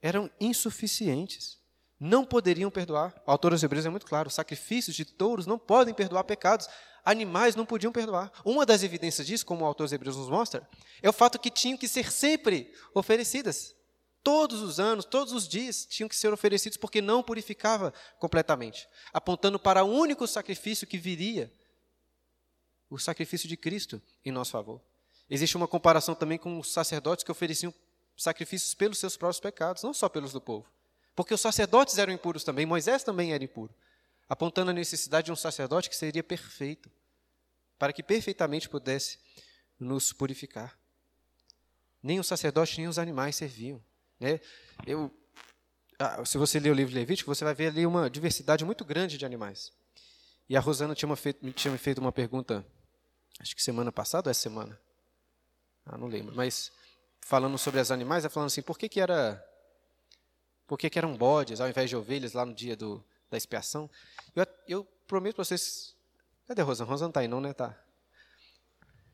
eram 0.00 0.30
insuficientes 0.40 1.62
não 2.02 2.24
poderiam 2.24 2.68
perdoar. 2.68 3.14
O 3.24 3.30
autor 3.30 3.52
dos 3.52 3.62
Hebreus 3.62 3.86
é 3.86 3.88
muito 3.88 4.06
claro: 4.06 4.28
sacrifícios 4.28 4.96
de 4.96 5.04
touros 5.04 5.46
não 5.46 5.58
podem 5.58 5.94
perdoar 5.94 6.24
pecados. 6.24 6.68
Animais 7.04 7.56
não 7.56 7.66
podiam 7.66 7.92
perdoar. 7.92 8.30
Uma 8.44 8.66
das 8.66 8.82
evidências 8.82 9.26
disso, 9.26 9.46
como 9.46 9.64
o 9.64 9.66
autor 9.66 9.84
dos 9.84 9.92
Hebreus 9.92 10.16
nos 10.16 10.28
mostra, 10.28 10.68
é 11.00 11.08
o 11.08 11.12
fato 11.12 11.38
que 11.38 11.50
tinham 11.50 11.78
que 11.78 11.88
ser 11.88 12.10
sempre 12.10 12.72
oferecidas. 12.94 13.74
Todos 14.22 14.62
os 14.62 14.78
anos, 14.78 15.04
todos 15.04 15.32
os 15.32 15.48
dias 15.48 15.84
tinham 15.84 16.08
que 16.08 16.14
ser 16.14 16.32
oferecidos 16.32 16.76
porque 16.76 17.02
não 17.02 17.22
purificava 17.22 17.92
completamente, 18.20 18.88
apontando 19.12 19.58
para 19.58 19.82
o 19.82 19.90
único 19.90 20.28
sacrifício 20.28 20.86
que 20.86 20.96
viria, 20.96 21.52
o 22.88 22.98
sacrifício 22.98 23.48
de 23.48 23.56
Cristo 23.56 24.00
em 24.24 24.30
nosso 24.30 24.52
favor. 24.52 24.80
Existe 25.28 25.56
uma 25.56 25.68
comparação 25.68 26.14
também 26.14 26.38
com 26.38 26.58
os 26.58 26.72
sacerdotes 26.72 27.24
que 27.24 27.30
ofereciam 27.30 27.72
sacrifícios 28.16 28.74
pelos 28.74 28.98
seus 28.98 29.16
próprios 29.16 29.40
pecados, 29.40 29.82
não 29.82 29.94
só 29.94 30.08
pelos 30.08 30.32
do 30.32 30.40
povo. 30.40 30.66
Porque 31.14 31.34
os 31.34 31.40
sacerdotes 31.40 31.98
eram 31.98 32.12
impuros 32.12 32.44
também, 32.44 32.66
Moisés 32.66 33.02
também 33.02 33.32
era 33.32 33.44
impuro, 33.44 33.74
apontando 34.28 34.70
a 34.70 34.74
necessidade 34.74 35.26
de 35.26 35.32
um 35.32 35.36
sacerdote 35.36 35.90
que 35.90 35.96
seria 35.96 36.22
perfeito, 36.22 36.90
para 37.78 37.92
que 37.92 38.02
perfeitamente 38.02 38.68
pudesse 38.68 39.18
nos 39.78 40.12
purificar. 40.12 40.78
Nem 42.02 42.18
o 42.18 42.24
sacerdote, 42.24 42.78
nem 42.78 42.88
os 42.88 42.98
animais 42.98 43.36
serviam. 43.36 43.82
Né? 44.18 44.40
Eu, 44.86 45.10
ah, 45.98 46.24
se 46.24 46.38
você 46.38 46.58
ler 46.58 46.70
o 46.70 46.74
livro 46.74 46.92
de 46.92 46.98
Levítico, 46.98 47.32
você 47.32 47.44
vai 47.44 47.54
ver 47.54 47.68
ali 47.68 47.86
uma 47.86 48.08
diversidade 48.08 48.64
muito 48.64 48.84
grande 48.84 49.18
de 49.18 49.26
animais. 49.26 49.72
E 50.48 50.56
a 50.56 50.60
Rosana 50.60 50.94
tinha, 50.94 51.14
feito, 51.16 51.52
tinha 51.52 51.70
me 51.72 51.78
feito 51.78 51.98
uma 51.98 52.12
pergunta, 52.12 52.64
acho 53.40 53.54
que 53.54 53.62
semana 53.62 53.92
passada 53.92 54.28
ou 54.28 54.30
essa 54.30 54.40
semana? 54.40 54.78
Ah, 55.84 55.98
não 55.98 56.06
lembro. 56.06 56.34
Mas 56.34 56.72
falando 57.20 57.56
sobre 57.58 57.80
os 57.80 57.90
animais, 57.90 58.24
ela 58.24 58.30
falando 58.30 58.48
assim, 58.48 58.62
por 58.62 58.78
que, 58.78 58.88
que 58.88 59.00
era 59.00 59.42
por 60.72 60.78
que, 60.78 60.98
eram 60.98 61.14
bodes 61.16 61.60
ao 61.60 61.68
invés 61.68 61.90
de 61.90 61.96
ovelhas 61.96 62.32
lá 62.32 62.46
no 62.46 62.54
dia 62.54 62.74
do, 62.74 63.04
da 63.30 63.36
expiação. 63.36 63.90
Eu, 64.34 64.46
eu 64.66 64.84
prometo 65.06 65.34
para 65.36 65.44
vocês. 65.44 65.94
Cadê 66.46 66.62
a 66.62 66.64
Rosana? 66.64 66.88
Rosana 66.88 67.10
está 67.10 67.20
aí, 67.20 67.28
não, 67.28 67.42
né? 67.42 67.52
Tá. 67.52 67.78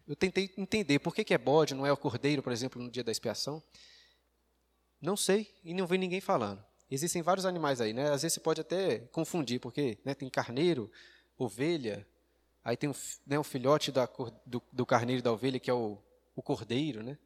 Eu 0.07 0.14
tentei 0.14 0.55
entender 0.57 1.01
por 1.01 1.12
que, 1.12 1.25
que 1.25 1.35
é 1.35 1.39
bode, 1.39 1.75
não 1.75 1.85
é 1.85 1.93
o 1.93 1.97
cordeiro, 1.97 2.45
por 2.45 2.53
exemplo, 2.53 2.81
no 2.81 2.89
dia 2.89 3.03
da 3.03 3.11
expiação. 3.11 3.61
Não 5.01 5.16
sei, 5.16 5.53
e 5.64 5.75
não 5.75 5.85
vi 5.85 5.99
ninguém 5.99 6.21
falando. 6.21 6.64
Existem 6.91 7.23
vários 7.23 7.45
animais 7.45 7.81
aí, 7.81 7.93
né? 7.93 8.05
Às 8.12 8.23
vezes 8.23 8.35
você 8.35 8.41
pode 8.41 8.61
até 8.61 9.01
confundir, 9.12 9.61
porque 9.61 9.99
né, 10.05 10.14
tem 10.14 10.31
carneiro, 10.31 10.89
ovelha, 11.37 12.07
aí 12.64 12.77
tem 12.77 12.89
o, 12.89 12.95
né, 13.27 13.39
o 13.39 13.45
filhote 13.45 13.91
da, 13.91 14.09
do, 14.47 14.62
do 14.73 14.87
carneiro 14.87 15.19
e 15.19 15.23
da 15.23 15.33
ovelha, 15.33 15.59
que 15.59 15.69
é 15.69 15.75
o, 15.75 15.99
o 16.41 16.43
cordeiro, 16.43 17.03
né? 17.03 17.18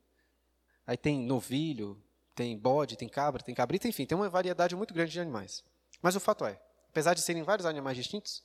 Aí 0.86 0.96
tem 0.96 1.20
novilho, 1.20 2.02
tem 2.34 2.56
bode, 2.56 2.96
tem 2.96 3.08
cabra, 3.08 3.42
tem 3.42 3.54
cabrita, 3.54 3.86
enfim, 3.86 4.06
tem 4.06 4.16
uma 4.16 4.28
variedade 4.28 4.74
muito 4.74 4.94
grande 4.94 5.12
de 5.12 5.20
animais. 5.20 5.62
Mas 6.00 6.16
o 6.16 6.20
fato 6.20 6.44
é, 6.44 6.60
apesar 6.88 7.14
de 7.14 7.20
serem 7.20 7.42
vários 7.42 7.66
animais 7.66 7.96
distintos, 7.96 8.42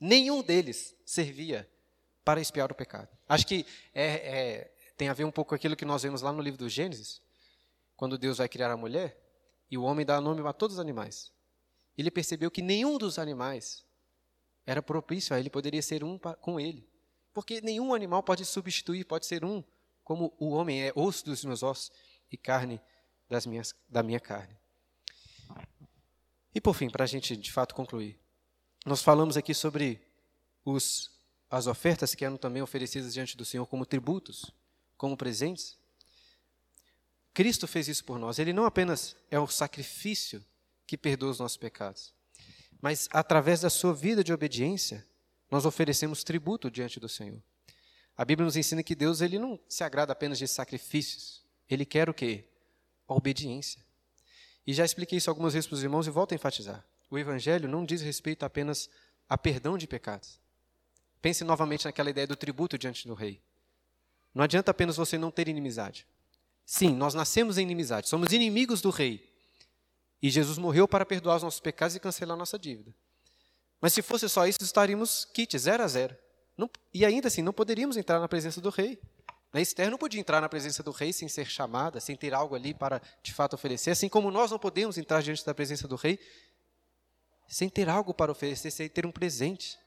nenhum 0.00 0.42
deles 0.42 0.94
servia 1.04 1.68
para 2.24 2.40
espiar 2.40 2.70
o 2.70 2.74
pecado. 2.74 3.08
Acho 3.28 3.46
que 3.46 3.64
é, 3.94 4.04
é, 4.04 4.74
tem 4.96 5.08
a 5.08 5.14
ver 5.14 5.24
um 5.24 5.30
pouco 5.30 5.50
com 5.50 5.54
aquilo 5.54 5.76
que 5.76 5.84
nós 5.84 6.02
vemos 6.02 6.20
lá 6.20 6.32
no 6.32 6.42
livro 6.42 6.58
do 6.58 6.68
Gênesis, 6.68 7.22
quando 7.96 8.18
Deus 8.18 8.38
vai 8.38 8.48
criar 8.48 8.70
a 8.70 8.76
mulher 8.76 9.16
e 9.70 9.78
o 9.78 9.82
homem 9.82 10.04
dá 10.04 10.20
nome 10.20 10.46
a 10.46 10.52
todos 10.52 10.76
os 10.76 10.80
animais. 10.80 11.32
Ele 11.96 12.10
percebeu 12.10 12.50
que 12.50 12.62
nenhum 12.62 12.98
dos 12.98 13.18
animais 13.18 13.84
era 14.66 14.82
propício 14.82 15.34
a 15.34 15.40
ele, 15.40 15.48
poderia 15.48 15.80
ser 15.80 16.04
um 16.04 16.18
com 16.18 16.60
ele. 16.60 16.86
Porque 17.32 17.60
nenhum 17.60 17.94
animal 17.94 18.22
pode 18.22 18.44
substituir, 18.44 19.04
pode 19.04 19.26
ser 19.26 19.44
um, 19.44 19.64
como 20.08 20.32
o 20.38 20.48
homem 20.52 20.84
é 20.84 20.92
osso 20.94 21.22
dos 21.26 21.44
meus 21.44 21.62
ossos 21.62 21.92
e 22.32 22.36
carne 22.38 22.80
das 23.28 23.44
minhas, 23.44 23.74
da 23.86 24.02
minha 24.02 24.18
carne. 24.18 24.56
E 26.54 26.62
por 26.62 26.72
fim, 26.72 26.88
para 26.88 27.04
a 27.04 27.06
gente 27.06 27.36
de 27.36 27.52
fato 27.52 27.74
concluir, 27.74 28.18
nós 28.86 29.02
falamos 29.02 29.36
aqui 29.36 29.52
sobre 29.52 30.00
os, 30.64 31.10
as 31.50 31.66
ofertas 31.66 32.14
que 32.14 32.24
eram 32.24 32.38
também 32.38 32.62
oferecidas 32.62 33.12
diante 33.12 33.36
do 33.36 33.44
Senhor 33.44 33.66
como 33.66 33.84
tributos, 33.84 34.50
como 34.96 35.14
presentes. 35.14 35.76
Cristo 37.34 37.68
fez 37.68 37.86
isso 37.86 38.02
por 38.02 38.18
nós. 38.18 38.38
Ele 38.38 38.54
não 38.54 38.64
apenas 38.64 39.14
é 39.30 39.38
o 39.38 39.46
sacrifício 39.46 40.42
que 40.86 40.96
perdoa 40.96 41.32
os 41.32 41.38
nossos 41.38 41.58
pecados, 41.58 42.14
mas 42.80 43.10
através 43.12 43.60
da 43.60 43.68
sua 43.68 43.92
vida 43.92 44.24
de 44.24 44.32
obediência, 44.32 45.06
nós 45.50 45.66
oferecemos 45.66 46.24
tributo 46.24 46.70
diante 46.70 46.98
do 46.98 47.10
Senhor. 47.10 47.42
A 48.18 48.24
Bíblia 48.24 48.44
nos 48.44 48.56
ensina 48.56 48.82
que 48.82 48.94
Deus 48.94 49.22
ele 49.22 49.38
não 49.38 49.58
se 49.66 49.82
agrada 49.82 50.12
apenas 50.12 50.36
de 50.36 50.46
sacrifícios. 50.46 51.42
Ele 51.70 51.86
quer 51.86 52.10
o 52.10 52.14
quê? 52.14 52.44
a 53.08 53.14
obediência. 53.14 53.82
E 54.66 54.74
já 54.74 54.84
expliquei 54.84 55.16
isso 55.16 55.30
algumas 55.30 55.54
vezes 55.54 55.66
para 55.66 55.76
os 55.76 55.82
irmãos 55.82 56.06
e 56.06 56.10
volto 56.10 56.32
a 56.32 56.34
enfatizar. 56.34 56.84
O 57.10 57.18
Evangelho 57.18 57.66
não 57.66 57.84
diz 57.84 58.02
respeito 58.02 58.44
apenas 58.44 58.90
a 59.26 59.38
perdão 59.38 59.78
de 59.78 59.86
pecados. 59.86 60.38
Pense 61.22 61.42
novamente 61.42 61.86
naquela 61.86 62.10
ideia 62.10 62.26
do 62.26 62.36
tributo 62.36 62.76
diante 62.76 63.08
do 63.08 63.14
rei. 63.14 63.40
Não 64.34 64.44
adianta 64.44 64.70
apenas 64.70 64.96
você 64.96 65.16
não 65.16 65.30
ter 65.30 65.48
inimizade. 65.48 66.06
Sim, 66.66 66.94
nós 66.94 67.14
nascemos 67.14 67.56
em 67.56 67.62
inimizade, 67.62 68.08
somos 68.10 68.30
inimigos 68.30 68.82
do 68.82 68.90
rei. 68.90 69.26
E 70.20 70.28
Jesus 70.28 70.58
morreu 70.58 70.86
para 70.86 71.06
perdoar 71.06 71.36
os 71.36 71.42
nossos 71.42 71.60
pecados 71.60 71.96
e 71.96 72.00
cancelar 72.00 72.36
nossa 72.36 72.58
dívida. 72.58 72.94
Mas 73.80 73.94
se 73.94 74.02
fosse 74.02 74.28
só 74.28 74.46
isso, 74.46 74.58
estaríamos 74.60 75.24
kit, 75.24 75.58
zero 75.58 75.82
a 75.82 75.88
zero. 75.88 76.14
Não, 76.58 76.68
e 76.92 77.06
ainda 77.06 77.28
assim, 77.28 77.40
não 77.40 77.52
poderíamos 77.52 77.96
entrar 77.96 78.18
na 78.18 78.28
presença 78.28 78.60
do 78.60 78.68
rei. 78.68 79.00
A 79.52 79.60
Esther 79.60 79.90
não 79.90 79.96
podia 79.96 80.20
entrar 80.20 80.40
na 80.40 80.48
presença 80.48 80.82
do 80.82 80.90
rei 80.90 81.12
sem 81.12 81.28
ser 81.28 81.46
chamada, 81.46 82.00
sem 82.00 82.16
ter 82.16 82.34
algo 82.34 82.54
ali 82.54 82.74
para 82.74 83.00
de 83.22 83.32
fato 83.32 83.54
oferecer, 83.54 83.92
assim 83.92 84.08
como 84.08 84.30
nós 84.30 84.50
não 84.50 84.58
podemos 84.58 84.98
entrar 84.98 85.22
diante 85.22 85.46
da 85.46 85.54
presença 85.54 85.86
do 85.88 85.96
rei 85.96 86.18
sem 87.48 87.68
ter 87.68 87.88
algo 87.88 88.12
para 88.12 88.30
oferecer, 88.30 88.70
sem 88.70 88.88
ter 88.88 89.06
um 89.06 89.10
presente. 89.10 89.78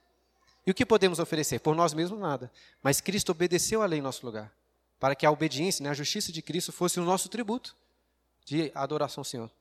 E 0.65 0.71
o 0.71 0.73
que 0.73 0.85
podemos 0.85 1.19
oferecer? 1.19 1.59
Por 1.59 1.75
nós 1.75 1.93
mesmos, 1.93 2.19
nada. 2.19 2.51
Mas 2.81 2.99
Cristo 2.99 3.31
obedeceu 3.31 3.83
a 3.83 3.85
lei 3.85 3.99
em 3.99 4.01
nosso 4.01 4.25
lugar, 4.25 4.51
para 4.99 5.15
que 5.15 5.25
a 5.25 5.31
obediência, 5.31 5.83
né, 5.83 5.89
a 5.89 5.93
justiça 5.93 6.31
de 6.31 6.41
Cristo 6.41 6.71
fosse 6.71 6.99
o 6.99 7.03
nosso 7.03 7.29
tributo 7.29 7.75
de 8.45 8.71
adoração 8.73 9.21
ao 9.21 9.25
Senhor. 9.25 9.51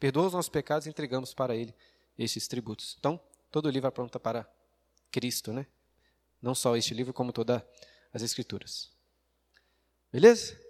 Perdoa 0.00 0.26
os 0.26 0.32
nossos 0.32 0.48
pecados 0.48 0.86
e 0.86 0.90
entregamos 0.90 1.34
para 1.34 1.54
Ele 1.54 1.74
estes 2.18 2.48
tributos. 2.48 2.96
Então, 2.98 3.20
todo 3.50 3.68
livro 3.68 3.88
aponta 3.88 4.18
para 4.18 4.48
Cristo, 5.10 5.52
né? 5.52 5.66
Não 6.44 6.54
só 6.54 6.76
este 6.76 6.92
livro, 6.92 7.14
como 7.14 7.32
todas 7.32 7.62
as 8.12 8.20
Escrituras. 8.20 8.92
Beleza? 10.12 10.60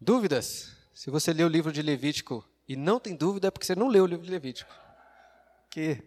Dúvidas? 0.00 0.74
Se 0.94 1.10
você 1.10 1.30
leu 1.30 1.46
o 1.46 1.50
livro 1.50 1.70
de 1.70 1.82
Levítico 1.82 2.42
e 2.66 2.74
não 2.74 2.98
tem 2.98 3.14
dúvida, 3.14 3.48
é 3.48 3.50
porque 3.50 3.66
você 3.66 3.74
não 3.74 3.86
leu 3.86 4.04
o 4.04 4.06
livro 4.06 4.24
de 4.24 4.30
Levítico. 4.30 4.74
Que 5.68 6.02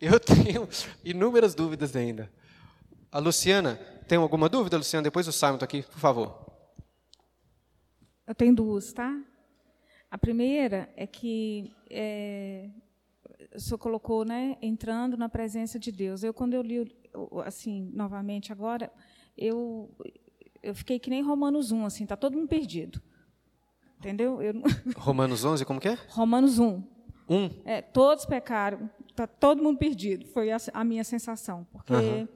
eu 0.00 0.18
tenho 0.18 0.68
inúmeras 1.04 1.54
dúvidas 1.54 1.94
ainda. 1.94 2.28
A 3.12 3.20
Luciana, 3.20 3.76
tem 4.08 4.18
alguma 4.18 4.48
dúvida, 4.48 4.76
Luciana? 4.76 5.04
Depois 5.04 5.28
o 5.28 5.32
Simon 5.32 5.54
está 5.54 5.64
aqui, 5.64 5.82
por 5.82 6.00
favor. 6.00 6.44
Eu 8.26 8.34
tenho 8.34 8.52
duas, 8.52 8.92
tá? 8.92 9.16
A 10.10 10.18
primeira 10.18 10.92
é 10.96 11.06
que 11.06 11.72
é, 11.88 12.68
o 13.54 13.60
senhor 13.60 13.78
colocou, 13.78 14.24
né, 14.24 14.58
entrando 14.60 15.16
na 15.16 15.28
presença 15.28 15.78
de 15.78 15.92
Deus. 15.92 16.24
Eu, 16.24 16.34
quando 16.34 16.54
eu 16.54 16.62
li, 16.62 16.92
assim, 17.44 17.90
novamente 17.92 18.52
agora, 18.52 18.92
eu, 19.36 19.94
eu 20.62 20.74
fiquei 20.74 20.98
que 20.98 21.10
nem 21.10 21.22
Romanos 21.22 21.72
1, 21.72 21.86
assim, 21.86 22.04
está 22.04 22.16
todo 22.16 22.36
mundo 22.36 22.48
perdido. 22.48 23.00
Entendeu? 23.98 24.42
Eu... 24.42 24.54
Romanos 24.96 25.44
11, 25.44 25.64
como 25.64 25.80
que 25.80 25.88
é? 25.88 25.98
Romanos 26.08 26.58
1. 26.58 26.82
1? 27.28 27.50
É, 27.64 27.82
todos 27.82 28.24
pecaram, 28.24 28.88
está 29.08 29.26
todo 29.26 29.62
mundo 29.62 29.78
perdido, 29.78 30.26
foi 30.26 30.50
a, 30.52 30.58
a 30.72 30.84
minha 30.84 31.02
sensação. 31.02 31.66
Porque 31.72 31.92
uhum. 31.92 32.28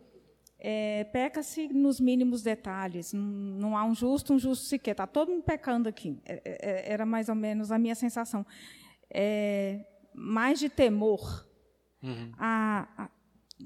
é, 0.58 1.04
peca-se 1.04 1.68
nos 1.68 2.00
mínimos 2.00 2.42
detalhes, 2.42 3.12
não, 3.12 3.22
não, 3.22 3.76
há 3.76 3.84
um 3.84 3.94
justo, 3.94 4.34
um 4.34 4.38
justo 4.38 4.64
sequer, 4.64 4.92
está 4.92 5.06
todo 5.06 5.30
mundo 5.30 5.42
pecando 5.42 5.88
aqui. 5.88 6.18
É, 6.24 6.42
é, 6.44 6.70
é, 6.70 6.92
era 6.92 7.06
mais 7.06 7.28
ou 7.28 7.34
menos 7.34 7.70
a 7.70 7.78
minha 7.78 7.94
sensação. 7.94 8.44
É, 9.10 9.84
mais 10.14 10.58
de 10.58 10.68
temor. 10.68 11.46
Uhum. 12.02 12.32
A, 12.38 12.88
a, 12.96 13.10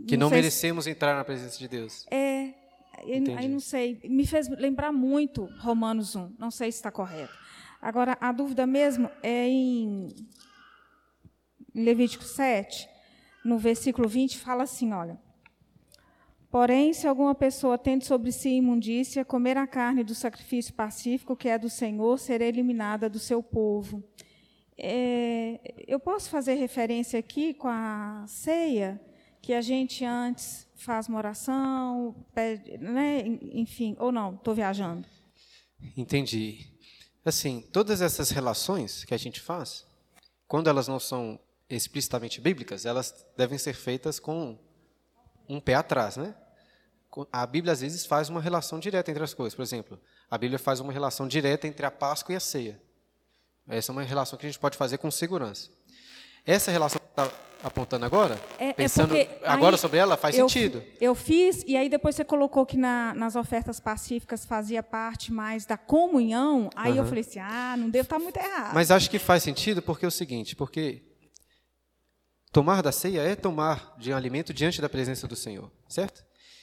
que 0.06 0.16
não, 0.16 0.28
não 0.28 0.36
merecemos 0.36 0.84
se... 0.84 0.90
entrar 0.90 1.14
na 1.14 1.24
presença 1.24 1.58
de 1.58 1.68
Deus. 1.68 2.06
É, 2.10 2.52
aí 3.36 3.48
não 3.48 3.60
sei, 3.60 4.00
me 4.04 4.26
fez 4.26 4.48
lembrar 4.48 4.92
muito 4.92 5.48
Romanos 5.58 6.14
1, 6.16 6.34
não 6.38 6.50
sei 6.50 6.70
se 6.70 6.78
está 6.78 6.90
correto. 6.90 7.32
Agora, 7.80 8.16
a 8.20 8.32
dúvida 8.32 8.66
mesmo 8.66 9.10
é 9.22 9.46
em, 9.46 10.08
em 11.74 11.84
Levítico 11.84 12.24
7, 12.24 12.88
no 13.44 13.58
versículo 13.58 14.08
20, 14.08 14.38
fala 14.38 14.62
assim: 14.62 14.92
olha. 14.92 15.18
Porém, 16.50 16.92
se 16.92 17.08
alguma 17.08 17.34
pessoa 17.34 17.76
tendo 17.76 18.04
sobre 18.04 18.30
si 18.30 18.48
imundícia, 18.50 19.24
comer 19.24 19.56
a 19.56 19.66
carne 19.66 20.04
do 20.04 20.14
sacrifício 20.14 20.72
pacífico, 20.72 21.34
que 21.34 21.48
é 21.48 21.58
do 21.58 21.68
Senhor, 21.68 22.16
será 22.16 22.44
eliminada 22.44 23.10
do 23.10 23.18
seu 23.18 23.42
povo. 23.42 24.04
É, 24.78 25.58
eu 25.86 25.98
posso 25.98 26.30
fazer 26.30 26.54
referência 26.54 27.18
aqui 27.18 27.54
com 27.54 27.66
a 27.66 28.24
ceia, 28.28 29.00
que 29.44 29.52
a 29.52 29.60
gente 29.60 30.04
antes 30.06 30.66
faz 30.74 31.06
uma 31.06 31.18
oração, 31.18 32.14
pede, 32.34 32.78
né, 32.78 33.20
enfim, 33.52 33.94
ou 33.98 34.10
não, 34.10 34.34
estou 34.34 34.54
viajando. 34.54 35.06
Entendi. 35.94 36.66
Assim, 37.22 37.60
todas 37.72 38.00
essas 38.00 38.30
relações 38.30 39.04
que 39.04 39.12
a 39.12 39.18
gente 39.18 39.40
faz, 39.40 39.84
quando 40.48 40.68
elas 40.68 40.88
não 40.88 40.98
são 40.98 41.38
explicitamente 41.68 42.40
bíblicas, 42.40 42.86
elas 42.86 43.24
devem 43.36 43.58
ser 43.58 43.74
feitas 43.74 44.18
com 44.18 44.58
um 45.46 45.60
pé 45.60 45.74
atrás, 45.74 46.16
né? 46.16 46.34
A 47.30 47.46
Bíblia 47.46 47.74
às 47.74 47.82
vezes 47.82 48.06
faz 48.06 48.30
uma 48.30 48.40
relação 48.40 48.80
direta 48.80 49.10
entre 49.10 49.22
as 49.22 49.34
coisas. 49.34 49.54
Por 49.54 49.62
exemplo, 49.62 50.00
a 50.30 50.38
Bíblia 50.38 50.58
faz 50.58 50.80
uma 50.80 50.92
relação 50.92 51.28
direta 51.28 51.68
entre 51.68 51.84
a 51.84 51.90
Páscoa 51.90 52.32
e 52.32 52.36
a 52.36 52.40
ceia. 52.40 52.80
Essa 53.68 53.92
é 53.92 53.92
uma 53.92 54.02
relação 54.02 54.38
que 54.38 54.46
a 54.46 54.48
gente 54.48 54.58
pode 54.58 54.76
fazer 54.76 54.98
com 54.98 55.10
segurança. 55.10 55.70
Essa 56.46 56.70
relação 56.70 57.00
que 57.00 57.06
está 57.06 57.30
apontando 57.62 58.04
agora, 58.04 58.38
é, 58.58 58.68
é 58.68 58.72
pensando 58.74 59.16
é 59.16 59.40
agora 59.44 59.78
sobre 59.78 59.98
ela, 59.98 60.18
faz 60.18 60.36
eu, 60.36 60.46
sentido. 60.46 60.82
Eu 61.00 61.14
fiz, 61.14 61.64
e 61.66 61.76
aí 61.76 61.88
depois 61.88 62.14
você 62.14 62.22
colocou 62.22 62.66
que 62.66 62.76
na, 62.76 63.14
nas 63.14 63.36
ofertas 63.36 63.80
pacíficas 63.80 64.44
fazia 64.44 64.82
parte 64.82 65.32
mais 65.32 65.64
da 65.64 65.78
comunhão, 65.78 66.68
aí 66.76 66.92
uhum. 66.92 66.98
eu 66.98 67.04
falei 67.06 67.22
assim, 67.22 67.38
ah, 67.38 67.74
não 67.78 67.88
devo 67.88 68.04
estar 68.04 68.18
muito 68.18 68.36
errado. 68.36 68.74
Mas 68.74 68.90
acho 68.90 69.08
que 69.08 69.18
faz 69.18 69.42
sentido 69.42 69.80
porque 69.80 70.04
é 70.04 70.08
o 70.08 70.10
seguinte, 70.10 70.54
porque 70.54 71.02
tomar 72.52 72.82
da 72.82 72.92
ceia 72.92 73.22
é 73.22 73.34
tomar 73.34 73.96
de 73.98 74.12
um 74.12 74.16
alimento 74.16 74.52
diante 74.52 74.82
da 74.82 74.88
presença 74.88 75.26
do 75.26 75.34
Senhor, 75.34 75.72
certo? 75.88 76.22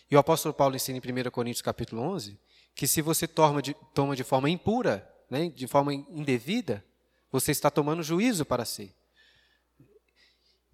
E 0.09 0.15
o 0.15 0.19
apóstolo 0.19 0.53
Paulo 0.53 0.75
ensina 0.75 0.99
em 0.99 1.27
1 1.27 1.32
Coríntios 1.32 1.63
capítulo 1.63 2.03
11, 2.03 2.39
que 2.75 2.86
se 2.86 3.01
você 3.01 3.27
toma 3.27 3.59
de, 3.59 3.75
toma 3.95 4.15
de 4.15 4.23
forma 4.23 4.49
impura, 4.49 5.09
né, 5.32 5.49
de 5.49 5.65
forma 5.65 5.93
indevida, 5.93 6.86
você 7.32 7.51
está 7.51 7.71
tomando 7.71 8.03
juízo 8.03 8.45
para 8.45 8.65
si. 8.65 8.93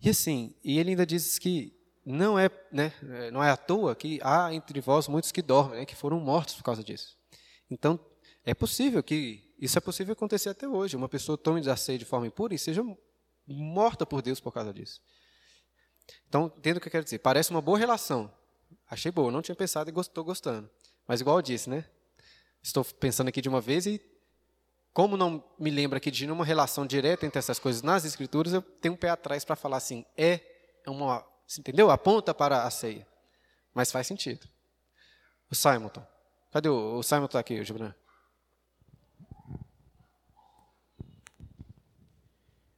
E 0.01 0.09
assim, 0.09 0.55
e 0.63 0.79
ele 0.79 0.91
ainda 0.91 1.05
diz 1.05 1.39
que 1.39 1.73
não 2.05 2.39
é, 2.39 2.49
né, 2.71 2.93
não 3.31 3.43
é 3.43 3.49
à 3.49 3.57
toa 3.57 3.95
que 3.95 4.19
há 4.23 4.53
entre 4.53 4.79
vós 4.79 5.07
muitos 5.07 5.31
que 5.31 5.41
dormem, 5.41 5.79
né, 5.79 5.85
que 5.85 5.95
foram 5.95 6.19
mortos 6.19 6.55
por 6.55 6.63
causa 6.63 6.83
disso. 6.83 7.17
Então, 7.69 7.99
é 8.45 8.53
possível 8.53 9.03
que 9.03 9.53
isso 9.59 9.77
é 9.77 9.81
possível 9.81 10.13
acontecer 10.13 10.49
até 10.49 10.67
hoje. 10.67 10.95
Uma 10.95 11.09
pessoa 11.09 11.37
tome 11.37 11.61
da 11.61 11.75
ceia 11.75 11.97
de 11.97 12.05
forma 12.05 12.27
impura 12.27 12.53
e 12.53 12.57
seja 12.57 12.81
morta 13.45 14.05
por 14.05 14.21
Deus 14.21 14.39
por 14.39 14.51
causa 14.51 14.73
disso. 14.73 15.01
Então, 16.27 16.53
entendo 16.57 16.77
o 16.77 16.79
que 16.79 16.87
eu 16.87 16.91
quero 16.91 17.03
dizer. 17.03 17.19
Parece 17.19 17.51
uma 17.51 17.61
boa 17.61 17.77
relação. 17.77 18.31
Achei 18.89 19.11
boa, 19.11 19.31
não 19.31 19.41
tinha 19.41 19.55
pensado 19.55 19.89
e 19.89 19.99
estou 19.99 20.23
gostando. 20.23 20.69
Mas 21.05 21.19
igual 21.19 21.37
eu 21.37 21.41
disse, 21.41 21.69
né? 21.69 21.85
Estou 22.61 22.85
pensando 22.85 23.27
aqui 23.27 23.41
de 23.41 23.49
uma 23.49 23.59
vez 23.59 23.85
e 23.85 24.01
como 24.93 25.15
não 25.15 25.43
me 25.59 25.69
lembra 25.69 25.97
aqui 25.97 26.09
de 26.09 26.25
nenhuma 26.25 26.45
relação 26.45 26.85
direta 26.85 27.25
entre 27.25 27.39
essas 27.39 27.59
coisas 27.59 27.81
nas 27.81 28.05
escrituras, 28.05 28.53
eu 28.53 28.61
tenho 28.61 28.95
um 28.95 28.97
pé 28.97 29.09
atrás 29.09 29.45
para 29.45 29.55
falar 29.55 29.77
assim, 29.77 30.05
é 30.17 30.41
uma, 30.87 31.25
entendeu? 31.57 31.91
Aponta 31.91 32.33
para 32.33 32.63
a 32.63 32.71
ceia. 32.71 33.07
Mas 33.73 33.91
faz 33.91 34.07
sentido. 34.07 34.47
O 35.51 35.55
Simonton. 35.55 36.05
Cadê 36.51 36.69
o, 36.69 36.97
o 36.97 37.03
Simon 37.03 37.25
está 37.25 37.39
aqui, 37.39 37.59
o 37.59 37.63
Gibran? 37.63 37.93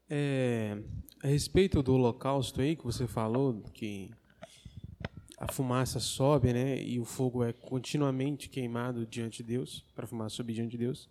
É, 0.10 0.78
a 1.24 1.28
respeito 1.28 1.84
do 1.84 1.94
holocausto 1.94 2.62
aí 2.62 2.76
que 2.76 2.84
você 2.84 3.08
falou, 3.08 3.62
que 3.74 4.12
a 5.38 5.52
fumaça 5.52 6.00
sobe, 6.00 6.52
né, 6.52 6.82
e 6.82 7.00
o 7.00 7.06
fogo 7.06 7.44
é 7.44 7.54
continuamente 7.54 8.50
queimado 8.50 9.06
diante 9.06 9.44
de 9.44 9.50
Deus, 9.50 9.86
para 9.96 10.06
a 10.06 10.08
fumaça 10.08 10.36
subir 10.36 10.54
diante 10.54 10.72
de 10.72 10.80
Deus. 10.80 11.10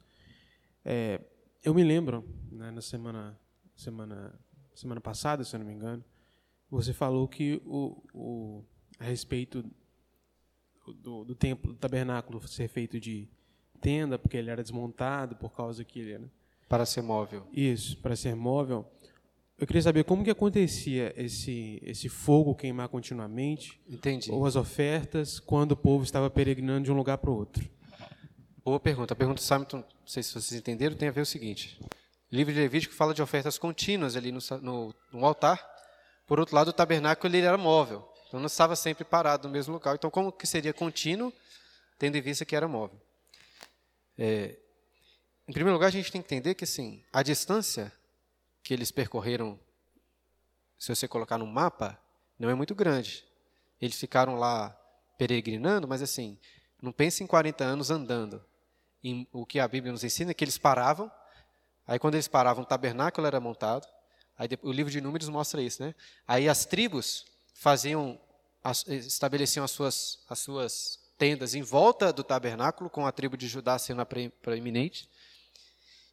É, 0.84 1.20
eu 1.62 1.74
me 1.74 1.82
lembro, 1.82 2.24
né, 2.50 2.70
na 2.70 2.80
semana, 2.80 3.38
semana, 3.76 4.38
semana 4.74 5.00
passada, 5.00 5.44
se 5.44 5.54
eu 5.54 5.60
não 5.60 5.66
me 5.66 5.74
engano, 5.74 6.04
você 6.70 6.92
falou 6.92 7.26
que 7.26 7.60
o, 7.64 8.02
o 8.12 8.64
a 8.98 9.04
respeito 9.04 9.64
do, 10.86 11.24
do 11.24 11.34
templo, 11.34 11.72
do 11.72 11.78
tabernáculo 11.78 12.46
ser 12.46 12.68
feito 12.68 12.98
de 12.98 13.28
tenda, 13.80 14.18
porque 14.18 14.36
ele 14.36 14.50
era 14.50 14.62
desmontado 14.62 15.36
por 15.36 15.54
causa 15.54 15.84
que 15.84 16.00
ele 16.00 16.12
era 16.12 16.30
para 16.68 16.84
ser 16.84 17.02
móvel. 17.02 17.46
Isso, 17.52 17.96
para 17.98 18.14
ser 18.14 18.34
móvel. 18.34 18.86
Eu 19.58 19.66
queria 19.66 19.82
saber 19.82 20.04
como 20.04 20.22
que 20.22 20.30
acontecia 20.30 21.12
esse 21.16 21.80
esse 21.82 22.08
fogo 22.08 22.54
queimar 22.54 22.88
continuamente. 22.88 23.80
Entendi. 23.88 24.30
Ou 24.30 24.46
as 24.46 24.54
ofertas 24.54 25.40
quando 25.40 25.72
o 25.72 25.76
povo 25.76 26.04
estava 26.04 26.30
peregrinando 26.30 26.84
de 26.84 26.92
um 26.92 26.96
lugar 26.96 27.18
para 27.18 27.30
o 27.30 27.34
outro. 27.34 27.68
Boa 28.64 28.80
pergunta. 28.80 29.14
A 29.14 29.16
pergunta 29.16 29.40
do 29.40 29.44
Simon, 29.44 29.66
não 29.72 29.84
sei 30.06 30.22
se 30.22 30.32
vocês 30.32 30.52
entenderam, 30.52 30.96
tem 30.96 31.08
a 31.08 31.12
ver 31.12 31.20
o 31.20 31.26
seguinte. 31.26 31.78
O 32.30 32.34
livro 32.34 32.52
de 32.52 32.58
Levítico 32.58 32.92
fala 32.92 33.14
de 33.14 33.22
ofertas 33.22 33.56
contínuas 33.56 34.16
ali 34.16 34.32
no, 34.32 34.40
no, 34.60 34.94
no 35.12 35.24
altar. 35.24 35.64
Por 36.26 36.40
outro 36.40 36.54
lado, 36.54 36.68
o 36.68 36.72
tabernáculo 36.72 37.34
ele 37.34 37.46
era 37.46 37.56
móvel. 37.56 38.06
Então 38.26 38.40
não 38.40 38.48
estava 38.48 38.74
sempre 38.76 39.04
parado 39.04 39.46
no 39.48 39.52
mesmo 39.52 39.72
local. 39.72 39.94
Então, 39.94 40.10
como 40.10 40.32
que 40.32 40.46
seria 40.46 40.74
contínuo, 40.74 41.32
tendo 41.98 42.16
em 42.16 42.20
vista 42.20 42.44
que 42.44 42.54
era 42.54 42.68
móvel? 42.68 43.00
É, 44.18 44.56
em 45.46 45.52
primeiro 45.52 45.74
lugar, 45.74 45.86
a 45.86 45.90
gente 45.90 46.10
tem 46.10 46.20
que 46.20 46.26
entender 46.26 46.54
que 46.54 46.64
assim, 46.64 47.02
a 47.12 47.22
distância 47.22 47.92
que 48.62 48.74
eles 48.74 48.90
percorreram, 48.90 49.58
se 50.78 50.94
você 50.94 51.06
colocar 51.06 51.38
no 51.38 51.46
mapa, 51.46 51.98
não 52.38 52.50
é 52.50 52.54
muito 52.54 52.74
grande. 52.74 53.24
Eles 53.80 53.98
ficaram 53.98 54.34
lá 54.34 54.76
peregrinando, 55.16 55.88
mas 55.88 56.02
assim, 56.02 56.36
não 56.82 56.92
pense 56.92 57.24
em 57.24 57.26
40 57.26 57.64
anos 57.64 57.90
andando 57.90 58.44
em, 59.02 59.26
o 59.32 59.46
que 59.46 59.60
a 59.60 59.68
Bíblia 59.68 59.92
nos 59.92 60.04
ensina, 60.04 60.30
é 60.30 60.34
que 60.34 60.44
eles 60.44 60.58
paravam, 60.58 61.10
aí 61.86 61.98
quando 61.98 62.14
eles 62.14 62.28
paravam, 62.28 62.62
o 62.62 62.66
tabernáculo 62.66 63.26
era 63.26 63.40
montado, 63.40 63.86
aí 64.36 64.48
o 64.62 64.72
livro 64.72 64.90
de 64.90 65.00
Números 65.00 65.28
mostra 65.28 65.62
isso, 65.62 65.82
né? 65.82 65.94
Aí 66.26 66.48
as 66.48 66.64
tribos 66.64 67.24
faziam, 67.54 68.20
as, 68.62 68.86
estabeleciam 68.88 69.64
as 69.64 69.70
suas, 69.70 70.20
as 70.28 70.38
suas 70.38 70.98
tendas 71.16 71.54
em 71.54 71.62
volta 71.62 72.12
do 72.12 72.22
tabernáculo, 72.22 72.88
com 72.88 73.06
a 73.06 73.12
tribo 73.12 73.36
de 73.36 73.48
Judá 73.48 73.78
sendo 73.78 74.02
a 74.02 74.06
preeminente, 74.06 75.08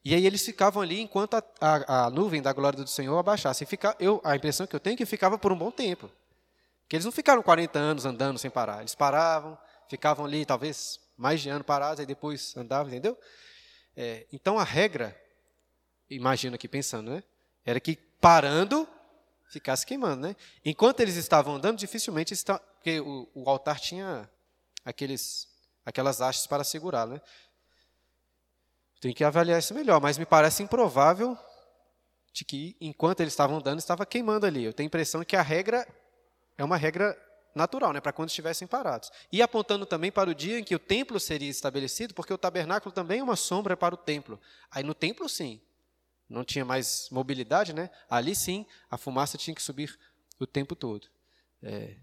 e 0.05 0.13
aí 0.13 0.27
eles 0.27 0.45
ficavam 0.45 0.83
ali 0.83 1.01
enquanto 1.01 1.33
a, 1.33 1.43
a, 1.59 2.05
a 2.05 2.09
nuvem 2.11 2.39
da 2.39 2.53
glória 2.53 2.77
do 2.77 2.87
Senhor 2.87 3.17
abaixasse. 3.17 3.65
Fica, 3.65 3.95
eu, 3.99 4.21
a 4.23 4.35
impressão 4.35 4.67
que 4.67 4.75
eu 4.75 4.79
tenho 4.79 4.93
é 4.93 4.97
que 4.97 5.05
ficava 5.05 5.35
por 5.35 5.51
um 5.51 5.57
bom 5.57 5.71
tempo. 5.71 6.11
Porque 6.83 6.95
eles 6.95 7.05
não 7.05 7.11
ficaram 7.11 7.41
40 7.41 7.79
anos 7.79 8.05
andando 8.05 8.37
sem 8.37 8.51
parar. 8.51 8.81
Eles 8.81 8.93
paravam, 8.93 9.57
ficavam 9.89 10.23
ali 10.23 10.45
talvez 10.45 10.99
mais 11.17 11.41
de 11.41 11.49
ano 11.49 11.63
parados, 11.63 12.03
e 12.03 12.05
depois 12.05 12.55
andavam, 12.57 12.87
entendeu? 12.91 13.17
É, 13.95 14.25
então 14.31 14.59
a 14.59 14.63
regra, 14.63 15.19
imagina 16.09 16.55
aqui 16.55 16.67
pensando, 16.67 17.11
né? 17.11 17.23
Era 17.65 17.79
que 17.79 17.95
parando, 18.19 18.87
ficasse 19.49 19.85
queimando, 19.85 20.27
né? 20.27 20.35
Enquanto 20.63 20.99
eles 20.99 21.15
estavam 21.15 21.55
andando, 21.55 21.77
dificilmente 21.77 22.33
está, 22.33 22.59
porque 22.59 22.99
o, 22.99 23.29
o 23.33 23.49
altar 23.49 23.79
tinha 23.79 24.29
aqueles, 24.83 25.47
aquelas 25.85 26.21
hastes 26.21 26.47
para 26.47 26.63
segurar, 26.63 27.07
né? 27.07 27.21
Tem 28.99 29.13
que 29.13 29.23
avaliar 29.23 29.59
isso 29.59 29.73
melhor, 29.73 30.01
mas 30.01 30.17
me 30.17 30.25
parece 30.25 30.63
improvável 30.63 31.37
de 32.33 32.43
que 32.43 32.75
enquanto 32.81 33.21
eles 33.21 33.31
estavam 33.33 33.57
andando 33.57 33.79
estava 33.79 34.05
queimando 34.05 34.45
ali. 34.45 34.63
Eu 34.63 34.73
tenho 34.73 34.87
a 34.87 34.89
impressão 34.89 35.23
que 35.23 35.35
a 35.35 35.41
regra 35.41 35.87
é 36.57 36.63
uma 36.63 36.75
regra 36.75 37.17
natural, 37.55 37.93
né, 37.93 38.01
para 38.01 38.11
quando 38.11 38.29
estivessem 38.29 38.67
parados. 38.67 39.09
E 39.31 39.41
apontando 39.41 39.85
também 39.85 40.11
para 40.11 40.29
o 40.29 40.35
dia 40.35 40.59
em 40.59 40.63
que 40.63 40.75
o 40.75 40.79
templo 40.79 41.19
seria 41.19 41.49
estabelecido, 41.49 42.13
porque 42.13 42.33
o 42.33 42.37
tabernáculo 42.37 42.93
também 42.93 43.21
é 43.21 43.23
uma 43.23 43.37
sombra 43.37 43.77
para 43.77 43.95
o 43.95 43.97
templo. 43.97 44.39
Aí 44.69 44.83
no 44.83 44.93
templo, 44.93 45.27
sim, 45.29 45.61
não 46.29 46.43
tinha 46.43 46.65
mais 46.65 47.07
mobilidade, 47.09 47.73
né? 47.73 47.89
Ali 48.09 48.35
sim, 48.35 48.65
a 48.91 48.97
fumaça 48.97 49.37
tinha 49.37 49.55
que 49.55 49.63
subir 49.63 49.97
o 50.39 50.45
tempo 50.45 50.75
todo. 50.75 51.07
É. 51.63 51.95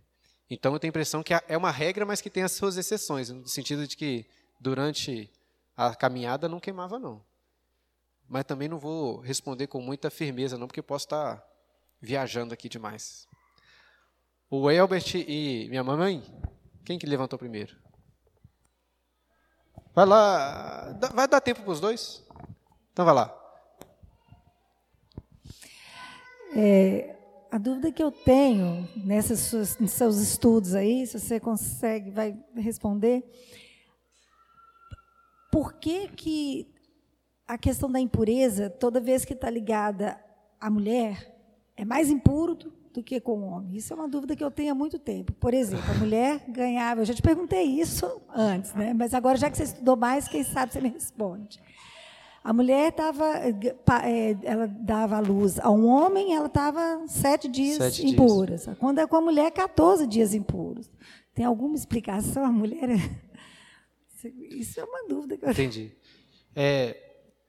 Então 0.48 0.72
eu 0.72 0.78
tenho 0.78 0.90
a 0.90 0.92
impressão 0.92 1.22
que 1.22 1.34
é 1.34 1.56
uma 1.56 1.70
regra, 1.70 2.06
mas 2.06 2.20
que 2.20 2.30
tem 2.30 2.42
as 2.42 2.52
suas 2.52 2.76
exceções, 2.76 3.30
no 3.30 3.46
sentido 3.46 3.86
de 3.86 3.96
que 3.96 4.26
durante 4.58 5.30
a 5.76 5.94
caminhada 5.94 6.48
não 6.48 6.60
queimava, 6.60 6.98
não. 6.98 7.22
Mas 8.28 8.44
também 8.44 8.68
não 8.68 8.78
vou 8.78 9.20
responder 9.20 9.66
com 9.66 9.80
muita 9.80 10.10
firmeza, 10.10 10.56
não, 10.56 10.66
porque 10.66 10.82
posso 10.82 11.06
estar 11.06 11.44
viajando 12.00 12.54
aqui 12.54 12.68
demais. 12.68 13.26
O 14.54 14.70
Elbert 14.70 15.14
e 15.14 15.66
minha 15.70 15.82
mamãe, 15.82 16.22
quem 16.84 16.98
que 16.98 17.06
levantou 17.06 17.38
primeiro? 17.38 17.74
Vai 19.94 20.04
lá, 20.04 20.92
vai 21.14 21.26
dar 21.26 21.40
tempo 21.40 21.62
para 21.62 21.70
os 21.70 21.80
dois? 21.80 22.22
Então 22.92 23.02
vai 23.06 23.14
lá. 23.14 23.34
É, 26.54 27.16
a 27.50 27.56
dúvida 27.56 27.90
que 27.90 28.02
eu 28.02 28.12
tenho 28.12 28.86
nesses 28.94 29.40
seus, 29.40 29.78
nesses 29.78 29.96
seus 29.96 30.16
estudos 30.18 30.74
aí, 30.74 31.06
se 31.06 31.18
você 31.18 31.40
consegue, 31.40 32.10
vai 32.10 32.38
responder, 32.54 33.24
por 35.50 35.72
que, 35.72 36.08
que 36.08 36.70
a 37.48 37.56
questão 37.56 37.90
da 37.90 37.98
impureza, 37.98 38.68
toda 38.68 39.00
vez 39.00 39.24
que 39.24 39.32
está 39.32 39.48
ligada 39.48 40.22
à 40.60 40.68
mulher, 40.68 41.42
é 41.74 41.86
mais 41.86 42.10
impuro 42.10 42.81
do 42.92 43.02
que 43.02 43.20
com 43.20 43.38
o 43.40 43.44
homem? 43.44 43.76
Isso 43.76 43.92
é 43.92 43.96
uma 43.96 44.08
dúvida 44.08 44.36
que 44.36 44.44
eu 44.44 44.50
tenho 44.50 44.72
há 44.72 44.74
muito 44.74 44.98
tempo. 44.98 45.32
Por 45.32 45.54
exemplo, 45.54 45.90
a 45.90 45.94
mulher 45.94 46.44
ganhava, 46.48 47.00
eu 47.00 47.04
já 47.04 47.14
te 47.14 47.22
perguntei 47.22 47.62
isso 47.62 48.20
antes, 48.34 48.74
né? 48.74 48.92
mas 48.94 49.14
agora, 49.14 49.36
já 49.36 49.50
que 49.50 49.56
você 49.56 49.64
estudou 49.64 49.96
mais, 49.96 50.28
quem 50.28 50.44
sabe 50.44 50.72
você 50.72 50.80
me 50.80 50.88
responde. 50.90 51.60
A 52.44 52.52
mulher 52.52 52.88
estava, 52.88 53.24
é, 54.04 54.36
ela 54.42 54.66
dava 54.66 55.16
a 55.16 55.20
luz 55.20 55.60
a 55.60 55.70
um 55.70 55.86
homem, 55.86 56.34
ela 56.34 56.46
estava 56.46 57.04
sete 57.06 57.48
dias 57.48 57.76
sete 57.76 58.04
impuras. 58.04 58.64
Dias. 58.64 58.78
Quando 58.78 58.98
é 58.98 59.06
com 59.06 59.16
a 59.16 59.20
mulher, 59.20 59.50
14 59.52 60.06
dias 60.08 60.34
impuros. 60.34 60.90
Tem 61.32 61.44
alguma 61.44 61.76
explicação? 61.76 62.44
A 62.44 62.50
mulher. 62.50 62.90
É, 62.90 64.28
isso 64.50 64.80
é 64.80 64.84
uma 64.84 65.06
dúvida 65.06 65.36
que 65.36 65.44
eu 65.44 65.50
Entendi. 65.50 65.92
É, 66.54 66.96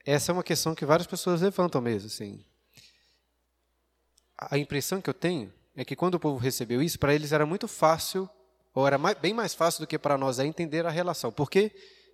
essa 0.06 0.32
é 0.32 0.34
uma 0.34 0.44
questão 0.44 0.76
que 0.76 0.86
várias 0.86 1.08
pessoas 1.08 1.42
levantam 1.42 1.82
mesmo. 1.82 2.06
Assim. 2.06 2.46
A 4.38 4.58
impressão 4.58 5.02
que 5.02 5.10
eu 5.10 5.14
tenho 5.14 5.54
é 5.76 5.84
que 5.84 5.96
quando 5.96 6.16
o 6.16 6.20
povo 6.20 6.38
recebeu 6.38 6.82
isso, 6.82 7.00
para 7.00 7.14
eles 7.14 7.32
era 7.32 7.46
muito 7.46 7.68
fácil, 7.68 8.30
ou 8.74 8.86
era 8.88 8.98
mais, 8.98 9.18
bem 9.18 9.34
mais 9.34 9.54
fácil 9.54 9.82
do 9.82 9.88
que 9.88 9.98
para 9.98 10.18
nós, 10.18 10.40
é 10.40 10.46
entender 10.46 10.86
a 10.86 10.90
relação. 10.90 11.32
Por 11.32 11.50
que, 11.50 11.72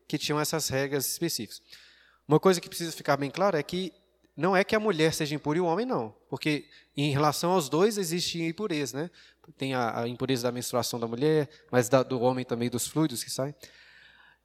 que 0.08 0.18
tinham 0.18 0.40
essas 0.40 0.70
regras 0.70 1.08
específicas? 1.08 1.62
Uma 2.28 2.40
coisa 2.40 2.62
que 2.62 2.70
precisa 2.70 2.92
ficar 2.92 3.18
bem 3.18 3.32
clara 3.32 3.60
é 3.60 3.64
que 3.64 3.94
não 4.36 4.56
é 4.56 4.64
que 4.64 4.76
a 4.76 4.80
mulher 4.80 5.14
seja 5.14 5.36
impura 5.36 5.58
e 5.58 5.62
o 5.62 5.66
homem 5.66 5.86
não, 5.86 6.16
porque 6.30 6.66
em 6.96 7.12
relação 7.12 7.52
aos 7.52 7.68
dois 7.68 7.98
existe 7.98 8.42
impureza, 8.42 8.98
né? 8.98 9.12
Tem 9.58 9.74
a, 9.74 10.02
a 10.02 10.08
impureza 10.08 10.44
da 10.44 10.52
menstruação 10.52 11.00
da 11.00 11.08
mulher, 11.08 11.50
mas 11.72 11.90
da, 11.90 12.04
do 12.04 12.22
homem 12.22 12.46
também 12.46 12.70
dos 12.70 12.88
fluidos 12.88 13.24
que 13.24 13.32
saem. 13.32 13.54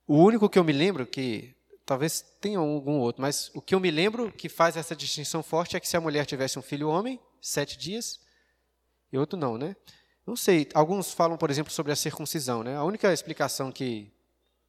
O 0.06 0.16
único 0.16 0.48
que 0.48 0.58
eu 0.58 0.64
me 0.64 0.72
lembro 0.72 1.06
que 1.06 1.54
talvez 1.86 2.24
tenha 2.40 2.58
algum 2.58 2.98
outro, 2.98 3.22
mas 3.22 3.50
o 3.54 3.60
que 3.60 3.74
eu 3.74 3.80
me 3.80 3.90
lembro 3.90 4.32
que 4.32 4.48
faz 4.48 4.76
essa 4.76 4.96
distinção 4.96 5.42
forte 5.42 5.76
é 5.76 5.80
que 5.80 5.88
se 5.88 5.96
a 5.96 6.00
mulher 6.00 6.26
tivesse 6.26 6.58
um 6.58 6.62
filho 6.62 6.88
homem, 6.88 7.20
sete 7.44 7.76
dias, 7.76 8.20
e 9.12 9.18
outro 9.18 9.38
não, 9.38 9.58
né? 9.58 9.76
Não 10.26 10.34
sei. 10.34 10.68
Alguns 10.72 11.12
falam, 11.12 11.36
por 11.36 11.50
exemplo, 11.50 11.72
sobre 11.72 11.92
a 11.92 11.96
circuncisão, 11.96 12.62
né? 12.62 12.76
A 12.76 12.82
única 12.82 13.12
explicação 13.12 13.70
que 13.70 14.10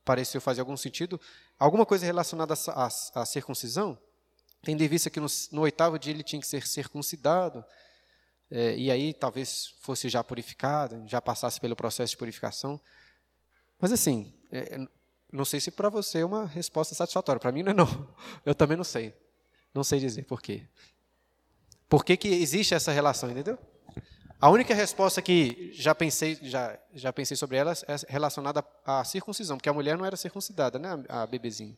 pareceu 0.03 0.41
fazer 0.41 0.59
algum 0.59 0.77
sentido 0.77 1.19
alguma 1.57 1.85
coisa 1.85 2.05
relacionada 2.05 2.53
à, 2.53 3.25
circuncisão, 3.25 3.97
tendo 4.61 4.81
em 4.81 4.87
vista 4.87 5.09
que 5.09 5.19
no, 5.19 5.27
no, 5.51 5.61
oitavo 5.61 5.97
dia 5.97 6.11
ele 6.11 6.21
tinha 6.21 6.41
que 6.41 6.47
ser 6.47 6.67
circuncidado, 6.67 7.63
é, 8.51 8.75
e 8.75 8.91
aí 8.91 9.13
talvez 9.13 9.73
fosse 9.79 10.09
já 10.09 10.23
purificado, 10.23 11.01
já 11.07 11.21
passasse 11.21 11.59
pelo 11.59 11.75
processo 11.75 12.11
de 12.11 12.17
purificação. 12.17 12.79
Mas 13.79 13.91
assim, 13.91 14.33
é, 14.51 14.85
não 15.31 15.45
sei 15.45 15.59
se 15.59 15.71
para 15.71 15.89
você 15.89 16.19
é 16.19 16.25
uma 16.25 16.45
resposta 16.45 16.93
satisfatória. 16.93 17.39
Para 17.39 17.51
mim 17.51 17.63
não 17.63 17.71
é 17.71 17.73
não. 17.73 18.15
Eu 18.45 18.53
também 18.53 18.77
não 18.77 18.83
sei. 18.83 19.13
Não 19.73 19.83
sei 19.83 19.99
dizer 19.99 20.23
por 20.23 20.41
quê. 20.41 20.67
Por 21.87 22.03
que, 22.03 22.17
que 22.17 22.27
existe 22.27 22.73
essa 22.73 22.91
relação, 22.91 23.29
entendeu? 23.29 23.57
A 24.39 24.49
única 24.49 24.73
resposta 24.73 25.21
que 25.21 25.71
já 25.73 25.95
pensei, 25.95 26.37
já, 26.41 26.77
já 26.93 27.13
pensei 27.13 27.37
sobre 27.37 27.57
ela 27.57 27.71
é 27.71 27.95
relacionada 28.11 28.63
à 28.85 29.03
circuncisão, 29.03 29.57
porque 29.57 29.69
a 29.69 29.73
mulher 29.73 29.97
não 29.97 30.05
era 30.05 30.17
circuncidada, 30.17 30.77
né, 30.77 30.89
a 31.07 31.25
bebezinha. 31.25 31.77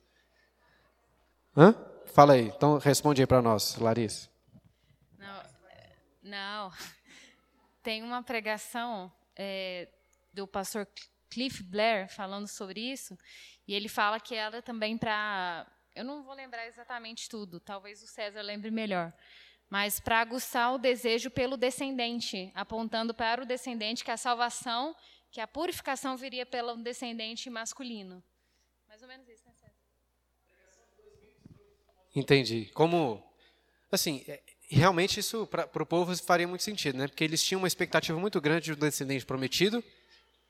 Hã? 1.56 1.74
Fala 2.08 2.34
aí, 2.34 2.48
então 2.48 2.78
responde 2.78 3.22
aí 3.22 3.28
para 3.28 3.42
nós, 3.42 3.76
Larissa. 3.78 4.30
Não, 5.18 5.44
não, 6.24 6.72
tem 7.84 8.02
uma 8.04 8.24
pregação 8.24 9.12
é, 9.36 9.88
do 10.34 10.48
pastor 10.48 10.88
Cliff 11.30 11.64
Blair 11.64 12.10
falando 12.10 12.48
sobre 12.48 12.80
isso, 12.80 13.18
e 13.68 13.74
ele 13.74 13.88
fala 13.88 14.20
que 14.20 14.34
ela 14.34 14.62
também 14.62 14.98
para, 14.98 15.68
eu 15.96 16.04
não 16.04 16.24
vou 16.24 16.34
lembrar 16.34 16.66
exatamente 16.68 17.30
tudo, 17.30 17.60
talvez 17.60 18.02
o 18.02 18.08
César 18.08 18.42
lembre 18.42 18.72
melhor, 18.72 19.14
mas 19.70 20.00
para 20.00 20.20
aguçar 20.20 20.74
o 20.74 20.78
desejo 20.78 21.30
pelo 21.30 21.58
descendente, 21.58 22.52
apontando 22.56 23.14
para 23.14 23.42
o 23.42 23.46
descendente 23.46 24.04
que 24.04 24.12
a 24.12 24.18
salvação, 24.18 24.96
que 25.30 25.42
a 25.42 25.48
purificação 25.48 26.16
viria 26.16 26.46
pelo 26.46 26.76
descendente 26.78 27.50
masculino. 27.50 28.24
Mais 28.88 29.02
ou 29.02 29.08
menos 29.08 29.28
isso, 29.28 29.46
né, 29.46 29.54
César? 29.54 29.74
Entendi. 32.16 32.72
Como, 32.74 33.22
assim, 33.92 34.24
é, 34.28 34.42
realmente 34.70 35.20
isso 35.20 35.46
para 35.48 35.84
o 35.84 35.86
povo 35.86 36.16
faria 36.18 36.48
muito 36.48 36.64
sentido, 36.64 36.98
né? 36.98 37.08
Porque 37.08 37.24
eles 37.24 37.44
tinham 37.44 37.60
uma 37.60 37.68
expectativa 37.68 38.18
muito 38.18 38.40
grande 38.40 38.74
do 38.74 38.80
descendente 38.80 39.26
prometido, 39.26 39.84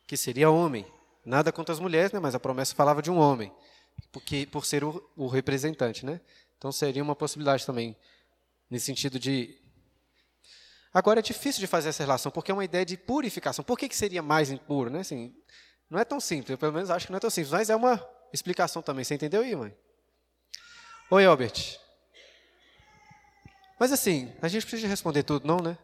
que 0.05 0.15
seria 0.15 0.49
homem. 0.49 0.85
Nada 1.25 1.51
contra 1.51 1.73
as 1.73 1.79
mulheres, 1.79 2.11
né? 2.11 2.19
Mas 2.19 2.35
a 2.35 2.39
promessa 2.39 2.75
falava 2.75 3.01
de 3.01 3.11
um 3.11 3.17
homem, 3.17 3.51
porque 4.11 4.45
por 4.45 4.65
ser 4.65 4.83
o, 4.83 5.11
o 5.15 5.27
representante, 5.27 6.05
né? 6.05 6.21
Então 6.57 6.71
seria 6.71 7.03
uma 7.03 7.15
possibilidade 7.15 7.65
também 7.65 7.97
Nesse 8.69 8.85
sentido 8.85 9.19
de. 9.19 9.57
Agora 10.93 11.19
é 11.19 11.23
difícil 11.23 11.59
de 11.59 11.67
fazer 11.67 11.89
essa 11.89 12.03
relação, 12.03 12.31
porque 12.31 12.51
é 12.51 12.53
uma 12.53 12.65
ideia 12.65 12.85
de 12.85 12.97
purificação. 12.97 13.63
Por 13.63 13.77
que, 13.77 13.87
que 13.87 13.95
seria 13.95 14.21
mais 14.21 14.49
impuro? 14.49 14.89
Né? 14.89 14.99
Assim, 14.99 15.35
não 15.89 15.99
é 15.99 16.05
tão 16.05 16.19
simples, 16.19 16.49
eu 16.49 16.57
pelo 16.57 16.73
menos 16.73 16.89
acho 16.89 17.05
que 17.05 17.11
não 17.11 17.17
é 17.17 17.19
tão 17.19 17.29
simples, 17.29 17.51
mas 17.51 17.69
é 17.69 17.75
uma 17.75 18.03
explicação 18.33 18.81
também. 18.81 19.03
Você 19.03 19.15
entendeu 19.15 19.41
aí, 19.41 19.55
mãe? 19.55 19.75
Oi, 21.09 21.25
Albert. 21.25 21.79
Mas 23.79 23.91
assim, 23.91 24.33
a 24.41 24.47
gente 24.47 24.65
precisa 24.65 24.87
responder 24.87 25.23
tudo, 25.23 25.47
não, 25.47 25.57
né? 25.57 25.77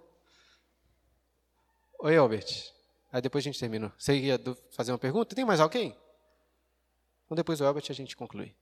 Oi, 1.99 2.17
Albert. 2.17 2.73
Aí 3.11 3.21
depois 3.21 3.43
a 3.43 3.45
gente 3.45 3.59
termina. 3.59 3.93
Você 3.97 4.17
ia 4.17 4.39
fazer 4.75 4.91
uma 4.91 4.97
pergunta? 4.97 5.35
Tem 5.35 5.45
mais 5.45 5.59
alguém? 5.59 5.95
Então 7.25 7.35
depois 7.35 7.61
o 7.61 7.65
Albert 7.65 7.85
a 7.89 7.93
gente 7.93 8.17
conclui. 8.17 8.55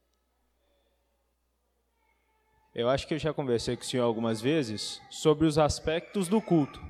Eu 2.74 2.88
acho 2.88 3.06
que 3.06 3.14
eu 3.14 3.20
já 3.20 3.34
conversei 3.34 3.76
com 3.76 3.84
o 3.84 3.86
senhor 3.86 4.04
algumas 4.04 4.40
vezes 4.40 5.02
sobre 5.10 5.46
os 5.46 5.58
aspectos 5.58 6.30
do 6.30 6.42
culto. 6.42 6.82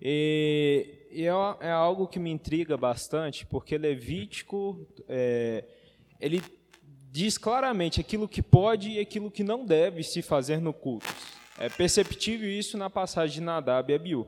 E, 0.00 1.08
e 1.10 1.26
é, 1.26 1.32
é, 1.60 1.70
algo 1.70 2.08
que 2.08 2.18
me 2.18 2.30
intriga 2.30 2.74
bastante, 2.74 3.44
porque 3.44 3.76
Levítico 3.76 4.86
é, 5.06 5.62
ele 6.18 6.42
diz 7.12 7.36
claramente 7.36 8.00
aquilo 8.00 8.26
que 8.26 8.42
pode 8.42 8.92
e 8.92 8.98
aquilo 8.98 9.30
que 9.30 9.44
não 9.44 9.66
deve 9.66 10.02
se 10.02 10.22
fazer 10.22 10.58
no 10.58 10.72
culto. 10.72 11.06
É 11.58 11.68
perceptível 11.68 12.50
isso 12.50 12.78
na 12.78 12.88
passagem 12.88 13.40
de 13.40 13.42
Nadab 13.42 13.92
e 13.92 13.94
Abiú. 13.94 14.26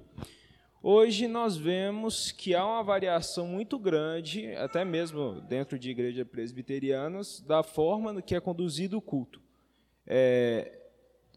Hoje 0.82 1.26
nós 1.26 1.56
vemos 1.56 2.30
que 2.32 2.54
há 2.54 2.64
uma 2.64 2.82
variação 2.82 3.46
muito 3.46 3.78
grande, 3.78 4.54
até 4.56 4.84
mesmo 4.84 5.40
dentro 5.40 5.78
de 5.78 5.90
igrejas 5.90 6.28
presbiterianas, 6.28 7.40
da 7.40 7.62
forma 7.62 8.20
que 8.20 8.34
é 8.34 8.40
conduzido 8.40 8.98
o 8.98 9.02
culto. 9.02 9.45
É, 10.06 10.72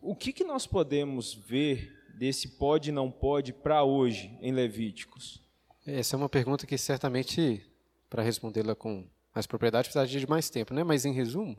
o 0.01 0.15
que, 0.15 0.32
que 0.32 0.43
nós 0.43 0.67
podemos 0.67 1.34
ver 1.34 1.91
desse 2.15 2.47
pode 2.49 2.89
e 2.89 2.93
não 2.93 3.09
pode 3.09 3.53
para 3.53 3.84
hoje 3.84 4.38
em 4.41 4.51
Levíticos? 4.51 5.41
Essa 5.86 6.15
é 6.15 6.17
uma 6.17 6.30
pergunta 6.30 6.67
que 6.67 6.78
certamente, 6.78 7.65
para 8.09 8.22
respondê-la 8.22 8.76
com 8.76 9.07
mais 9.34 9.47
propriedade, 9.47 9.88
precisaria 9.88 10.20
de 10.20 10.30
mais 10.30 10.49
tempo, 10.49 10.74
né? 10.74 10.84
Mas 10.84 11.05
em 11.05 11.13
resumo, 11.13 11.57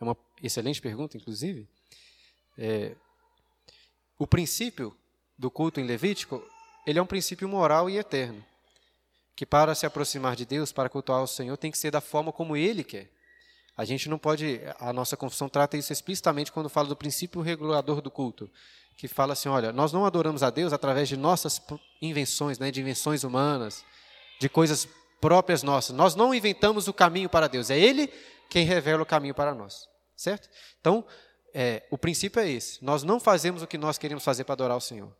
é 0.00 0.04
uma 0.04 0.16
excelente 0.42 0.80
pergunta, 0.80 1.16
inclusive. 1.16 1.68
É, 2.56 2.94
o 4.18 4.26
princípio 4.26 4.96
do 5.36 5.50
culto 5.50 5.80
em 5.80 5.84
Levítico, 5.84 6.42
ele 6.86 6.98
é 6.98 7.02
um 7.02 7.06
princípio 7.06 7.48
moral 7.48 7.88
e 7.88 7.96
eterno, 7.96 8.44
que 9.34 9.46
para 9.46 9.74
se 9.74 9.86
aproximar 9.86 10.36
de 10.36 10.44
Deus, 10.44 10.70
para 10.72 10.88
cultuar 10.88 11.22
o 11.22 11.26
Senhor, 11.26 11.56
tem 11.56 11.70
que 11.70 11.78
ser 11.78 11.90
da 11.90 12.00
forma 12.00 12.32
como 12.32 12.56
Ele 12.56 12.84
quer. 12.84 13.10
A 13.76 13.84
gente 13.84 14.08
não 14.08 14.18
pode, 14.18 14.60
a 14.78 14.92
nossa 14.92 15.16
confissão 15.16 15.48
trata 15.48 15.76
isso 15.76 15.92
explicitamente 15.92 16.52
quando 16.52 16.68
fala 16.68 16.88
do 16.88 16.96
princípio 16.96 17.40
regulador 17.40 18.00
do 18.02 18.10
culto, 18.10 18.50
que 18.96 19.08
fala 19.08 19.32
assim, 19.32 19.48
olha, 19.48 19.72
nós 19.72 19.92
não 19.92 20.04
adoramos 20.04 20.42
a 20.42 20.50
Deus 20.50 20.72
através 20.72 21.08
de 21.08 21.16
nossas 21.16 21.60
invenções, 22.00 22.58
né, 22.58 22.70
de 22.70 22.80
invenções 22.80 23.24
humanas, 23.24 23.84
de 24.38 24.48
coisas 24.48 24.86
próprias 25.20 25.62
nossas. 25.62 25.96
Nós 25.96 26.14
não 26.14 26.34
inventamos 26.34 26.88
o 26.88 26.92
caminho 26.92 27.28
para 27.28 27.48
Deus, 27.48 27.70
é 27.70 27.78
Ele 27.78 28.12
quem 28.50 28.66
revela 28.66 29.02
o 29.02 29.06
caminho 29.06 29.34
para 29.34 29.54
nós, 29.54 29.88
certo? 30.14 30.50
Então, 30.78 31.06
é, 31.54 31.82
o 31.90 31.96
princípio 31.96 32.40
é 32.40 32.50
esse. 32.50 32.84
Nós 32.84 33.02
não 33.02 33.18
fazemos 33.18 33.62
o 33.62 33.66
que 33.66 33.78
nós 33.78 33.96
queremos 33.96 34.24
fazer 34.24 34.44
para 34.44 34.52
adorar 34.52 34.76
o 34.76 34.80
Senhor. 34.80 35.14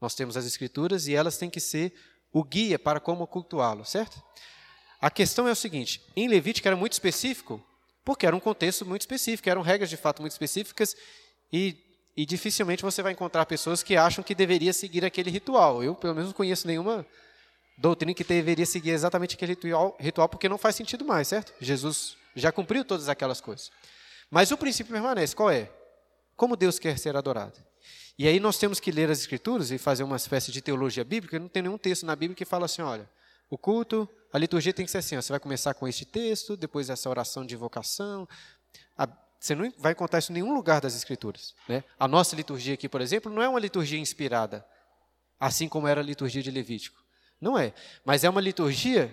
Nós 0.00 0.14
temos 0.14 0.36
as 0.36 0.46
Escrituras 0.46 1.08
e 1.08 1.14
elas 1.14 1.36
têm 1.38 1.50
que 1.50 1.60
ser 1.60 1.94
o 2.32 2.44
guia 2.44 2.78
para 2.78 3.00
como 3.00 3.26
cultuá-lo, 3.26 3.84
certo? 3.84 4.22
A 5.00 5.10
questão 5.10 5.48
é 5.48 5.52
o 5.52 5.56
seguinte: 5.56 6.02
em 6.14 6.28
Levítico 6.28 6.68
era 6.68 6.76
muito 6.76 6.92
específico, 6.92 7.64
porque 8.06 8.24
era 8.24 8.36
um 8.36 8.40
contexto 8.40 8.86
muito 8.86 9.02
específico, 9.02 9.50
eram 9.50 9.62
regras 9.62 9.90
de 9.90 9.96
fato 9.96 10.22
muito 10.22 10.30
específicas 10.30 10.94
e, 11.52 11.76
e 12.16 12.24
dificilmente 12.24 12.80
você 12.80 13.02
vai 13.02 13.10
encontrar 13.10 13.44
pessoas 13.46 13.82
que 13.82 13.96
acham 13.96 14.22
que 14.22 14.32
deveria 14.32 14.72
seguir 14.72 15.04
aquele 15.04 15.28
ritual. 15.28 15.82
Eu, 15.82 15.92
pelo 15.92 16.14
menos, 16.14 16.28
não 16.28 16.32
conheço 16.32 16.68
nenhuma 16.68 17.04
doutrina 17.76 18.14
que 18.14 18.22
deveria 18.22 18.64
seguir 18.64 18.90
exatamente 18.90 19.34
aquele 19.34 19.54
ritual, 19.54 19.96
ritual 19.98 20.28
porque 20.28 20.48
não 20.48 20.56
faz 20.56 20.76
sentido 20.76 21.04
mais, 21.04 21.26
certo? 21.26 21.52
Jesus 21.60 22.16
já 22.36 22.52
cumpriu 22.52 22.84
todas 22.84 23.08
aquelas 23.08 23.40
coisas. 23.40 23.72
Mas 24.30 24.52
o 24.52 24.56
princípio 24.56 24.92
permanece. 24.92 25.34
Qual 25.34 25.50
é? 25.50 25.68
Como 26.36 26.54
Deus 26.54 26.78
quer 26.78 26.96
ser 27.00 27.16
adorado. 27.16 27.58
E 28.16 28.28
aí 28.28 28.38
nós 28.38 28.56
temos 28.56 28.78
que 28.78 28.92
ler 28.92 29.10
as 29.10 29.18
Escrituras 29.18 29.72
e 29.72 29.78
fazer 29.78 30.04
uma 30.04 30.16
espécie 30.16 30.52
de 30.52 30.62
teologia 30.62 31.02
bíblica. 31.02 31.40
Não 31.40 31.48
tem 31.48 31.64
nenhum 31.64 31.76
texto 31.76 32.06
na 32.06 32.14
Bíblia 32.14 32.36
que 32.36 32.44
fala 32.44 32.66
assim: 32.66 32.82
olha, 32.82 33.10
o 33.48 33.56
culto, 33.56 34.08
a 34.32 34.38
liturgia 34.38 34.72
tem 34.72 34.84
que 34.84 34.90
ser 34.90 34.98
assim: 34.98 35.16
ó, 35.16 35.22
você 35.22 35.32
vai 35.32 35.40
começar 35.40 35.74
com 35.74 35.86
este 35.86 36.04
texto, 36.04 36.56
depois 36.56 36.90
essa 36.90 37.08
oração 37.08 37.44
de 37.44 37.54
invocação. 37.54 38.28
A, 38.96 39.08
você 39.38 39.54
não 39.54 39.72
vai 39.78 39.92
encontrar 39.92 40.18
isso 40.18 40.32
em 40.32 40.34
nenhum 40.34 40.54
lugar 40.54 40.80
das 40.80 40.94
Escrituras. 40.94 41.54
Né? 41.68 41.84
A 41.98 42.08
nossa 42.08 42.34
liturgia 42.34 42.74
aqui, 42.74 42.88
por 42.88 43.00
exemplo, 43.00 43.32
não 43.32 43.42
é 43.42 43.48
uma 43.48 43.60
liturgia 43.60 43.98
inspirada, 43.98 44.66
assim 45.38 45.68
como 45.68 45.86
era 45.86 46.00
a 46.00 46.04
liturgia 46.04 46.42
de 46.42 46.50
Levítico. 46.50 47.00
Não 47.40 47.58
é. 47.58 47.72
Mas 48.04 48.24
é 48.24 48.30
uma 48.30 48.40
liturgia 48.40 49.12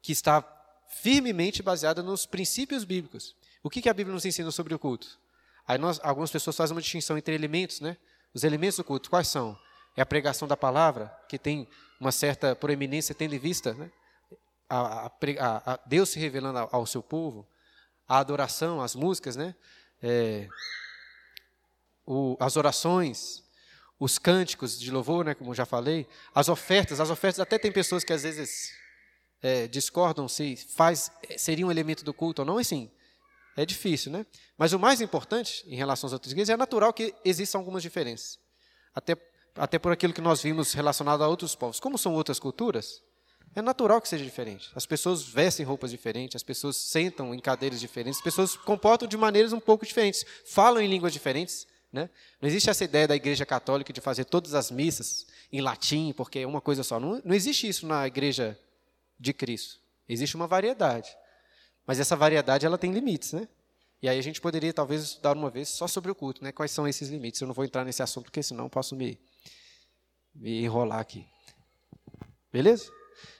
que 0.00 0.12
está 0.12 0.42
firmemente 0.88 1.62
baseada 1.62 2.02
nos 2.02 2.26
princípios 2.26 2.84
bíblicos. 2.84 3.36
O 3.62 3.68
que, 3.68 3.82
que 3.82 3.88
a 3.88 3.94
Bíblia 3.94 4.14
nos 4.14 4.24
ensina 4.24 4.50
sobre 4.50 4.74
o 4.74 4.78
culto? 4.78 5.18
Aí 5.66 5.78
nós, 5.78 6.00
algumas 6.02 6.30
pessoas 6.30 6.56
fazem 6.56 6.74
uma 6.74 6.80
distinção 6.80 7.18
entre 7.18 7.34
elementos, 7.34 7.80
né? 7.80 7.96
Os 8.32 8.44
elementos 8.44 8.76
do 8.76 8.84
culto, 8.84 9.10
quais 9.10 9.28
são? 9.28 9.58
É 10.00 10.02
a 10.02 10.06
pregação 10.06 10.48
da 10.48 10.56
palavra, 10.56 11.14
que 11.28 11.38
tem 11.38 11.68
uma 12.00 12.10
certa 12.10 12.56
proeminência, 12.56 13.14
tendo 13.14 13.34
em 13.34 13.38
vista 13.38 13.74
né? 13.74 13.90
a, 14.66 15.08
a, 15.08 15.72
a 15.74 15.80
Deus 15.84 16.08
se 16.08 16.18
revelando 16.18 16.58
ao, 16.72 16.86
seu 16.86 17.02
povo, 17.02 17.46
a 18.08 18.16
adoração, 18.16 18.80
as 18.80 18.94
músicas, 18.94 19.36
né? 19.36 19.54
É, 20.02 20.48
o, 22.06 22.34
as 22.40 22.56
orações, 22.56 23.44
os 23.98 24.18
cânticos 24.18 24.80
de 24.80 24.90
louvor, 24.90 25.22
né, 25.22 25.34
como 25.34 25.54
já 25.54 25.66
falei, 25.66 26.08
as 26.34 26.48
ofertas, 26.48 26.98
as 26.98 27.10
ofertas 27.10 27.38
até 27.38 27.58
tem 27.58 27.70
pessoas 27.70 28.02
que 28.02 28.14
às 28.14 28.22
vezes 28.22 28.72
é, 29.42 29.68
discordam 29.68 30.26
se 30.28 30.56
faz 30.56 31.12
seria 31.36 31.66
um 31.66 31.70
elemento 31.70 32.06
do 32.06 32.14
culto 32.14 32.40
ou 32.40 32.46
não, 32.46 32.56
assim, 32.56 32.90
é 33.54 33.66
difícil, 33.66 34.10
né? 34.10 34.24
Mas 34.56 34.72
o 34.72 34.78
mais 34.78 35.02
importante 35.02 35.62
em 35.66 35.76
relação 35.76 36.06
às 36.06 36.14
outras 36.14 36.32
igrejas 36.32 36.48
é 36.48 36.56
natural 36.56 36.90
que 36.90 37.14
existam 37.22 37.58
algumas 37.58 37.82
diferenças. 37.82 38.38
Até, 38.94 39.14
até 39.60 39.78
por 39.78 39.92
aquilo 39.92 40.14
que 40.14 40.22
nós 40.22 40.42
vimos 40.42 40.72
relacionado 40.72 41.22
a 41.22 41.28
outros 41.28 41.54
povos. 41.54 41.78
Como 41.78 41.98
são 41.98 42.14
outras 42.14 42.38
culturas, 42.38 43.02
é 43.54 43.60
natural 43.60 44.00
que 44.00 44.08
seja 44.08 44.24
diferente. 44.24 44.70
As 44.74 44.86
pessoas 44.86 45.22
vestem 45.22 45.66
roupas 45.66 45.90
diferentes, 45.90 46.34
as 46.34 46.42
pessoas 46.42 46.78
sentam 46.78 47.34
em 47.34 47.38
cadeiras 47.38 47.78
diferentes, 47.78 48.18
as 48.18 48.24
pessoas 48.24 48.56
comportam 48.56 49.06
de 49.06 49.18
maneiras 49.18 49.52
um 49.52 49.60
pouco 49.60 49.84
diferentes, 49.84 50.24
falam 50.46 50.80
em 50.80 50.88
línguas 50.88 51.12
diferentes. 51.12 51.66
Né? 51.92 52.08
Não 52.40 52.48
existe 52.48 52.70
essa 52.70 52.84
ideia 52.84 53.06
da 53.06 53.14
Igreja 53.14 53.44
Católica 53.44 53.92
de 53.92 54.00
fazer 54.00 54.24
todas 54.24 54.54
as 54.54 54.70
missas 54.70 55.26
em 55.52 55.60
latim, 55.60 56.14
porque 56.16 56.38
é 56.38 56.46
uma 56.46 56.62
coisa 56.62 56.82
só. 56.82 56.98
Não, 56.98 57.20
não 57.22 57.34
existe 57.34 57.68
isso 57.68 57.86
na 57.86 58.06
Igreja 58.06 58.58
de 59.18 59.34
Cristo. 59.34 59.78
Existe 60.08 60.36
uma 60.36 60.46
variedade. 60.46 61.14
Mas 61.86 62.00
essa 62.00 62.16
variedade 62.16 62.64
ela 62.64 62.78
tem 62.78 62.92
limites, 62.92 63.34
né? 63.34 63.46
E 64.00 64.08
aí 64.08 64.18
a 64.18 64.22
gente 64.22 64.40
poderia 64.40 64.72
talvez 64.72 65.02
estudar 65.02 65.36
uma 65.36 65.50
vez 65.50 65.68
só 65.68 65.86
sobre 65.86 66.10
o 66.10 66.14
culto, 66.14 66.42
né? 66.42 66.50
Quais 66.50 66.70
são 66.70 66.88
esses 66.88 67.10
limites? 67.10 67.38
Eu 67.42 67.46
não 67.46 67.54
vou 67.54 67.66
entrar 67.66 67.84
nesse 67.84 68.02
assunto 68.02 68.24
porque 68.24 68.42
senão 68.42 68.66
posso 68.66 68.96
me, 68.96 69.20
me 70.34 70.62
enrolar 70.62 71.00
aqui. 71.00 71.26
Beleza? 72.52 72.90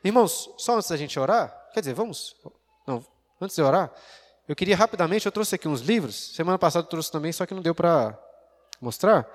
Irmãos, 0.05 0.51
só 0.59 0.77
antes 0.77 0.89
da 0.89 0.97
gente 0.97 1.19
orar, 1.19 1.71
quer 1.73 1.81
dizer, 1.81 1.95
vamos, 1.95 2.37
não, 2.87 3.05
antes 3.41 3.57
de 3.57 3.63
orar, 3.63 3.93
eu 4.49 4.57
queria 4.57 4.77
rapidamente, 4.77 5.27
eu 5.27 5.33
trouxe 5.33 5.55
aqui 5.55 5.69
uns 5.69 5.81
livros, 5.81 6.35
semana 6.35 6.59
passada 6.59 6.85
eu 6.85 6.89
trouxe 6.91 7.11
também, 7.11 7.33
só 7.33 7.47
que 7.47 7.55
não 7.55 7.63
deu 7.63 7.75
para 7.75 8.19
mostrar. 8.81 9.29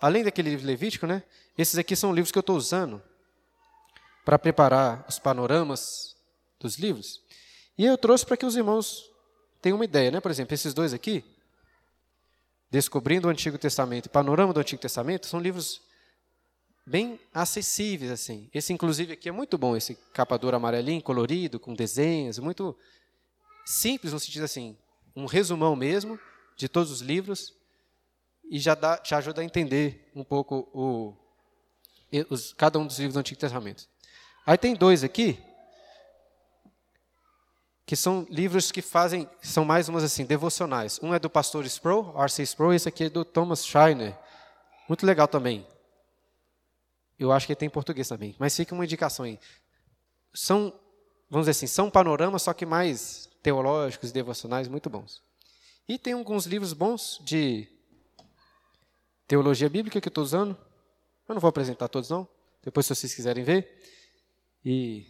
Além 0.00 0.24
daquele 0.24 0.50
livro 0.50 0.66
levítico, 0.66 1.06
né? 1.06 1.22
Esses 1.56 1.78
aqui 1.78 1.96
são 1.96 2.12
livros 2.12 2.30
que 2.30 2.38
eu 2.38 2.40
estou 2.40 2.56
usando 2.56 3.02
para 4.24 4.38
preparar 4.38 5.04
os 5.08 5.18
panoramas 5.18 6.16
dos 6.60 6.76
livros. 6.76 7.22
E 7.78 7.84
eu 7.86 7.96
trouxe 7.96 8.26
para 8.26 8.36
que 8.36 8.44
os 8.44 8.56
irmãos 8.56 9.10
tenham 9.62 9.76
uma 9.76 9.84
ideia, 9.84 10.10
né? 10.10 10.20
Por 10.20 10.30
exemplo, 10.30 10.52
esses 10.52 10.74
dois 10.74 10.92
aqui, 10.92 11.24
Descobrindo 12.70 13.28
o 13.28 13.30
Antigo 13.30 13.56
Testamento 13.56 14.06
e 14.06 14.08
Panorama 14.08 14.52
do 14.52 14.60
Antigo 14.60 14.82
Testamento, 14.82 15.26
são 15.26 15.38
livros 15.38 15.80
bem 16.86 17.18
acessíveis 17.34 18.12
assim. 18.12 18.48
Esse 18.54 18.72
inclusive 18.72 19.14
aqui 19.14 19.28
é 19.28 19.32
muito 19.32 19.58
bom, 19.58 19.76
esse 19.76 19.96
capa 20.12 20.38
dura 20.38 20.56
amarelinho, 20.56 21.02
colorido, 21.02 21.58
com 21.58 21.74
desenhos, 21.74 22.38
muito 22.38 22.76
simples 23.64 24.12
no 24.12 24.20
sentido 24.20 24.44
assim, 24.44 24.78
um 25.14 25.26
resumão 25.26 25.74
mesmo 25.74 26.18
de 26.56 26.68
todos 26.68 26.92
os 26.92 27.00
livros 27.00 27.52
e 28.48 28.60
já 28.60 28.74
dá, 28.76 28.96
te 28.96 29.14
ajuda 29.14 29.40
a 29.40 29.44
entender 29.44 30.10
um 30.14 30.22
pouco 30.22 30.68
o, 30.72 31.16
os, 32.30 32.52
cada 32.52 32.78
um 32.78 32.86
dos 32.86 32.98
livros 32.98 33.14
do 33.14 33.20
Antigo 33.20 33.40
Testamento. 33.40 33.88
Aí 34.46 34.56
tem 34.56 34.74
dois 34.74 35.02
aqui 35.02 35.42
que 37.84 37.94
são 37.94 38.26
livros 38.28 38.72
que 38.72 38.82
fazem, 38.82 39.28
são 39.40 39.64
mais 39.64 39.88
umas 39.88 40.02
assim, 40.02 40.24
devocionais. 40.24 40.98
Um 41.00 41.14
é 41.14 41.20
do 41.20 41.30
pastor 41.30 41.64
Sproul, 41.66 42.12
R.C. 42.20 42.42
Sproul, 42.42 42.72
e 42.72 42.76
esse 42.76 42.88
aqui 42.88 43.04
é 43.04 43.08
do 43.08 43.24
Thomas 43.24 43.64
Schreiner. 43.64 44.16
Muito 44.88 45.06
legal 45.06 45.28
também. 45.28 45.64
Eu 47.18 47.32
acho 47.32 47.46
que 47.46 47.56
tem 47.56 47.66
em 47.66 47.70
português 47.70 48.08
também, 48.08 48.34
mas 48.38 48.54
fica 48.54 48.74
uma 48.74 48.84
indicação 48.84 49.24
aí. 49.24 49.38
São, 50.34 50.72
vamos 51.30 51.46
dizer 51.46 51.52
assim, 51.52 51.66
são 51.66 51.90
panoramas, 51.90 52.42
só 52.42 52.52
que 52.52 52.66
mais 52.66 53.28
teológicos 53.42 54.10
e 54.10 54.12
devocionais, 54.12 54.68
muito 54.68 54.90
bons. 54.90 55.22
E 55.88 55.98
tem 55.98 56.12
alguns 56.12 56.46
livros 56.46 56.72
bons 56.72 57.20
de 57.22 57.68
teologia 59.26 59.68
bíblica 59.68 60.00
que 60.00 60.08
eu 60.08 60.10
estou 60.10 60.24
usando. 60.24 60.56
Eu 61.28 61.34
não 61.34 61.40
vou 61.40 61.48
apresentar 61.48 61.88
todos, 61.88 62.10
não. 62.10 62.28
Depois, 62.62 62.86
se 62.86 62.94
vocês 62.94 63.14
quiserem 63.14 63.44
ver. 63.44 63.80
E, 64.64 65.06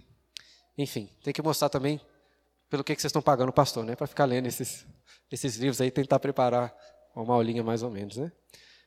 enfim, 0.76 1.10
tem 1.24 1.32
que 1.32 1.40
mostrar 1.40 1.70
também 1.70 2.00
pelo 2.68 2.84
que, 2.84 2.94
que 2.94 3.00
vocês 3.00 3.10
estão 3.10 3.22
pagando 3.22 3.48
o 3.48 3.52
pastor, 3.52 3.84
né? 3.84 3.96
Para 3.96 4.06
ficar 4.06 4.26
lendo 4.26 4.46
esses, 4.46 4.86
esses 5.30 5.56
livros 5.56 5.80
aí, 5.80 5.90
tentar 5.90 6.18
preparar 6.18 6.74
uma 7.14 7.34
aulinha 7.34 7.62
mais 7.62 7.82
ou 7.82 7.90
menos, 7.90 8.18
né? 8.18 8.30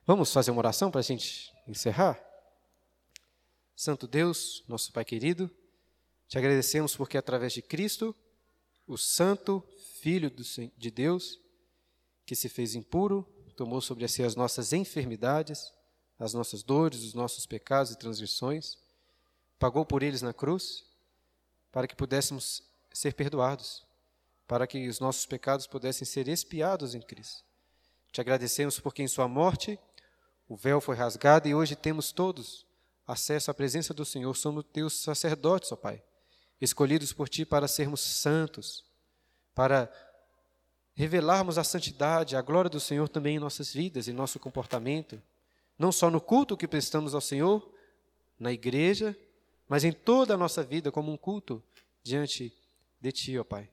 Vamos 0.05 0.31
fazer 0.31 0.51
uma 0.51 0.59
oração 0.59 0.91
para 0.91 0.99
a 0.99 1.03
gente 1.03 1.51
encerrar? 1.67 2.19
Santo 3.79 4.09
Deus, 4.09 4.61
nosso 4.67 4.91
Pai 4.91 5.05
querido, 5.05 5.49
te 6.27 6.37
agradecemos 6.37 6.97
porque 6.97 7.17
através 7.17 7.53
de 7.53 7.61
Cristo, 7.61 8.13
o 8.85 8.97
Santo 8.97 9.63
Filho 10.01 10.29
de 10.29 10.91
Deus, 10.91 11.39
que 12.25 12.35
se 12.35 12.49
fez 12.49 12.75
impuro, 12.75 13.25
tomou 13.55 13.79
sobre 13.79 14.05
si 14.09 14.21
as 14.21 14.35
nossas 14.35 14.73
enfermidades, 14.73 15.71
as 16.19 16.33
nossas 16.33 16.61
dores, 16.61 17.03
os 17.03 17.13
nossos 17.13 17.45
pecados 17.45 17.93
e 17.93 17.97
transgressões, 17.97 18.77
pagou 19.57 19.85
por 19.85 20.03
eles 20.03 20.21
na 20.21 20.33
cruz, 20.33 20.83
para 21.71 21.87
que 21.87 21.95
pudéssemos 21.95 22.61
ser 22.91 23.13
perdoados, 23.13 23.85
para 24.45 24.67
que 24.67 24.89
os 24.89 24.99
nossos 24.99 25.25
pecados 25.25 25.65
pudessem 25.65 26.05
ser 26.05 26.27
expiados 26.27 26.95
em 26.95 27.01
Cristo. 27.01 27.45
Te 28.11 28.19
agradecemos 28.19 28.77
porque 28.77 29.01
em 29.01 29.07
Sua 29.07 29.29
morte 29.29 29.79
o 30.49 30.57
véu 30.57 30.81
foi 30.81 30.97
rasgado 30.97 31.47
e 31.47 31.55
hoje 31.55 31.77
temos 31.77 32.11
todos 32.11 32.67
acesso 33.09 33.49
à 33.49 33.53
presença 33.53 33.93
do 33.93 34.05
Senhor. 34.05 34.35
Somos 34.35 34.63
teus 34.71 34.93
sacerdotes, 34.93 35.71
ó 35.71 35.75
Pai, 35.75 36.01
escolhidos 36.61 37.11
por 37.11 37.27
Ti 37.27 37.43
para 37.43 37.67
sermos 37.67 38.01
santos, 38.01 38.85
para 39.55 39.91
revelarmos 40.93 41.57
a 41.57 41.63
santidade, 41.63 42.35
a 42.35 42.41
glória 42.41 42.69
do 42.69 42.79
Senhor 42.79 43.09
também 43.09 43.37
em 43.37 43.39
nossas 43.39 43.73
vidas, 43.73 44.07
em 44.07 44.13
nosso 44.13 44.39
comportamento, 44.39 45.21
não 45.77 45.91
só 45.91 46.11
no 46.11 46.21
culto 46.21 46.55
que 46.55 46.67
prestamos 46.67 47.15
ao 47.15 47.21
Senhor, 47.21 47.67
na 48.37 48.51
igreja, 48.51 49.17
mas 49.67 49.83
em 49.83 49.91
toda 49.91 50.35
a 50.35 50.37
nossa 50.37 50.63
vida 50.63 50.91
como 50.91 51.11
um 51.11 51.17
culto 51.17 51.63
diante 52.03 52.53
de 53.01 53.11
Ti, 53.11 53.39
ó 53.39 53.43
Pai. 53.43 53.69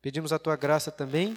Pedimos 0.00 0.32
a 0.32 0.38
Tua 0.38 0.56
graça 0.56 0.90
também 0.90 1.36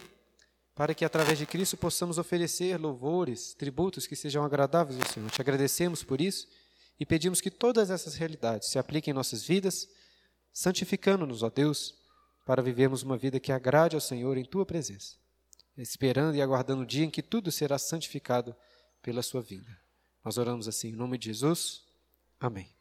para 0.76 0.94
que 0.94 1.04
através 1.04 1.38
de 1.38 1.46
Cristo 1.46 1.76
possamos 1.76 2.18
oferecer 2.18 2.80
louvores, 2.80 3.54
tributos 3.54 4.08
que 4.08 4.16
sejam 4.16 4.46
agradáveis 4.46 4.98
ao 4.98 5.08
Senhor. 5.08 5.30
Te 5.30 5.42
agradecemos 5.42 6.04
por 6.04 6.22
isso 6.22 6.48
e 7.00 7.06
pedimos 7.06 7.40
que 7.40 7.50
todas 7.50 7.90
essas 7.90 8.16
realidades 8.16 8.70
se 8.70 8.78
apliquem 8.78 9.12
em 9.12 9.16
nossas 9.16 9.44
vidas, 9.44 9.88
santificando-nos, 10.52 11.44
ó 11.44 11.50
Deus, 11.50 11.96
para 12.46 12.62
vivermos 12.62 13.04
uma 13.04 13.18
vida 13.18 13.40
que 13.40 13.52
agrade 13.52 13.96
ao 13.96 14.02
Senhor 14.02 14.38
em 14.38 14.44
Tua 14.44 14.66
presença, 14.66 15.16
esperando 15.78 16.36
e 16.36 16.42
aguardando 16.42 16.82
o 16.82 16.86
dia 16.86 17.06
em 17.06 17.10
que 17.10 17.22
tudo 17.22 17.52
será 17.52 17.78
santificado 17.78 18.56
pela 19.02 19.22
Sua 19.22 19.42
vinda. 19.42 19.80
Nós 20.26 20.38
oramos 20.38 20.68
assim 20.68 20.90
em 20.90 20.96
nome 20.96 21.18
de 21.18 21.28
Jesus. 21.28 21.84
Amém. 22.40 22.79